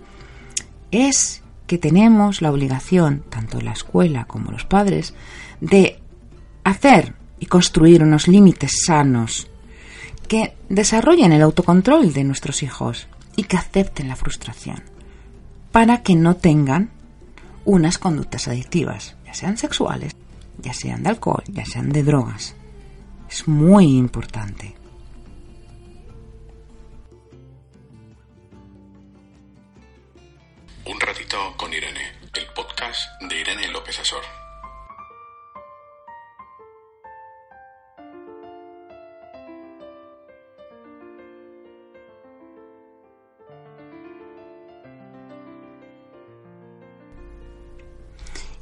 es 0.91 1.43
que 1.67 1.79
tenemos 1.79 2.41
la 2.41 2.51
obligación, 2.51 3.25
tanto 3.29 3.61
la 3.61 3.73
escuela 3.73 4.25
como 4.25 4.51
los 4.51 4.65
padres, 4.65 5.15
de 5.61 6.01
hacer 6.65 7.15
y 7.41 7.47
construir 7.47 8.03
unos 8.03 8.29
límites 8.29 8.85
sanos 8.87 9.49
que 10.29 10.55
desarrollen 10.69 11.33
el 11.33 11.43
autocontrol 11.43 12.13
de 12.13 12.25
nuestros 12.25 12.63
hijos 12.63 13.09
y 13.37 13.45
que 13.45 13.57
acepten 13.57 14.09
la 14.09 14.17
frustración 14.17 14.83
para 15.73 16.03
que 16.03 16.15
no 16.15 16.37
tengan 16.37 16.91
unas 17.65 17.99
conductas 17.99 18.49
adictivas, 18.49 19.15
ya 19.27 19.35
sean 19.35 19.59
sexuales, 19.59 20.17
ya 20.59 20.73
sean 20.73 21.03
de 21.03 21.11
alcohol, 21.11 21.45
ya 21.47 21.65
sean 21.65 21.91
de 21.91 22.03
drogas. 22.03 22.55
Es 23.29 23.47
muy 23.47 23.99
importante. 23.99 24.75
Un 30.87 30.99
ratito 30.99 31.37
con 31.59 31.73
Irene, 31.75 32.13
el 32.33 32.47
podcast 32.55 32.99
de 33.29 33.41
Irene 33.41 33.69
López 33.69 33.99
Azor. 34.01 34.23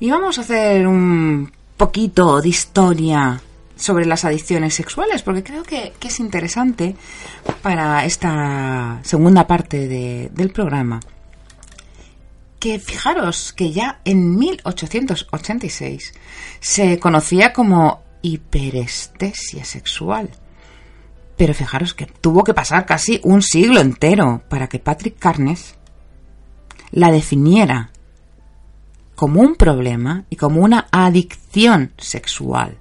Y 0.00 0.10
vamos 0.10 0.38
a 0.38 0.40
hacer 0.40 0.86
un 0.88 1.52
poquito 1.76 2.42
de 2.42 2.48
historia 2.48 3.40
sobre 3.76 4.06
las 4.06 4.24
adicciones 4.24 4.74
sexuales, 4.74 5.22
porque 5.22 5.42
creo 5.44 5.62
que, 5.62 5.92
es 6.02 6.20
interesante 6.20 6.96
para 7.62 8.04
esta 8.04 8.98
segunda 9.02 9.46
parte 9.46 9.86
de- 9.86 10.30
del 10.32 10.50
programa. 10.50 11.00
Que 12.58 12.78
fijaros 12.78 13.52
que 13.52 13.70
ya 13.72 14.00
en 14.04 14.36
1886 14.38 16.14
se 16.60 16.98
conocía 16.98 17.52
como 17.52 18.02
hiperestesia 18.22 19.64
sexual. 19.64 20.30
Pero 21.36 21.52
fijaros 21.52 21.92
que 21.92 22.06
tuvo 22.06 22.44
que 22.44 22.54
pasar 22.54 22.86
casi 22.86 23.20
un 23.24 23.42
siglo 23.42 23.80
entero 23.80 24.42
para 24.48 24.68
que 24.68 24.78
Patrick 24.78 25.18
Carnes 25.18 25.74
la 26.92 27.10
definiera 27.10 27.90
como 29.16 29.42
un 29.42 29.54
problema 29.56 30.24
y 30.30 30.36
como 30.36 30.62
una 30.62 30.88
adicción 30.90 31.92
sexual. 31.98 32.78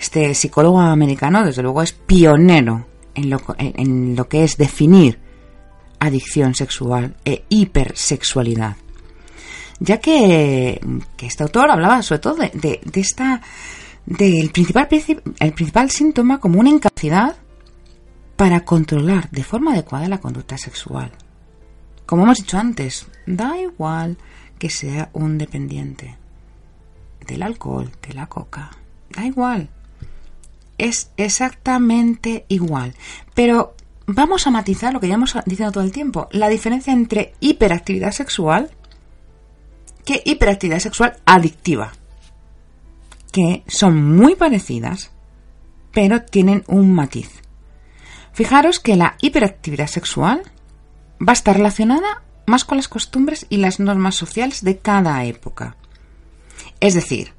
Este 0.00 0.34
psicólogo 0.34 0.80
americano, 0.80 1.44
desde 1.44 1.62
luego, 1.62 1.82
es 1.82 1.92
pionero 1.92 2.86
en 3.14 3.28
lo, 3.30 3.40
en- 3.58 4.16
lo 4.16 4.28
que 4.28 4.44
es 4.44 4.56
definir 4.56 5.18
adicción 5.98 6.54
sexual 6.54 7.16
e 7.24 7.44
hipersexualidad. 7.50 8.76
Ya 9.78 9.98
que, 9.98 10.80
este 11.20 11.42
autor 11.42 11.70
hablaba 11.70 12.02
sobre 12.02 12.18
todo 12.20 12.34
de, 12.36 12.80
esta 12.94 13.42
del 14.06 14.50
principal, 14.50 14.88
princip- 14.88 15.22
el 15.38 15.52
principal 15.52 15.90
síntoma 15.90 16.38
como 16.38 16.60
una 16.60 16.70
incapacidad 16.70 17.36
para 18.36 18.64
controlar 18.64 19.28
de 19.30 19.44
forma 19.44 19.72
adecuada 19.72 20.08
la 20.08 20.18
conducta 20.20 20.56
sexual. 20.56 21.12
Como 22.06 22.22
hemos 22.24 22.38
dicho 22.38 22.56
antes, 22.58 23.06
da 23.26 23.58
igual 23.58 24.16
que 24.58 24.70
sea 24.70 25.10
un 25.12 25.36
dependiente 25.36 26.16
del 27.26 27.42
alcohol, 27.42 27.90
de 28.06 28.14
la 28.14 28.26
coca, 28.26 28.70
da 29.10 29.24
igual. 29.26 29.68
Es 30.80 31.10
exactamente 31.18 32.46
igual. 32.48 32.94
Pero 33.34 33.74
vamos 34.06 34.46
a 34.46 34.50
matizar 34.50 34.94
lo 34.94 34.98
que 34.98 35.08
llevamos 35.08 35.36
diciendo 35.44 35.72
todo 35.72 35.84
el 35.84 35.92
tiempo, 35.92 36.26
la 36.32 36.48
diferencia 36.48 36.94
entre 36.94 37.34
hiperactividad 37.38 38.12
sexual 38.12 38.70
que 40.06 40.22
hiperactividad 40.24 40.78
sexual 40.78 41.18
adictiva, 41.26 41.92
que 43.30 43.62
son 43.66 44.16
muy 44.16 44.36
parecidas, 44.36 45.10
pero 45.92 46.22
tienen 46.22 46.64
un 46.66 46.94
matiz. 46.94 47.30
Fijaros 48.32 48.80
que 48.80 48.96
la 48.96 49.16
hiperactividad 49.20 49.86
sexual 49.86 50.40
va 51.20 51.32
a 51.32 51.34
estar 51.34 51.58
relacionada 51.58 52.22
más 52.46 52.64
con 52.64 52.78
las 52.78 52.88
costumbres 52.88 53.44
y 53.50 53.58
las 53.58 53.80
normas 53.80 54.14
sociales 54.14 54.64
de 54.64 54.78
cada 54.78 55.22
época. 55.26 55.76
Es 56.80 56.94
decir, 56.94 57.34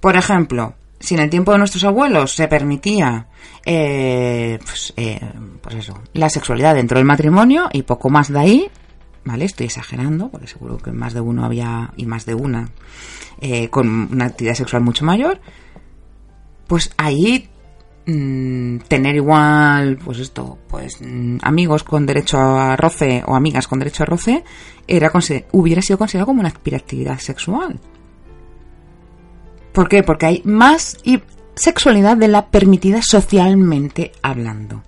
por 0.00 0.16
ejemplo, 0.16 0.76
si 1.00 1.14
en 1.14 1.20
el 1.20 1.30
tiempo 1.30 1.52
de 1.52 1.58
nuestros 1.58 1.82
abuelos 1.84 2.32
se 2.32 2.46
permitía 2.46 3.26
eh, 3.64 4.58
pues, 4.62 4.92
eh, 4.96 5.20
pues 5.60 5.74
eso, 5.76 5.94
la 6.12 6.28
sexualidad 6.28 6.74
dentro 6.74 6.98
del 6.98 7.06
matrimonio 7.06 7.68
y 7.72 7.82
poco 7.82 8.10
más 8.10 8.32
de 8.32 8.38
ahí, 8.38 8.70
¿vale? 9.24 9.46
Estoy 9.46 9.66
exagerando, 9.66 10.28
porque 10.28 10.46
seguro 10.46 10.76
que 10.78 10.92
más 10.92 11.14
de 11.14 11.20
uno 11.20 11.44
había, 11.44 11.92
y 11.96 12.06
más 12.06 12.26
de 12.26 12.34
una, 12.34 12.70
eh, 13.40 13.68
con 13.68 14.12
una 14.12 14.26
actividad 14.26 14.54
sexual 14.54 14.82
mucho 14.82 15.04
mayor, 15.04 15.40
pues 16.66 16.92
ahí 16.98 17.48
mm, 18.06 18.78
tener 18.88 19.16
igual, 19.16 19.98
pues 20.04 20.18
esto, 20.18 20.58
pues 20.68 21.00
mm, 21.00 21.38
amigos 21.42 21.82
con 21.82 22.06
derecho 22.06 22.38
a 22.38 22.76
roce 22.76 23.22
o 23.26 23.34
amigas 23.34 23.66
con 23.66 23.78
derecho 23.78 24.02
a 24.02 24.06
roce, 24.06 24.44
era 24.86 25.10
hubiera 25.52 25.82
sido 25.82 25.98
considerado 25.98 26.26
como 26.26 26.40
una 26.40 26.50
hiperactividad 26.50 27.18
sexual. 27.18 27.80
¿Por 29.72 29.88
qué? 29.88 30.02
Porque 30.02 30.26
hay 30.26 30.42
más 30.44 30.98
sexualidad 31.54 32.16
de 32.16 32.28
la 32.28 32.50
permitida 32.50 33.00
socialmente 33.02 34.12
hablando. 34.22 34.82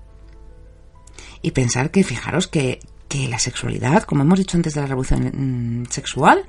Y 1.41 1.51
pensar 1.51 1.91
que, 1.91 2.05
fijaros 2.05 2.47
que, 2.47 2.81
que 3.09 3.29
la 3.29 3.39
sexualidad, 3.39 4.05
como 4.05 4.23
hemos 4.23 4.39
dicho 4.39 4.57
antes 4.57 4.75
de 4.75 4.81
la 4.81 4.87
revolución 4.87 5.83
mm, 5.83 5.91
sexual, 5.91 6.45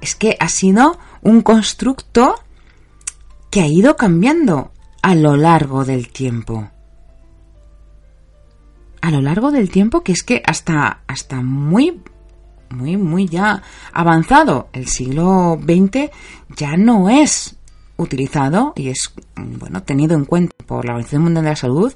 es 0.00 0.14
que 0.14 0.36
ha 0.38 0.48
sido 0.48 0.98
un 1.22 1.42
constructo 1.42 2.34
que 3.50 3.62
ha 3.62 3.66
ido 3.66 3.96
cambiando 3.96 4.72
a 5.02 5.14
lo 5.14 5.36
largo 5.36 5.84
del 5.84 6.08
tiempo. 6.08 6.70
A 9.00 9.10
lo 9.10 9.20
largo 9.20 9.50
del 9.50 9.70
tiempo 9.70 10.02
que 10.02 10.12
es 10.12 10.22
que 10.22 10.42
hasta, 10.44 11.02
hasta 11.06 11.40
muy, 11.40 12.02
muy, 12.70 12.96
muy 12.96 13.26
ya 13.26 13.62
avanzado 13.92 14.68
el 14.72 14.86
siglo 14.86 15.58
XX 15.60 16.10
ya 16.56 16.76
no 16.76 17.08
es 17.08 17.56
utilizado 17.96 18.72
y 18.76 18.88
es, 18.88 19.12
bueno, 19.36 19.82
tenido 19.82 20.14
en 20.14 20.24
cuenta 20.24 20.54
por 20.66 20.84
la 20.84 20.92
Organización 20.92 21.22
Mundial 21.22 21.44
de 21.44 21.50
la 21.50 21.56
Salud 21.56 21.92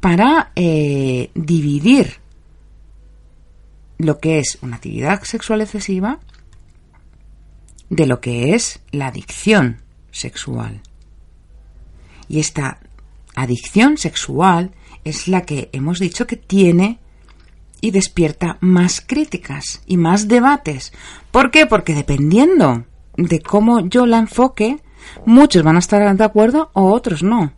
para 0.00 0.52
eh, 0.56 1.30
dividir 1.34 2.20
lo 3.98 4.18
que 4.18 4.38
es 4.40 4.58
una 4.60 4.76
actividad 4.76 5.22
sexual 5.22 5.60
excesiva 5.60 6.18
de 7.88 8.06
lo 8.06 8.20
que 8.20 8.54
es 8.54 8.80
la 8.90 9.06
adicción 9.06 9.82
sexual. 10.10 10.82
Y 12.28 12.40
esta 12.40 12.80
adicción 13.34 13.96
sexual 13.98 14.72
es 15.04 15.28
la 15.28 15.42
que 15.42 15.68
hemos 15.72 16.00
dicho 16.00 16.26
que 16.26 16.36
tiene 16.36 16.98
y 17.84 17.90
despierta 17.90 18.56
más 18.60 19.02
críticas 19.02 19.82
y 19.84 19.98
más 19.98 20.26
debates. 20.26 20.94
¿Por 21.30 21.50
qué? 21.50 21.66
Porque 21.66 21.94
dependiendo 21.94 22.86
de 23.18 23.40
cómo 23.40 23.80
yo 23.80 24.06
la 24.06 24.16
enfoque, 24.16 24.78
muchos 25.26 25.62
van 25.62 25.76
a 25.76 25.80
estar 25.80 26.16
de 26.16 26.24
acuerdo 26.24 26.70
o 26.72 26.90
otros 26.90 27.22
no. 27.22 27.52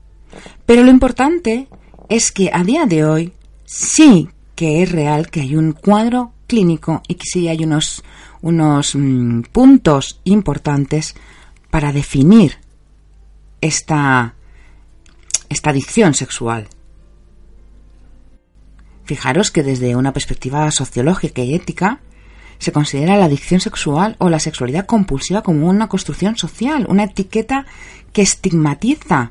Pero 0.67 0.83
lo 0.83 0.91
importante 0.91 1.69
es 2.09 2.33
que 2.33 2.51
a 2.53 2.65
día 2.65 2.87
de 2.87 3.05
hoy 3.05 3.35
sí 3.67 4.29
que 4.57 4.83
es 4.83 4.91
real 4.91 5.31
que 5.31 5.43
hay 5.43 5.55
un 5.55 5.71
cuadro 5.71 6.33
clínico 6.49 7.03
y 7.07 7.15
que 7.15 7.27
sí 7.27 7.47
hay 7.47 7.63
unos, 7.63 8.03
unos 8.43 8.97
mm, 8.97 9.43
puntos 9.53 10.21
importantes 10.25 11.15
para 11.71 11.93
definir 11.93 12.59
esta, 13.61 14.35
esta 15.49 15.71
adicción 15.71 16.15
sexual. 16.15 16.67
Fijaros 19.07 19.53
que 19.53 19.63
desde 19.63 19.95
una 19.95 20.13
perspectiva 20.13 20.69
sociológica 20.73 21.41
y 21.43 21.55
ética 21.55 22.01
se 22.59 22.73
considera 22.73 23.17
la 23.17 23.27
adicción 23.27 23.61
sexual 23.61 24.17
o 24.19 24.29
la 24.29 24.41
sexualidad 24.41 24.85
compulsiva 24.85 25.43
como 25.43 25.69
una 25.69 25.89
construcción 25.89 26.37
social, 26.37 26.87
una 26.89 27.05
etiqueta 27.05 27.67
que 28.13 28.23
estigmatiza 28.23 29.31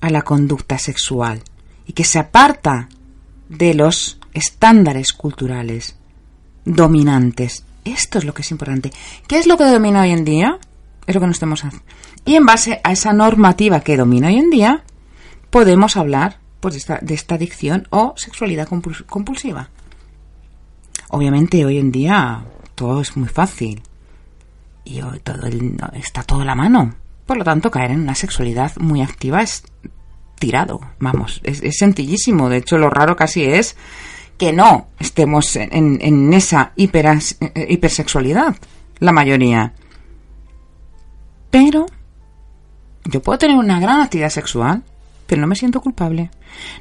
a 0.00 0.10
la 0.10 0.22
conducta 0.22 0.78
sexual 0.78 1.42
y 1.86 1.92
que 1.92 2.04
se 2.04 2.18
aparta 2.18 2.88
de 3.50 3.74
los 3.74 4.18
estándares 4.32 5.12
culturales 5.12 5.96
dominantes. 6.64 7.64
Esto 7.84 8.18
es 8.18 8.24
lo 8.24 8.32
que 8.32 8.42
es 8.42 8.50
importante. 8.50 8.90
¿Qué 9.26 9.38
es 9.38 9.46
lo 9.46 9.58
que 9.58 9.64
domina 9.64 10.02
hoy 10.02 10.12
en 10.12 10.24
día? 10.24 10.58
Es 11.06 11.14
lo 11.14 11.20
que 11.20 11.26
nos 11.26 11.38
tenemos 11.38 11.64
hacer. 11.64 11.80
Y 12.24 12.36
en 12.36 12.46
base 12.46 12.80
a 12.82 12.92
esa 12.92 13.12
normativa 13.12 13.80
que 13.80 13.96
domina 13.96 14.28
hoy 14.28 14.38
en 14.38 14.50
día, 14.50 14.84
podemos 15.50 15.96
hablar 15.98 16.38
pues, 16.60 16.74
de, 16.74 16.78
esta, 16.78 16.98
de 17.00 17.14
esta 17.14 17.34
adicción 17.36 17.86
o 17.90 18.14
sexualidad 18.16 18.68
compuls- 18.68 19.04
compulsiva. 19.06 19.68
Obviamente 21.08 21.64
hoy 21.64 21.78
en 21.78 21.90
día 21.90 22.44
todo 22.74 23.00
es 23.00 23.16
muy 23.16 23.28
fácil 23.28 23.82
y 24.84 25.00
todo 25.24 25.46
el- 25.46 25.76
está 25.94 26.22
todo 26.22 26.42
a 26.42 26.44
la 26.44 26.54
mano. 26.54 26.94
Por 27.26 27.36
lo 27.36 27.44
tanto, 27.44 27.70
caer 27.70 27.92
en 27.92 28.00
una 28.02 28.14
sexualidad 28.14 28.72
muy 28.78 29.02
activa 29.02 29.42
es 29.42 29.64
tirado, 30.38 30.80
vamos, 30.98 31.40
es, 31.44 31.60
sencillísimo. 31.76 32.48
De 32.48 32.56
hecho, 32.58 32.78
lo 32.78 32.90
raro 32.90 33.14
casi 33.16 33.44
es 33.44 33.76
que 34.38 34.52
no 34.52 34.88
estemos 34.98 35.54
en 35.56 36.32
esa 36.32 36.72
hiperas- 36.76 37.36
eh, 37.40 37.66
hipersexualidad, 37.70 38.56
la 38.98 39.12
mayoría. 39.12 39.74
Pero 41.50 41.86
Yo 43.04 43.22
puedo 43.22 43.38
tener 43.38 43.56
una 43.56 43.80
gran 43.80 44.00
actividad 44.02 44.28
sexual, 44.30 44.82
pero 45.30 45.42
no 45.42 45.46
me 45.46 45.54
siento 45.54 45.80
culpable. 45.80 46.28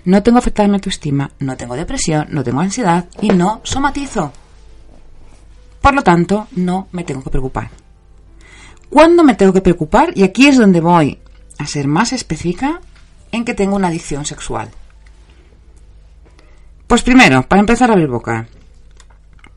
No 0.06 0.24
tengo 0.24 0.40
afectada 0.40 0.68
mi 0.68 0.74
autoestima, 0.74 1.30
no 1.38 1.56
tengo 1.56 1.76
depresión, 1.76 2.30
no 2.32 2.44
tengo 2.44 2.62
ansiedad 2.62 3.06
y 3.22 3.30
no 3.30 3.62
somatizo. 3.62 4.34
Por 5.80 5.94
lo 5.94 6.02
tanto, 6.02 6.48
no 6.56 6.88
me 6.92 7.04
tengo 7.04 7.24
que 7.24 7.30
preocupar. 7.30 7.70
¿Cuándo 8.90 9.24
me 9.24 9.36
tengo 9.36 9.54
que 9.54 9.62
preocupar? 9.62 10.14
Y 10.16 10.24
aquí 10.24 10.48
es 10.48 10.58
donde 10.58 10.82
voy 10.82 11.20
a 11.60 11.68
ser 11.68 11.88
más 11.88 12.12
específica 12.12 12.82
en 13.32 13.46
que 13.46 13.54
tengo 13.54 13.76
una 13.76 13.90
adicción 13.90 14.26
sexual. 14.26 14.72
Pues 16.88 17.04
primero, 17.04 17.48
para 17.48 17.60
empezar 17.60 17.92
a 17.92 17.94
abrir 17.94 18.08
boca, 18.08 18.48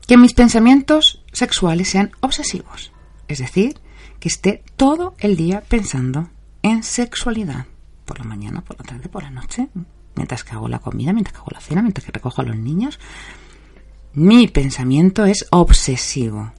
que 0.05 0.17
mis 0.17 0.35
pensamientos 0.35 1.23
sexuales 1.31 1.89
sean 1.89 2.11
obsesivos. 2.19 2.91
Es 3.27 3.39
decir, 3.39 3.79
que 4.19 4.29
esté 4.29 4.61
todo 4.77 5.15
el 5.17 5.35
día 5.35 5.63
pensando 5.67 6.29
en 6.61 6.83
sexualidad. 6.83 7.65
Por 8.05 8.19
la 8.19 8.25
mañana, 8.25 8.61
por 8.61 8.77
la 8.77 8.83
tarde, 8.83 9.09
por 9.09 9.23
la 9.23 9.29
noche, 9.29 9.69
mientras 10.15 10.43
que 10.43 10.51
hago 10.51 10.67
la 10.67 10.79
comida, 10.79 11.13
mientras 11.13 11.33
que 11.33 11.39
hago 11.39 11.51
la 11.51 11.61
cena, 11.61 11.81
mientras 11.81 12.05
que 12.05 12.11
recojo 12.11 12.41
a 12.41 12.45
los 12.45 12.57
niños. 12.57 12.99
Mi 14.13 14.47
pensamiento 14.47 15.25
es 15.25 15.47
obsesivo. 15.51 16.53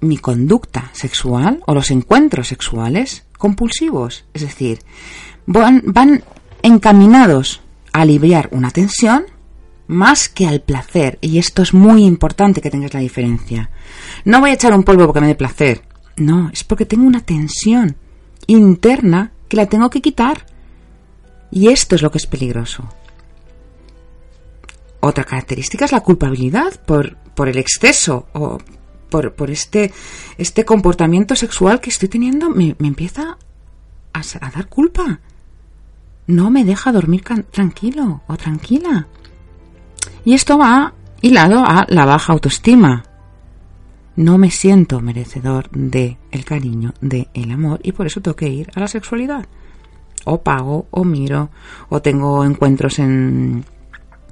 Mi 0.00 0.16
conducta 0.16 0.90
sexual 0.92 1.62
o 1.66 1.74
los 1.74 1.90
encuentros 1.90 2.48
sexuales 2.48 3.26
compulsivos. 3.36 4.24
Es 4.32 4.42
decir, 4.42 4.80
van, 5.46 5.82
van 5.86 6.24
encaminados 6.62 7.60
a 7.92 8.02
aliviar 8.02 8.48
una 8.52 8.70
tensión 8.70 9.24
más 9.88 10.28
que 10.28 10.46
al 10.46 10.62
placer. 10.62 11.18
Y 11.20 11.38
esto 11.38 11.62
es 11.62 11.74
muy 11.74 12.04
importante 12.04 12.60
que 12.60 12.70
tengas 12.70 12.94
la 12.94 13.00
diferencia. 13.00 13.70
No 14.24 14.40
voy 14.40 14.50
a 14.50 14.54
echar 14.54 14.72
un 14.72 14.84
polvo 14.84 15.06
porque 15.06 15.20
me 15.20 15.26
dé 15.26 15.34
placer. 15.34 15.82
No, 16.16 16.48
es 16.52 16.64
porque 16.64 16.86
tengo 16.86 17.06
una 17.06 17.20
tensión 17.20 17.96
interna 18.46 19.32
que 19.50 19.56
la 19.56 19.66
tengo 19.66 19.90
que 19.90 20.00
quitar. 20.00 20.46
Y 21.50 21.68
esto 21.68 21.96
es 21.96 22.02
lo 22.02 22.10
que 22.10 22.18
es 22.18 22.26
peligroso. 22.26 22.88
Otra 25.00 25.24
característica 25.24 25.84
es 25.84 25.92
la 25.92 26.00
culpabilidad 26.00 26.80
por, 26.86 27.16
por 27.34 27.48
el 27.48 27.58
exceso 27.58 28.28
o 28.32 28.58
por, 29.10 29.34
por 29.34 29.50
este, 29.50 29.92
este 30.38 30.64
comportamiento 30.64 31.34
sexual 31.34 31.80
que 31.80 31.90
estoy 31.90 32.08
teniendo. 32.08 32.48
Me, 32.48 32.76
me 32.78 32.88
empieza 32.88 33.36
a, 34.12 34.20
a 34.20 34.50
dar 34.50 34.68
culpa. 34.68 35.20
No 36.28 36.50
me 36.50 36.64
deja 36.64 36.92
dormir 36.92 37.24
tranquilo 37.50 38.22
o 38.28 38.36
tranquila. 38.36 39.08
Y 40.24 40.34
esto 40.34 40.58
va 40.58 40.94
hilado 41.22 41.64
a 41.66 41.86
la 41.88 42.04
baja 42.04 42.32
autoestima. 42.32 43.09
No 44.20 44.36
me 44.36 44.50
siento 44.50 45.00
merecedor 45.00 45.70
de 45.70 46.18
el 46.30 46.44
cariño, 46.44 46.92
de 47.00 47.28
el 47.32 47.50
amor 47.50 47.80
y 47.82 47.92
por 47.92 48.06
eso 48.06 48.20
tengo 48.20 48.36
que 48.36 48.50
ir 48.50 48.70
a 48.74 48.80
la 48.80 48.86
sexualidad. 48.86 49.46
O 50.26 50.42
pago, 50.42 50.88
o 50.90 51.04
miro, 51.04 51.48
o 51.88 52.02
tengo 52.02 52.44
encuentros 52.44 52.98
en 52.98 53.64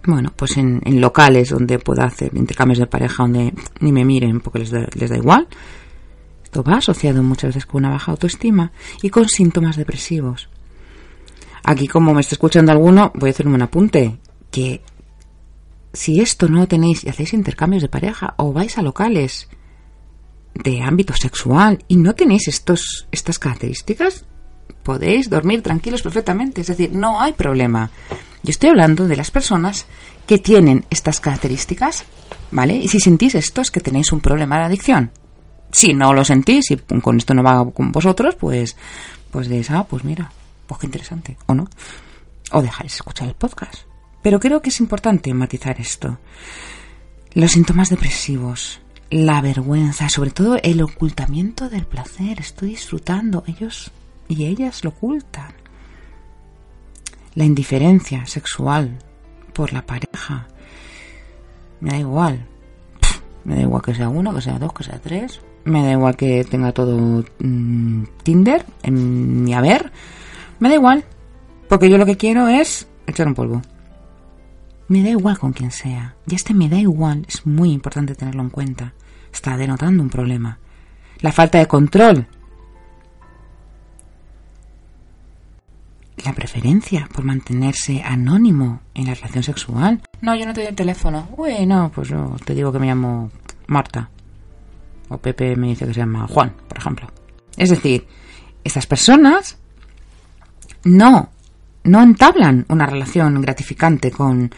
bueno, 0.05 0.31
pues 0.37 0.59
en, 0.59 0.83
locales 1.01 1.49
donde 1.49 1.79
pueda 1.79 2.05
hacer 2.05 2.37
intercambios 2.37 2.81
de 2.81 2.87
pareja 2.87 3.23
donde 3.23 3.55
ni 3.81 3.91
me 3.91 4.05
miren 4.05 4.41
porque 4.41 4.59
les 4.59 4.71
da, 4.71 4.87
les 4.93 5.09
da 5.09 5.17
igual. 5.17 5.49
Esto 6.45 6.63
va 6.63 6.75
asociado 6.75 7.23
muchas 7.23 7.55
veces 7.55 7.65
con 7.65 7.83
una 7.83 7.95
baja 7.95 8.13
autoestima 8.13 8.73
y 9.01 9.09
con 9.09 9.27
síntomas 9.27 9.79
depresivos. 9.79 10.51
Aquí, 11.65 11.89
como 11.89 12.13
me 12.13 12.21
está 12.21 12.35
escuchando 12.35 12.73
alguno, 12.73 13.11
voy 13.15 13.31
a 13.31 13.33
hacer 13.33 13.49
un 13.49 13.63
apunte, 13.63 14.19
que 14.51 14.83
si 15.95 16.21
esto 16.21 16.47
no 16.47 16.59
lo 16.59 16.69
tenéis 16.69 17.05
y 17.05 17.09
hacéis 17.09 17.33
intercambios 17.33 17.81
de 17.81 17.89
pareja 17.89 18.35
o 18.37 18.53
vais 18.53 18.77
a 18.77 18.83
locales 18.83 19.49
de 20.55 20.83
ámbito 20.83 21.15
sexual 21.15 21.85
y 21.89 21.97
no 21.97 22.15
tenéis 22.15 22.49
estos, 22.49 23.07
estas 23.13 23.39
características, 23.39 24.25
podéis 24.83 25.31
dormir 25.31 25.63
tranquilos 25.63 26.03
perfectamente. 26.03 26.61
Es 26.63 26.69
decir, 26.69 26.93
no 26.93 27.21
hay 27.21 27.33
problema. 27.33 27.91
Yo 28.43 28.51
estoy 28.51 28.71
hablando 28.71 29.07
de 29.07 29.17
las 29.17 29.31
personas 29.31 29.87
que 30.27 30.39
tienen 30.39 30.85
estas 30.91 31.21
características, 31.21 32.05
¿vale? 32.51 32.77
Y 32.77 32.89
si 32.89 33.01
sentís 33.01 33.35
esto 33.35 33.61
es 33.61 33.71
que 33.71 33.81
tenéis 33.81 34.13
un 34.13 34.21
problema 34.21 34.59
de 34.59 34.65
adicción. 34.65 35.11
Si 35.71 35.93
no 35.93 36.15
lo 36.15 36.25
sentís 36.25 36.71
y 36.71 36.77
con 36.77 37.19
esto 37.19 37.35
no 37.35 37.43
va 37.43 37.71
con 37.73 37.93
vosotros, 37.93 38.35
pues, 38.37 38.77
pues 39.31 39.49
de 39.49 39.61
esa, 39.61 39.85
pues 39.85 40.05
mira, 40.05 40.33
pues 40.67 40.81
qué 40.81 40.87
interesante, 40.87 41.37
¿o 41.47 41.55
no? 41.55 41.69
O 42.53 42.63
dejáis 42.63 42.95
escuchar 42.95 43.29
el 43.29 43.35
podcast. 43.35 43.83
Pero 44.23 44.41
creo 44.41 44.63
que 44.63 44.71
es 44.71 44.81
importante 44.81 45.33
matizar 45.35 45.81
esto. 45.81 46.19
Los 47.35 47.53
síntomas 47.53 47.91
depresivos, 47.91 48.81
la 49.11 49.41
vergüenza, 49.41 50.09
sobre 50.09 50.31
todo 50.31 50.59
el 50.63 50.83
ocultamiento 50.83 51.69
del 51.69 51.87
placer. 51.87 52.41
Estoy 52.41 52.71
disfrutando, 52.71 53.45
ellos 53.47 53.91
y 54.29 54.45
ellas 54.45 54.85
lo 54.85 54.91
ocultan. 54.91 55.53
La 57.35 57.45
indiferencia 57.45 58.27
sexual 58.27 58.99
por 59.53 59.73
la 59.73 59.87
pareja. 59.87 60.47
Me 61.81 61.91
da 61.91 61.99
igual. 61.99 62.47
Me 63.45 63.57
da 63.57 63.63
igual 63.63 63.83
que 63.83 63.95
sea 63.95 64.09
uno, 64.09 64.35
que 64.35 64.43
sea 64.43 64.59
dos, 64.59 64.73
que 64.73 64.85
sea 64.85 65.01
tres. 65.01 65.41
Me 65.65 65.85
da 65.85 65.93
igual 65.93 66.17
que 66.17 66.45
tenga 66.45 66.73
todo 66.73 67.25
mm, 67.39 68.05
Tinder 68.23 68.65
en 68.83 69.45
mi 69.45 69.55
haber. 69.55 69.91
Me 70.59 70.69
da 70.69 70.75
igual. 70.75 71.05
Porque 71.69 71.89
yo 71.89 71.99
lo 71.99 72.07
que 72.07 72.17
quiero 72.17 72.49
es 72.49 72.89
echar 73.07 73.27
un 73.27 73.35
polvo. 73.35 73.63
Me 74.89 75.03
da 75.03 75.11
igual 75.11 75.39
con 75.39 75.53
quien 75.53 75.71
sea. 75.71 76.17
Y 76.27 76.35
este 76.35 76.55
me 76.55 76.69
da 76.69 76.79
igual 76.79 77.25
es 77.29 77.47
muy 77.47 77.73
importante 77.73 78.15
tenerlo 78.15 78.43
en 78.43 78.51
cuenta. 78.51 78.95
Está 79.33 79.57
denotando 79.57 80.03
un 80.03 80.09
problema. 80.09 80.59
La 81.21 81.31
falta 81.31 81.59
de 81.59 81.67
control. 81.67 82.27
La 86.25 86.33
preferencia 86.33 87.09
por 87.13 87.25
mantenerse 87.25 88.03
anónimo 88.03 88.81
en 88.95 89.07
la 89.07 89.15
relación 89.15 89.45
sexual. 89.45 90.03
No, 90.21 90.35
yo 90.35 90.47
no 90.47 90.53
te 90.53 90.63
doy 90.63 90.71
el 90.71 90.75
teléfono. 90.75 91.29
Uy, 91.37 91.67
no, 91.67 91.91
pues 91.95 92.09
yo 92.09 92.37
te 92.45 92.55
digo 92.55 92.73
que 92.73 92.79
me 92.79 92.87
llamo 92.87 93.31
Marta. 93.67 94.11
O 95.11 95.19
Pepe 95.19 95.55
me 95.55 95.69
dice 95.69 95.87
que 95.87 95.95
se 95.95 96.01
llama 96.01 96.27
Juan, 96.27 96.55
por 96.67 96.79
ejemplo. 96.79 97.09
Es 97.57 97.71
decir, 97.71 98.07
estas 98.65 98.87
personas 98.87 99.59
no 100.85 101.31
no 101.89 102.03
entablan 102.03 102.67
una 102.69 102.87
relación 102.87 103.41
gratificante 103.41 104.11
con, 104.11 104.51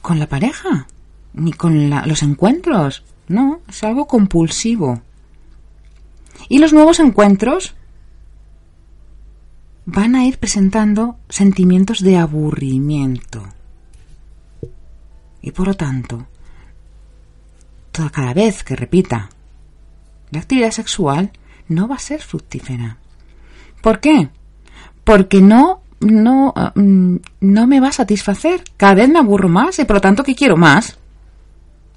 con 0.00 0.18
la 0.18 0.26
pareja, 0.26 0.86
ni 1.34 1.52
con 1.52 1.90
los 1.90 2.22
encuentros. 2.22 3.04
No, 3.28 3.60
es 3.68 3.82
algo 3.84 4.06
compulsivo. 4.06 5.02
Y 6.48 6.58
los 6.58 6.72
nuevos 6.72 7.00
encuentros 7.00 7.74
van 9.84 10.14
a 10.14 10.24
ir 10.24 10.38
presentando 10.38 11.16
sentimientos 11.28 12.02
de 12.02 12.16
aburrimiento. 12.16 13.42
Y 15.40 15.50
por 15.50 15.68
lo 15.68 15.74
tanto, 15.74 16.26
toda 17.92 18.10
cada 18.10 18.34
vez 18.34 18.62
que 18.64 18.76
repita 18.76 19.30
la 20.30 20.40
actividad 20.40 20.70
sexual 20.70 21.32
no 21.68 21.88
va 21.88 21.96
a 21.96 22.00
ser 22.00 22.20
fructífera. 22.20 22.98
¿Por 23.82 24.00
qué? 24.00 24.28
Porque 25.04 25.40
no 25.40 25.80
no, 26.00 26.52
ah, 26.54 26.72
mm, 26.74 27.16
no 27.40 27.66
me 27.66 27.80
va 27.80 27.88
a 27.88 27.92
satisfacer. 27.92 28.62
Cada 28.76 28.94
vez 28.94 29.08
me 29.08 29.18
aburro 29.18 29.48
más 29.48 29.78
y 29.78 29.84
por 29.84 29.96
lo 29.96 30.00
tanto 30.00 30.22
que 30.22 30.34
quiero 30.34 30.56
más. 30.56 30.98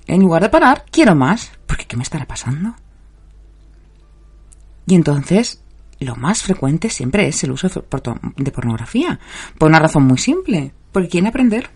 En 0.07 0.21
lugar 0.21 0.41
de 0.41 0.49
parar, 0.49 0.85
quiero 0.91 1.15
más. 1.15 1.51
Porque 1.67 1.85
¿qué 1.85 1.97
me 1.97 2.03
estará 2.03 2.25
pasando? 2.25 2.75
Y 4.87 4.95
entonces, 4.95 5.61
lo 5.99 6.15
más 6.15 6.41
frecuente 6.41 6.89
siempre 6.89 7.27
es 7.27 7.43
el 7.43 7.51
uso 7.51 7.69
de 7.69 8.51
pornografía. 8.51 9.19
Por 9.57 9.69
una 9.69 9.79
razón 9.79 10.03
muy 10.03 10.17
simple. 10.17 10.73
Porque 10.91 11.09
quieren 11.09 11.27
aprender. 11.27 11.69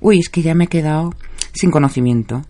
Uy, 0.00 0.20
es 0.20 0.28
que 0.28 0.42
ya 0.42 0.54
me 0.54 0.64
he 0.64 0.68
quedado 0.68 1.14
sin 1.52 1.70
conocimiento. 1.70 2.42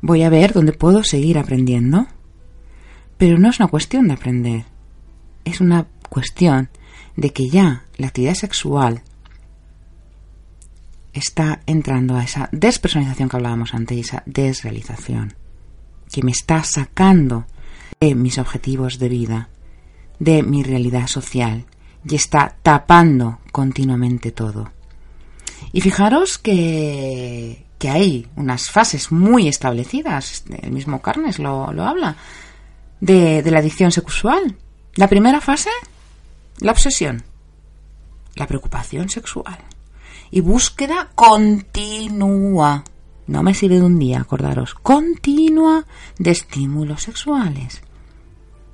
Voy 0.00 0.22
a 0.22 0.30
ver 0.30 0.52
dónde 0.52 0.72
puedo 0.72 1.04
seguir 1.04 1.38
aprendiendo. 1.38 2.06
Pero 3.16 3.38
no 3.38 3.48
es 3.48 3.60
una 3.60 3.68
cuestión 3.68 4.08
de 4.08 4.14
aprender. 4.14 4.64
Es 5.44 5.60
una 5.60 5.86
cuestión 6.08 6.68
de 7.18 7.32
que 7.32 7.48
ya 7.48 7.82
la 7.96 8.06
actividad 8.06 8.34
sexual 8.34 9.02
está 11.12 11.62
entrando 11.66 12.14
a 12.14 12.22
esa 12.22 12.48
despersonalización 12.52 13.28
que 13.28 13.36
hablábamos 13.36 13.74
antes, 13.74 13.98
esa 13.98 14.22
desrealización, 14.24 15.34
que 16.12 16.22
me 16.22 16.30
está 16.30 16.62
sacando 16.62 17.44
de 17.98 18.14
mis 18.14 18.38
objetivos 18.38 19.00
de 19.00 19.08
vida, 19.08 19.48
de 20.20 20.44
mi 20.44 20.62
realidad 20.62 21.08
social, 21.08 21.64
y 22.08 22.14
está 22.14 22.54
tapando 22.62 23.40
continuamente 23.50 24.30
todo. 24.30 24.70
Y 25.72 25.80
fijaros 25.80 26.38
que, 26.38 27.66
que 27.78 27.88
hay 27.90 28.28
unas 28.36 28.70
fases 28.70 29.10
muy 29.10 29.48
establecidas, 29.48 30.44
el 30.62 30.70
mismo 30.70 31.02
Carnes 31.02 31.40
lo, 31.40 31.72
lo 31.72 31.82
habla, 31.82 32.14
de, 33.00 33.42
de 33.42 33.50
la 33.50 33.58
adicción 33.58 33.90
sexual. 33.90 34.56
La 34.94 35.08
primera 35.08 35.40
fase 35.40 35.70
la 36.60 36.72
obsesión, 36.72 37.24
la 38.34 38.46
preocupación 38.46 39.08
sexual 39.08 39.58
y 40.30 40.40
búsqueda 40.40 41.10
continua. 41.14 42.84
No 43.26 43.42
me 43.42 43.54
sirve 43.54 43.76
de 43.76 43.82
un 43.82 43.98
día, 43.98 44.20
acordaros, 44.20 44.74
continua 44.74 45.86
de 46.18 46.30
estímulos 46.30 47.02
sexuales. 47.02 47.82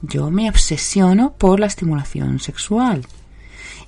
yo 0.02 0.30
me 0.30 0.50
obsesiono 0.50 1.32
por 1.32 1.60
la 1.60 1.66
estimulación 1.66 2.38
sexual. 2.38 3.06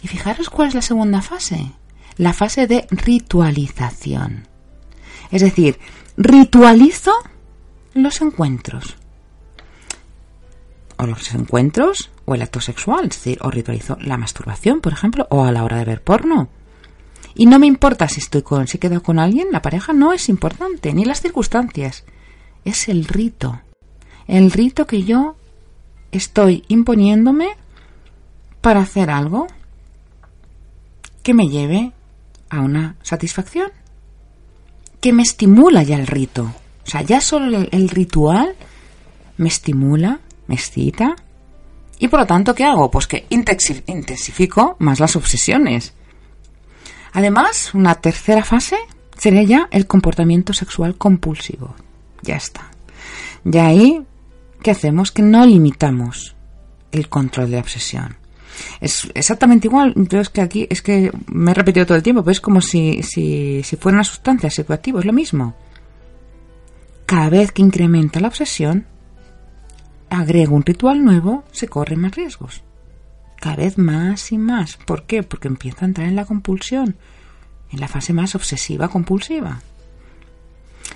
Y 0.03 0.09
fijaros 0.09 0.49
cuál 0.49 0.69
es 0.69 0.75
la 0.75 0.83
segunda 0.83 1.21
fase, 1.21 1.73
la 2.17 2.33
fase 2.33 2.67
de 2.67 2.87
ritualización. 2.91 4.49
Es 5.31 5.43
decir, 5.43 5.79
ritualizo 6.17 7.13
los 7.93 8.21
encuentros. 8.23 8.97
O 10.97 11.07
los 11.07 11.35
encuentros 11.35 12.11
o 12.27 12.35
el 12.35 12.43
acto 12.43 12.61
sexual, 12.61 13.05
es 13.05 13.17
decir, 13.17 13.39
o 13.41 13.51
ritualizo 13.51 13.97
la 14.01 14.19
masturbación, 14.19 14.81
por 14.81 14.93
ejemplo, 14.93 15.27
o 15.31 15.45
a 15.45 15.53
la 15.53 15.65
hora 15.65 15.79
de 15.79 15.87
ver 15.87 16.03
porno. 16.03 16.51
Y 17.35 17.47
no 17.47 17.59
me 17.59 17.67
importa 17.67 18.09
si 18.09 18.21
estoy 18.21 18.43
con, 18.43 18.67
si 18.67 18.77
he 18.77 18.81
quedado 18.81 19.03
con 19.03 19.19
alguien, 19.19 19.49
la 19.53 19.63
pareja 19.63 19.93
no 19.93 20.13
es 20.13 20.29
importante, 20.29 20.93
ni 20.93 21.05
las 21.05 21.21
circunstancias. 21.21 22.05
Es 22.65 22.89
el 22.89 23.05
rito. 23.05 23.61
El 24.27 24.51
rito 24.51 24.87
que 24.87 25.05
yo 25.05 25.37
estoy 26.13 26.65
imponiéndome 26.69 27.49
para 28.61 28.81
hacer 28.81 29.11
algo 29.11 29.47
que 31.23 31.35
me 31.35 31.49
lleve 31.49 31.93
a 32.49 32.61
una 32.61 32.97
satisfacción, 33.03 33.71
que 35.01 35.13
me 35.13 35.23
estimula 35.23 35.83
ya 35.83 35.97
el 35.97 36.07
rito. 36.07 36.43
O 36.87 36.91
sea, 36.91 37.03
ya 37.03 37.21
solo 37.21 37.67
el, 37.71 37.89
ritual 37.89 38.55
me 39.37 39.49
estimula, 39.49 40.21
me 40.47 40.55
excita. 40.55 41.17
Y 41.99 42.09
por 42.09 42.21
lo 42.21 42.27
tanto, 42.27 42.55
¿qué 42.55 42.65
hago? 42.65 42.91
Pues 42.91 43.07
que 43.07 43.27
intensifico 43.31 44.77
más 44.79 45.01
las 45.01 45.17
obsesiones. 45.17 45.95
Además, 47.13 47.73
una 47.75 47.95
tercera 47.95 48.45
fase 48.45 48.77
sería 49.17 49.43
ya 49.43 49.69
el 49.71 49.87
comportamiento 49.87 50.53
sexual 50.53 50.97
compulsivo. 50.97 51.75
Ya 52.23 52.37
está. 52.37 52.71
Ya 53.45 53.67
ahí, 53.67 54.03
¿qué 54.63 54.73
hacemos? 54.73 55.13
Que 55.13 55.23
no 55.23 55.47
limitamos 55.47 56.37
el 56.93 57.09
control 57.09 57.47
de 57.51 57.57
la 57.57 57.63
obsesión. 57.63 58.17
Es 58.81 59.09
exactamente 59.15 59.69
igual. 59.69 59.95
Yo 59.97 60.21
es 60.21 60.29
que 60.29 60.41
aquí 60.41 60.67
es 60.69 60.83
que 60.83 61.11
me 61.27 61.51
he 61.51 61.55
repetido 61.55 61.87
todo 61.87 61.97
el 61.97 62.03
tiempo, 62.03 62.23
pero 62.23 62.33
es 62.33 62.41
como 62.41 62.61
si, 62.61 63.03
si, 63.03 63.63
si 63.63 63.77
fuera 63.77 63.97
una 63.97 64.05
sustancia 64.05 64.51
psicoactiva, 64.51 65.01
es 65.01 65.07
lo 65.07 65.13
mismo. 65.13 65.55
Cada 67.07 67.31
vez 67.31 67.53
que 67.53 67.63
incrementa 67.63 68.21
la 68.21 68.29
obsesión, 68.29 68.87
agrego 70.11 70.55
un 70.55 70.65
ritual 70.65 71.05
nuevo, 71.05 71.45
se 71.53 71.69
corren 71.69 72.01
más 72.01 72.15
riesgos. 72.15 72.63
Cada 73.41 73.57
vez 73.57 73.79
más 73.79 74.33
y 74.33 74.39
más. 74.39 74.77
¿Por 74.77 75.05
qué? 75.05 75.23
Porque 75.23 75.49
empieza 75.49 75.85
a 75.85 75.89
entrar 75.89 76.09
en 76.09 76.17
la 76.17 76.25
compulsión, 76.25 76.97
en 77.71 77.81
la 77.81 77.89
fase 77.89 78.13
más 78.13 78.35
obsesiva 78.35 78.89
compulsiva. 78.89 79.61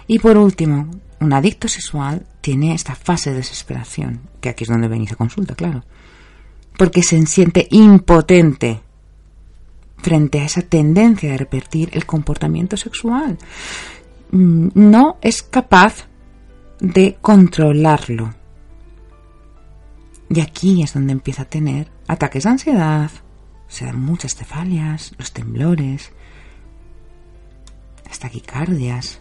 Y 0.07 0.19
por 0.19 0.37
último, 0.37 0.91
un 1.21 1.33
adicto 1.33 1.69
sexual 1.69 2.27
tiene 2.41 2.75
esta 2.75 2.95
fase 2.95 3.31
de 3.31 3.37
desesperación, 3.37 4.21
que 4.41 4.49
aquí 4.49 4.65
es 4.65 4.71
donde 4.71 4.89
venís 4.89 5.13
a 5.13 5.17
consulta, 5.17 5.55
claro 5.55 5.85
porque 6.81 7.03
se 7.03 7.27
siente 7.27 7.69
impotente 7.73 8.81
frente 9.99 10.41
a 10.41 10.47
esa 10.47 10.63
tendencia 10.63 11.31
de 11.31 11.37
repetir 11.37 11.91
el 11.93 12.07
comportamiento 12.07 12.79
sexual. 12.79 13.37
Mm, 14.31 14.69
no 14.73 15.19
es 15.21 15.43
capaz 15.43 16.07
de 16.79 17.19
controlarlo. 17.21 18.35
Y 20.31 20.41
aquí 20.41 20.83
es 20.83 20.95
donde 20.95 21.13
empieza 21.13 21.43
a 21.43 21.51
tener 21.51 21.91
ataques 22.07 22.45
de 22.45 22.51
ansiedad, 22.51 23.11
se 23.69 23.85
dan 23.85 24.01
muchas 24.01 24.35
cefalias, 24.35 25.13
los 25.19 25.33
temblores, 25.33 26.13
las 28.07 28.19
taquicardias. 28.19 29.21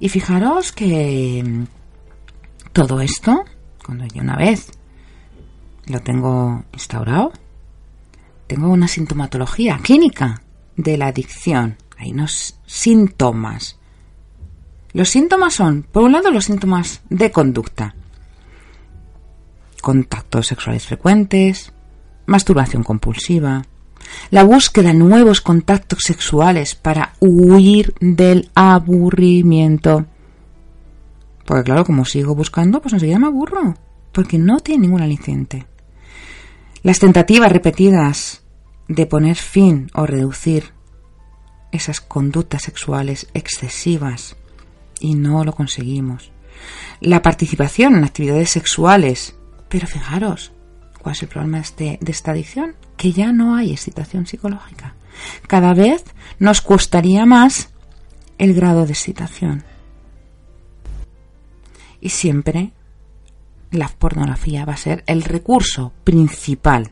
Y 0.00 0.08
fijaros 0.08 0.72
que 0.72 1.44
mm, 1.44 1.64
todo 2.72 3.00
esto, 3.00 3.44
cuando 3.84 4.06
ya 4.06 4.22
una 4.22 4.36
vez 4.36 4.72
lo 5.86 6.00
tengo 6.00 6.64
instaurado. 6.72 7.32
Tengo 8.46 8.68
una 8.68 8.88
sintomatología 8.88 9.78
clínica 9.78 10.42
de 10.76 10.96
la 10.96 11.08
adicción. 11.08 11.76
Hay 11.98 12.12
unos 12.12 12.58
síntomas. 12.66 13.78
Los 14.92 15.08
síntomas 15.08 15.54
son, 15.54 15.84
por 15.84 16.04
un 16.04 16.12
lado, 16.12 16.30
los 16.30 16.44
síntomas 16.44 17.02
de 17.08 17.30
conducta. 17.30 17.94
Contactos 19.82 20.46
sexuales 20.46 20.86
frecuentes, 20.86 21.74
masturbación 22.24 22.82
compulsiva, 22.82 23.66
la 24.30 24.44
búsqueda 24.44 24.88
de 24.88 24.94
nuevos 24.94 25.42
contactos 25.42 26.04
sexuales 26.04 26.74
para 26.74 27.12
huir 27.20 27.92
del 28.00 28.50
aburrimiento. 28.54 30.06
Porque 31.44 31.64
claro, 31.64 31.84
como 31.84 32.04
sigo 32.04 32.34
buscando, 32.34 32.80
pues 32.80 32.94
enseguida 32.94 33.18
me 33.18 33.26
aburro, 33.26 33.74
porque 34.12 34.38
no 34.38 34.60
tiene 34.60 34.82
ningún 34.82 35.02
aliciente. 35.02 35.66
Las 36.82 36.98
tentativas 36.98 37.52
repetidas 37.52 38.42
de 38.88 39.06
poner 39.06 39.36
fin 39.36 39.90
o 39.94 40.06
reducir 40.06 40.72
esas 41.72 42.00
conductas 42.00 42.62
sexuales 42.62 43.28
excesivas 43.34 44.36
y 45.00 45.14
no 45.14 45.44
lo 45.44 45.52
conseguimos. 45.52 46.30
La 47.00 47.22
participación 47.22 47.96
en 47.96 48.04
actividades 48.04 48.50
sexuales. 48.50 49.34
Pero 49.72 49.86
fijaros, 49.86 50.52
¿cuál 51.00 51.14
es 51.14 51.22
el 51.22 51.28
problema 51.28 51.56
de, 51.56 51.62
este, 51.62 51.98
de 51.98 52.12
esta 52.12 52.32
adicción? 52.32 52.76
Que 52.98 53.10
ya 53.10 53.32
no 53.32 53.56
hay 53.56 53.72
excitación 53.72 54.26
psicológica. 54.26 54.94
Cada 55.46 55.72
vez 55.72 56.04
nos 56.38 56.60
costaría 56.60 57.24
más 57.24 57.70
el 58.36 58.52
grado 58.52 58.84
de 58.84 58.92
excitación. 58.92 59.64
Y 62.02 62.10
siempre 62.10 62.72
la 63.70 63.88
pornografía 63.88 64.66
va 64.66 64.74
a 64.74 64.76
ser 64.76 65.04
el 65.06 65.22
recurso 65.22 65.94
principal 66.04 66.90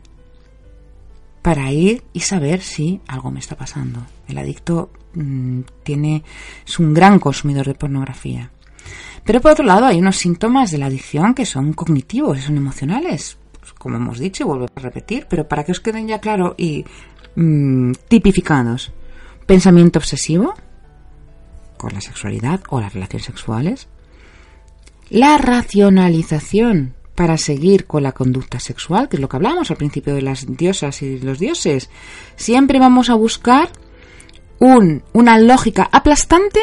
para 1.43 1.71
ir 1.71 2.03
y 2.13 2.21
saber 2.21 2.61
si 2.61 2.99
algo 3.07 3.29
me 3.29 3.41
está 3.41 3.55
pasando. 3.55 4.07
El 4.27 4.39
adicto 4.39 4.91
mm, 5.13 5.59
tiene 5.83 6.23
es 6.65 6.79
un 6.79 6.95
gran 6.95 7.19
consumidor 7.19 7.67
de 7.67 7.75
pornografía. 7.75 8.49
Pero 9.23 9.41
por 9.41 9.51
otro 9.51 9.65
lado 9.65 9.85
hay 9.85 9.99
unos 9.99 10.17
síntomas 10.17 10.71
de 10.71 10.77
la 10.77 10.87
adicción 10.87 11.33
que 11.33 11.45
son 11.45 11.73
cognitivos, 11.73 12.41
son 12.41 12.57
emocionales, 12.57 13.37
pues, 13.59 13.73
como 13.73 13.97
hemos 13.97 14.19
dicho 14.19 14.43
y 14.43 14.47
vuelvo 14.47 14.65
a 14.75 14.79
repetir, 14.79 15.27
pero 15.29 15.47
para 15.47 15.63
que 15.63 15.71
os 15.71 15.79
queden 15.79 16.07
ya 16.07 16.19
claro 16.19 16.55
y 16.57 16.85
mm, 17.35 17.93
tipificados. 18.07 18.91
Pensamiento 19.45 19.99
obsesivo 19.99 20.53
con 21.77 21.93
la 21.93 22.01
sexualidad 22.01 22.61
o 22.69 22.79
las 22.79 22.93
relaciones 22.93 23.25
sexuales, 23.25 23.87
la 25.09 25.37
racionalización 25.37 26.93
para 27.15 27.37
seguir 27.37 27.85
con 27.85 28.03
la 28.03 28.13
conducta 28.13 28.59
sexual, 28.59 29.09
que 29.09 29.17
es 29.17 29.21
lo 29.21 29.27
que 29.27 29.35
hablamos 29.35 29.69
al 29.69 29.77
principio 29.77 30.15
de 30.15 30.21
las 30.21 30.45
diosas 30.55 31.01
y 31.01 31.19
los 31.19 31.39
dioses. 31.39 31.89
Siempre 32.35 32.79
vamos 32.79 33.09
a 33.09 33.15
buscar 33.15 33.69
un, 34.59 35.03
una 35.11 35.37
lógica 35.37 35.89
aplastante 35.91 36.59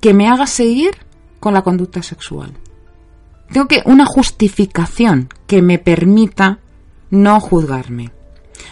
que 0.00 0.12
me 0.12 0.28
haga 0.28 0.46
seguir 0.46 1.05
con 1.46 1.54
la 1.54 1.62
conducta 1.62 2.02
sexual. 2.02 2.54
Tengo 3.52 3.68
que 3.68 3.80
una 3.84 4.04
justificación 4.04 5.28
que 5.46 5.62
me 5.62 5.78
permita 5.78 6.58
no 7.10 7.38
juzgarme. 7.38 8.10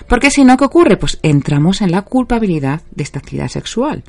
Porque 0.08 0.32
si 0.32 0.42
no, 0.42 0.56
¿qué 0.56 0.64
ocurre? 0.64 0.96
Pues 0.96 1.20
entramos 1.22 1.82
en 1.82 1.92
la 1.92 2.02
culpabilidad 2.02 2.82
de 2.90 3.04
esta 3.04 3.20
actividad 3.20 3.46
sexual. 3.46 4.02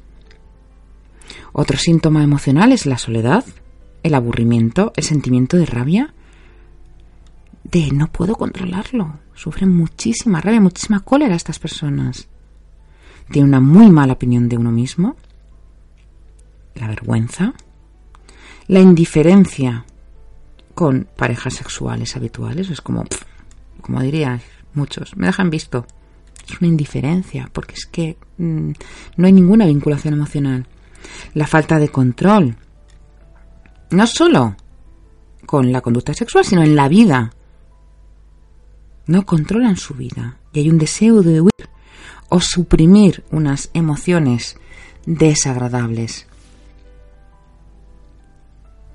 Otro 1.53 1.77
síntoma 1.77 2.23
emocional 2.23 2.71
es 2.71 2.87
la 2.87 2.97
soledad, 2.97 3.45
el 4.01 4.15
aburrimiento, 4.15 4.93
el 4.95 5.03
sentimiento 5.03 5.57
de 5.57 5.67
rabia, 5.67 6.15
de 7.65 7.91
no 7.91 8.11
puedo 8.11 8.35
controlarlo. 8.35 9.19
Sufren 9.35 9.77
muchísima 9.77 10.41
rabia, 10.41 10.59
muchísima 10.59 11.01
cólera 11.01 11.35
estas 11.35 11.59
personas. 11.59 12.27
Tienen 13.29 13.49
una 13.49 13.59
muy 13.59 13.91
mala 13.91 14.13
opinión 14.13 14.49
de 14.49 14.57
uno 14.57 14.71
mismo, 14.71 15.17
la 16.73 16.87
vergüenza, 16.87 17.53
la 18.67 18.79
indiferencia 18.79 19.85
con 20.73 21.07
parejas 21.15 21.53
sexuales 21.53 22.15
habituales. 22.15 22.69
Es 22.69 22.81
como, 22.81 23.05
como 23.81 24.01
diría 24.01 24.39
muchos, 24.73 25.15
me 25.15 25.27
dejan 25.27 25.49
visto. 25.49 25.85
Es 26.47 26.59
una 26.61 26.67
indiferencia, 26.67 27.49
porque 27.51 27.73
es 27.73 27.85
que 27.85 28.17
mm, 28.37 28.71
no 29.17 29.27
hay 29.27 29.33
ninguna 29.33 29.65
vinculación 29.65 30.13
emocional. 30.13 30.67
La 31.33 31.47
falta 31.47 31.79
de 31.79 31.89
control, 31.89 32.55
no 33.91 34.07
solo 34.07 34.55
con 35.45 35.71
la 35.71 35.81
conducta 35.81 36.13
sexual, 36.13 36.45
sino 36.45 36.63
en 36.63 36.75
la 36.75 36.87
vida. 36.87 37.31
No 39.07 39.25
controlan 39.25 39.77
su 39.77 39.93
vida 39.93 40.37
y 40.51 40.59
hay 40.59 40.69
un 40.69 40.79
deseo 40.79 41.21
de 41.21 41.41
huir 41.41 41.51
o 42.29 42.41
suprimir 42.41 43.23
unas 43.31 43.69
emociones 43.73 44.57
desagradables. 45.05 46.27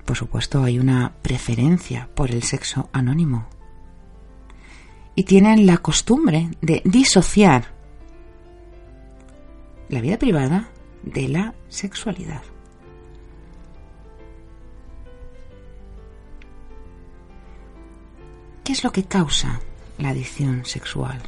Por 0.05 0.17
supuesto, 0.17 0.63
hay 0.63 0.79
una 0.79 1.13
preferencia 1.21 2.09
por 2.15 2.31
el 2.31 2.43
sexo 2.43 2.89
anónimo. 2.91 3.47
Y 5.15 5.23
tienen 5.23 5.65
la 5.65 5.77
costumbre 5.77 6.49
de 6.61 6.81
disociar 6.85 7.65
la 9.89 10.01
vida 10.01 10.17
privada 10.17 10.69
de 11.03 11.27
la 11.27 11.53
sexualidad. 11.69 12.41
¿qué 18.71 18.75
es 18.77 18.85
lo 18.85 18.93
que 18.93 19.03
causa 19.03 19.59
la 19.97 20.11
adicción 20.11 20.63
sexual? 20.63 21.21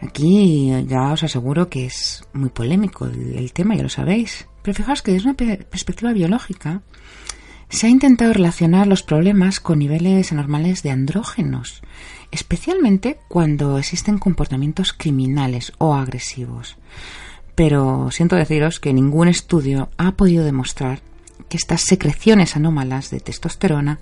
Aquí 0.00 0.68
ya 0.88 1.12
os 1.12 1.22
aseguro 1.22 1.68
que 1.68 1.86
es 1.86 2.24
muy 2.32 2.48
polémico 2.48 3.06
el, 3.06 3.52
tema, 3.52 3.76
ya 3.76 3.84
lo 3.84 3.88
sabéis. 3.88 4.48
Pero 4.62 4.74
fijaos 4.74 5.00
que 5.00 5.12
desde 5.12 5.28
una 5.28 5.36
perspectiva 5.36 6.12
biológica 6.12 6.82
se 7.72 7.86
ha 7.86 7.90
intentado 7.90 8.34
relacionar 8.34 8.86
los 8.86 9.02
problemas 9.02 9.58
con 9.58 9.78
niveles 9.78 10.30
anormales 10.30 10.82
de 10.82 10.90
andrógenos, 10.90 11.82
especialmente 12.30 13.18
cuando 13.28 13.78
existen 13.78 14.18
comportamientos 14.18 14.92
criminales 14.92 15.72
o 15.78 15.94
agresivos. 15.94 16.76
Pero 17.54 18.10
siento 18.10 18.36
deciros 18.36 18.78
que 18.78 18.92
ningún 18.92 19.28
estudio 19.28 19.88
ha 19.96 20.12
podido 20.12 20.44
demostrar 20.44 21.00
que 21.48 21.56
estas 21.56 21.80
secreciones 21.80 22.56
anómalas 22.56 23.10
de 23.10 23.20
testosterona 23.20 24.00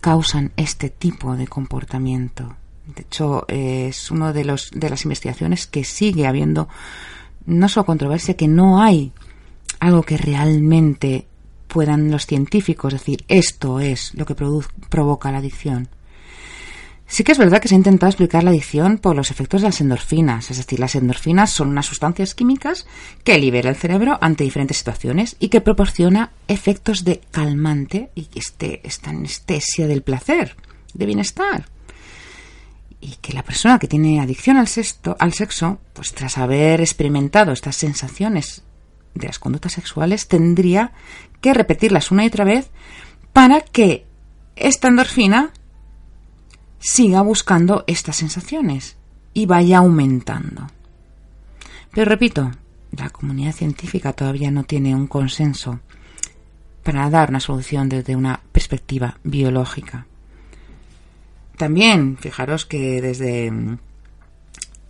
causan 0.00 0.52
este 0.56 0.88
tipo 0.88 1.36
de 1.36 1.48
comportamiento. 1.48 2.54
De 2.86 3.02
hecho, 3.02 3.46
es 3.48 4.12
una 4.12 4.32
de, 4.32 4.44
los, 4.44 4.70
de 4.70 4.90
las 4.90 5.02
investigaciones 5.02 5.66
que 5.66 5.82
sigue 5.82 6.28
habiendo 6.28 6.68
no 7.46 7.68
solo 7.68 7.84
controversia, 7.84 8.36
que 8.36 8.46
no 8.46 8.80
hay 8.80 9.12
algo 9.80 10.02
que 10.02 10.16
realmente 10.16 11.26
puedan 11.68 12.10
los 12.10 12.26
científicos 12.26 12.92
decir 12.92 13.24
esto 13.28 13.80
es 13.80 14.14
lo 14.14 14.26
que 14.26 14.34
provoca 14.34 15.30
la 15.30 15.38
adicción. 15.38 15.88
Sí 17.10 17.24
que 17.24 17.32
es 17.32 17.38
verdad 17.38 17.60
que 17.60 17.68
se 17.68 17.74
ha 17.74 17.78
intentado 17.78 18.10
explicar 18.10 18.44
la 18.44 18.50
adicción 18.50 18.98
por 18.98 19.16
los 19.16 19.30
efectos 19.30 19.62
de 19.62 19.68
las 19.68 19.80
endorfinas, 19.80 20.50
es 20.50 20.58
decir, 20.58 20.78
las 20.78 20.94
endorfinas 20.94 21.50
son 21.50 21.68
unas 21.68 21.86
sustancias 21.86 22.34
químicas 22.34 22.86
que 23.24 23.38
libera 23.38 23.70
el 23.70 23.76
cerebro 23.76 24.18
ante 24.20 24.44
diferentes 24.44 24.76
situaciones 24.76 25.34
y 25.40 25.48
que 25.48 25.62
proporciona 25.62 26.32
efectos 26.48 27.04
de 27.04 27.22
calmante 27.30 28.10
y 28.14 28.28
este, 28.34 28.86
esta 28.86 29.08
anestesia 29.08 29.86
del 29.86 30.02
placer, 30.02 30.54
de 30.92 31.06
bienestar. 31.06 31.64
Y 33.00 33.16
que 33.22 33.32
la 33.32 33.42
persona 33.42 33.78
que 33.78 33.88
tiene 33.88 34.20
adicción 34.20 34.58
al, 34.58 34.68
sexto, 34.68 35.16
al 35.18 35.32
sexo, 35.32 35.78
pues 35.94 36.12
tras 36.12 36.36
haber 36.36 36.82
experimentado 36.82 37.52
estas 37.52 37.76
sensaciones 37.76 38.64
de 39.14 39.26
las 39.26 39.38
conductas 39.38 39.72
sexuales, 39.72 40.28
tendría 40.28 40.92
que 41.40 41.54
repetirlas 41.54 42.10
una 42.10 42.24
y 42.24 42.28
otra 42.28 42.44
vez 42.44 42.70
para 43.32 43.60
que 43.60 44.06
esta 44.56 44.88
endorfina 44.88 45.52
siga 46.78 47.22
buscando 47.22 47.84
estas 47.86 48.16
sensaciones 48.16 48.96
y 49.34 49.46
vaya 49.46 49.78
aumentando. 49.78 50.66
Pero 51.92 52.08
repito, 52.08 52.50
la 52.96 53.10
comunidad 53.10 53.52
científica 53.52 54.12
todavía 54.12 54.50
no 54.50 54.64
tiene 54.64 54.94
un 54.94 55.06
consenso 55.06 55.80
para 56.82 57.08
dar 57.10 57.30
una 57.30 57.40
solución 57.40 57.88
desde 57.88 58.16
una 58.16 58.40
perspectiva 58.52 59.18
biológica. 59.22 60.06
También, 61.56 62.16
fijaros 62.16 62.64
que 62.66 63.02
desde, 63.02 63.52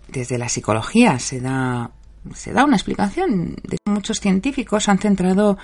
desde 0.09 0.39
la 0.39 0.49
psicología 0.49 1.19
se 1.19 1.41
da 1.41 1.91
se 2.35 2.53
da 2.53 2.65
una 2.65 2.77
explicación. 2.77 3.57
Muchos 3.87 4.21
científicos 4.21 4.89
han 4.89 4.99
centrado 4.99 5.59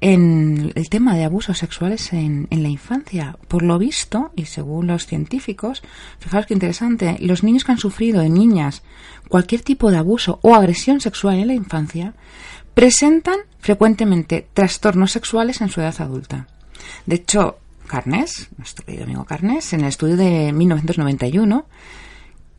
en 0.00 0.72
el 0.74 0.88
tema 0.88 1.14
de 1.16 1.24
abusos 1.24 1.58
sexuales 1.58 2.12
en, 2.12 2.48
la 2.50 2.68
infancia. 2.68 3.36
Por 3.48 3.62
lo 3.62 3.78
visto, 3.78 4.32
y 4.36 4.46
según 4.46 4.86
los 4.86 5.06
científicos, 5.06 5.82
fijaos 6.18 6.46
qué 6.46 6.54
interesante, 6.54 7.16
los 7.20 7.42
niños 7.42 7.64
que 7.64 7.72
han 7.72 7.78
sufrido 7.78 8.22
en 8.22 8.34
niñas 8.34 8.82
cualquier 9.28 9.62
tipo 9.62 9.90
de 9.90 9.98
abuso 9.98 10.38
o 10.42 10.54
agresión 10.54 11.00
sexual 11.00 11.38
en 11.38 11.48
la 11.48 11.54
infancia 11.54 12.14
presentan 12.74 13.36
frecuentemente 13.58 14.46
trastornos 14.52 15.12
sexuales 15.12 15.60
en 15.60 15.68
su 15.68 15.80
edad 15.80 15.94
adulta. 16.00 16.48
De 17.06 17.16
hecho, 17.16 17.58
Carnes, 17.86 18.48
nuestro 18.56 18.84
querido 18.84 19.04
amigo 19.04 19.24
Carnes, 19.24 19.72
en 19.72 19.80
el 19.80 19.88
estudio 19.88 20.16
de 20.16 20.52
1991, 20.52 21.66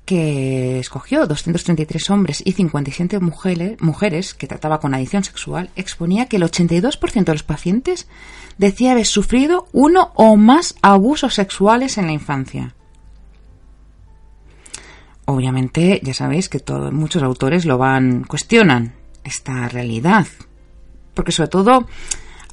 que 0.05 0.79
escogió 0.79 1.25
233 1.25 2.09
hombres 2.11 2.41
y 2.45 2.53
57 2.53 3.19
mujeres, 3.19 3.81
mujeres 3.81 4.33
que 4.33 4.47
trataba 4.47 4.79
con 4.79 4.93
adicción 4.93 5.23
sexual, 5.23 5.69
exponía 5.75 6.27
que 6.27 6.37
el 6.37 6.43
82% 6.43 7.25
de 7.25 7.33
los 7.33 7.43
pacientes 7.43 8.07
decía 8.57 8.91
haber 8.91 9.07
sufrido 9.07 9.67
uno 9.73 10.11
o 10.15 10.37
más 10.37 10.75
abusos 10.81 11.33
sexuales 11.33 11.97
en 11.97 12.05
la 12.05 12.13
infancia. 12.13 12.75
Obviamente, 15.25 15.99
ya 16.03 16.13
sabéis 16.13 16.49
que 16.49 16.61
muchos 16.91 17.23
autores 17.23 17.65
lo 17.65 17.79
van, 17.79 18.23
cuestionan 18.23 18.93
esta 19.23 19.67
realidad, 19.67 20.27
porque 21.15 21.31
sobre 21.31 21.49
todo 21.49 21.87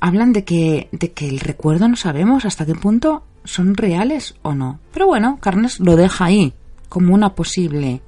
hablan 0.01 0.33
de 0.33 0.45
que, 0.45 0.89
de 0.91 1.13
que 1.13 1.29
el 1.29 1.39
recuerdo 1.39 1.87
no 1.87 1.97
sabemos 1.97 2.47
hasta 2.47 2.65
qué 2.65 2.75
punto 2.75 3.25
son 3.45 3.75
reales 3.75 4.37
o 4.41 4.55
no. 4.55 4.81
Pero 4.91 5.07
bueno, 5.07 5.39
Carnes 5.41 5.81
lo 5.81 5.97
deja 5.97 6.25
ahí 6.25 6.55
como 6.93 7.15
una 7.15 7.35
posible 7.35 8.03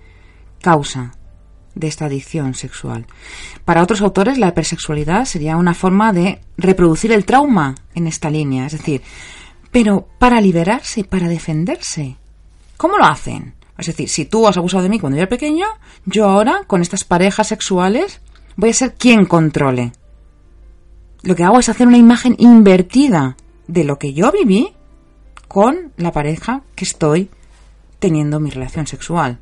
causa 0.60 1.14
de 1.74 1.86
esta 1.86 2.04
adicción 2.04 2.52
sexual. 2.52 3.06
Para 3.64 3.82
otros 3.82 4.02
autores, 4.02 4.36
la 4.36 4.48
hipersexualidad 4.48 5.24
sería 5.24 5.56
una 5.56 5.72
forma 5.72 6.12
de 6.12 6.42
reproducir 6.58 7.10
el 7.10 7.24
trauma 7.24 7.76
en 7.94 8.06
esta 8.06 8.28
línea, 8.28 8.66
es 8.66 8.72
decir, 8.72 9.00
pero 9.72 10.06
para 10.18 10.38
liberarse, 10.38 11.02
para 11.02 11.28
defenderse. 11.28 12.18
¿Cómo 12.76 12.98
lo 12.98 13.06
hacen? 13.06 13.54
Es 13.78 13.86
decir, 13.86 14.10
si 14.10 14.26
tú 14.26 14.46
has 14.46 14.58
abusado 14.58 14.82
de 14.82 14.90
mí 14.90 14.98
cuando 14.98 15.16
yo 15.16 15.22
era 15.22 15.30
pequeño, 15.30 15.66
yo 16.04 16.28
ahora, 16.28 16.64
con 16.66 16.82
estas 16.82 17.04
parejas 17.04 17.48
sexuales, 17.48 18.20
voy 18.56 18.68
a 18.68 18.74
ser 18.74 18.96
quien 18.96 19.24
controle. 19.24 19.92
Lo 21.22 21.34
que 21.34 21.42
hago 21.42 21.58
es 21.58 21.70
hacer 21.70 21.86
una 21.86 21.96
imagen 21.96 22.36
invertida 22.38 23.38
de 23.66 23.84
lo 23.84 23.98
que 23.98 24.12
yo 24.12 24.30
viví 24.30 24.74
con 25.48 25.90
la 25.96 26.12
pareja 26.12 26.64
que 26.74 26.84
estoy 26.84 27.30
teniendo 28.04 28.38
mi 28.38 28.50
relación 28.50 28.86
sexual. 28.86 29.38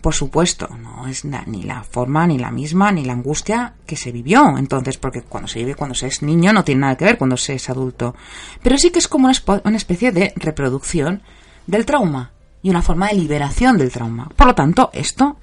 Por 0.00 0.12
supuesto, 0.12 0.68
no 0.82 1.06
es 1.06 1.24
ni 1.24 1.62
la 1.62 1.84
forma, 1.84 2.26
ni 2.26 2.38
la 2.38 2.50
misma, 2.50 2.90
ni 2.90 3.04
la 3.04 3.12
angustia 3.12 3.74
que 3.86 3.94
se 3.94 4.10
vivió. 4.10 4.58
Entonces, 4.58 4.98
porque 4.98 5.22
cuando 5.22 5.46
se 5.46 5.60
vive, 5.60 5.76
cuando 5.76 5.94
se 5.94 6.08
es 6.08 6.22
niño, 6.22 6.52
no 6.52 6.64
tiene 6.64 6.80
nada 6.80 6.96
que 6.96 7.04
ver 7.04 7.16
cuando 7.16 7.36
se 7.36 7.54
es 7.54 7.70
adulto. 7.70 8.16
Pero 8.64 8.76
sí 8.78 8.90
que 8.90 8.98
es 8.98 9.06
como 9.06 9.30
una 9.62 9.76
especie 9.76 10.10
de 10.10 10.32
reproducción 10.34 11.22
del 11.68 11.86
trauma 11.86 12.32
y 12.62 12.70
una 12.70 12.82
forma 12.82 13.06
de 13.06 13.14
liberación 13.14 13.78
del 13.78 13.92
trauma. 13.92 14.28
Por 14.34 14.48
lo 14.48 14.54
tanto, 14.56 14.90
esto 14.92 15.36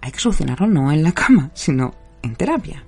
hay 0.00 0.10
que 0.10 0.18
solucionarlo 0.18 0.66
no 0.66 0.90
en 0.90 1.04
la 1.04 1.12
cama, 1.12 1.52
sino 1.54 1.94
en 2.20 2.34
terapia. 2.34 2.82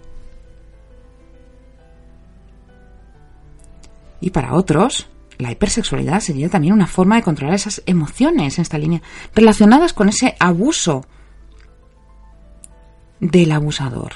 Y 4.20 4.30
para 4.30 4.54
otros, 4.54 5.08
la 5.38 5.50
hipersexualidad 5.50 6.20
sería 6.20 6.48
también 6.48 6.74
una 6.74 6.86
forma 6.86 7.16
de 7.16 7.22
controlar 7.22 7.54
esas 7.54 7.82
emociones 7.86 8.58
en 8.58 8.62
esta 8.62 8.78
línea, 8.78 9.02
relacionadas 9.34 9.92
con 9.92 10.08
ese 10.08 10.36
abuso 10.38 11.04
del 13.20 13.52
abusador. 13.52 14.14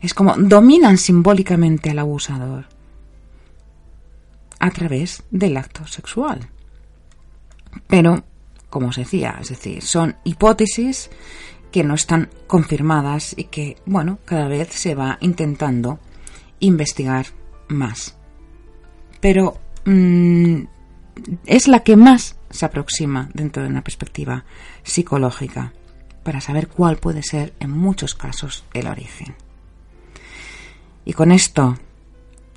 Es 0.00 0.14
como 0.14 0.34
dominan 0.36 0.98
simbólicamente 0.98 1.90
al 1.90 1.98
abusador 1.98 2.66
a 4.60 4.70
través 4.70 5.22
del 5.30 5.56
acto 5.56 5.86
sexual. 5.86 6.48
Pero, 7.86 8.24
como 8.70 8.88
os 8.88 8.96
decía, 8.96 9.38
es 9.40 9.50
decir, 9.50 9.82
son 9.82 10.16
hipótesis 10.24 11.10
que 11.70 11.84
no 11.84 11.94
están 11.94 12.30
confirmadas 12.46 13.34
y 13.36 13.44
que, 13.44 13.76
bueno, 13.84 14.18
cada 14.24 14.48
vez 14.48 14.72
se 14.72 14.94
va 14.94 15.18
intentando 15.20 15.98
investigar 16.60 17.26
más 17.68 18.17
pero 19.20 19.58
mm, 19.84 20.62
es 21.46 21.68
la 21.68 21.80
que 21.80 21.96
más 21.96 22.36
se 22.50 22.66
aproxima 22.66 23.28
dentro 23.34 23.62
de 23.62 23.68
una 23.68 23.82
perspectiva 23.82 24.44
psicológica 24.82 25.72
para 26.22 26.40
saber 26.40 26.68
cuál 26.68 26.96
puede 26.96 27.22
ser 27.22 27.54
en 27.60 27.70
muchos 27.70 28.14
casos 28.14 28.64
el 28.74 28.86
origen. 28.86 29.34
Y 31.04 31.12
con 31.12 31.32
esto 31.32 31.78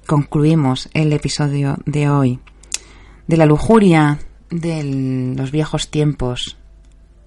concluimos 0.05 0.89
el 0.93 1.13
episodio 1.13 1.77
de 1.85 2.09
hoy 2.09 2.39
de 3.27 3.37
la 3.37 3.45
lujuria 3.45 4.19
de 4.49 4.83
los 5.37 5.51
viejos 5.51 5.89
tiempos, 5.89 6.57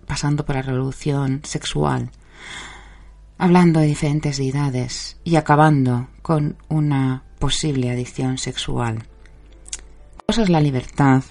pasando 0.07 0.45
por 0.45 0.57
la 0.57 0.62
revolución 0.62 1.41
sexual, 1.45 2.11
hablando 3.39 3.80
de 3.80 3.87
diferentes 3.87 4.37
deidades 4.37 5.16
y 5.24 5.37
acabando 5.37 6.09
con 6.20 6.57
una 6.68 7.22
posible 7.39 7.91
adicción 7.91 8.37
sexual 8.37 9.07
cosa 10.26 10.42
es 10.42 10.48
la 10.48 10.60
libertad 10.60 11.22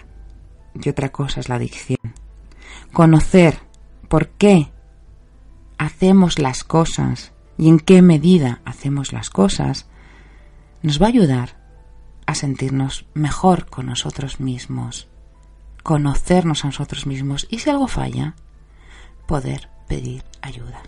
y 0.76 0.90
otra 0.90 1.10
cosa 1.10 1.40
es 1.40 1.50
la 1.50 1.56
adicción. 1.56 2.14
Conocer 2.92 3.60
por 4.08 4.30
qué 4.30 4.72
hacemos 5.78 6.40
las 6.40 6.64
cosas 6.64 7.34
y 7.58 7.70
en 7.70 7.80
qué 7.80 8.02
medida 8.02 8.62
hacemos 8.66 9.12
las 9.12 9.30
cosas 9.30 9.88
nos 10.82 11.02
va 11.02 11.08
a 11.08 11.10
ayudar 11.10 11.58
a 12.26 12.36
sentirnos 12.36 13.06
mejor 13.14 13.66
con 13.66 13.88
nosotros 13.88 14.40
mismos, 14.40 15.08
conocernos 15.82 16.64
a 16.64 16.68
nosotros 16.68 17.08
mismos 17.08 17.48
y 17.50 17.60
si 17.60 17.70
algo 17.70 17.88
falla, 17.88 18.36
poder 19.28 19.70
pedir 19.88 20.24
ayuda. 20.42 20.82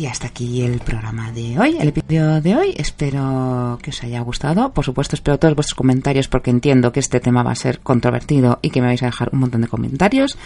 Y 0.00 0.06
hasta 0.06 0.28
aquí 0.28 0.62
el 0.62 0.78
programa 0.80 1.30
de 1.30 1.58
hoy, 1.58 1.76
el 1.78 1.88
episodio 1.88 2.40
de 2.40 2.56
hoy. 2.56 2.74
Espero 2.78 3.78
que 3.82 3.90
os 3.90 4.02
haya 4.02 4.22
gustado. 4.22 4.72
Por 4.72 4.82
supuesto, 4.82 5.14
espero 5.14 5.38
todos 5.38 5.54
vuestros 5.54 5.76
comentarios 5.76 6.26
porque 6.26 6.48
entiendo 6.48 6.90
que 6.90 7.00
este 7.00 7.20
tema 7.20 7.42
va 7.42 7.50
a 7.50 7.54
ser 7.54 7.80
controvertido 7.80 8.60
y 8.62 8.70
que 8.70 8.80
me 8.80 8.86
vais 8.86 9.02
a 9.02 9.06
dejar 9.06 9.28
un 9.30 9.40
montón 9.40 9.60
de 9.60 9.68
comentarios. 9.68 10.38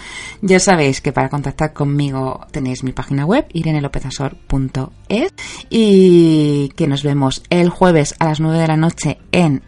Ya 0.42 0.58
sabéis 0.58 1.00
que 1.00 1.12
para 1.12 1.28
contactar 1.28 1.72
conmigo 1.72 2.44
tenéis 2.50 2.82
mi 2.82 2.90
página 2.90 3.26
web, 3.26 3.46
irenelopezasor.es 3.52 5.34
y 5.70 6.70
que 6.74 6.88
nos 6.88 7.04
vemos 7.04 7.44
el 7.48 7.68
jueves 7.68 8.16
a 8.18 8.24
las 8.24 8.40
9 8.40 8.58
de 8.58 8.66
la 8.66 8.76
noche 8.76 9.18
en 9.30 9.62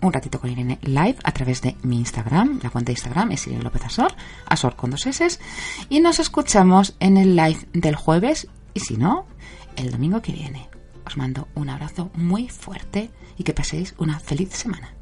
un 0.00 0.12
ratito 0.12 0.38
con 0.38 0.50
Irene 0.50 0.78
live 0.82 1.16
a 1.24 1.32
través 1.32 1.60
de 1.60 1.74
mi 1.82 1.98
Instagram. 1.98 2.60
La 2.62 2.70
cuenta 2.70 2.90
de 2.90 2.92
Instagram 2.92 3.32
es 3.32 3.48
Irene 3.48 3.64
López 3.64 3.84
Asor, 3.84 4.14
Asor 4.46 4.76
con 4.76 4.92
dos 4.92 5.04
S. 5.08 5.40
Y 5.88 5.98
nos 5.98 6.20
escuchamos 6.20 6.94
en 7.00 7.16
el 7.16 7.34
live 7.34 7.66
del 7.72 7.96
jueves 7.96 8.46
y 8.74 8.80
si 8.80 8.96
no, 8.96 9.26
el 9.76 9.90
domingo 9.90 10.20
que 10.20 10.32
viene. 10.32 10.68
Os 11.06 11.16
mando 11.16 11.48
un 11.54 11.70
abrazo 11.70 12.10
muy 12.14 12.48
fuerte 12.48 13.10
y 13.38 13.44
que 13.44 13.54
paséis 13.54 13.94
una 13.98 14.18
feliz 14.18 14.50
semana. 14.50 14.94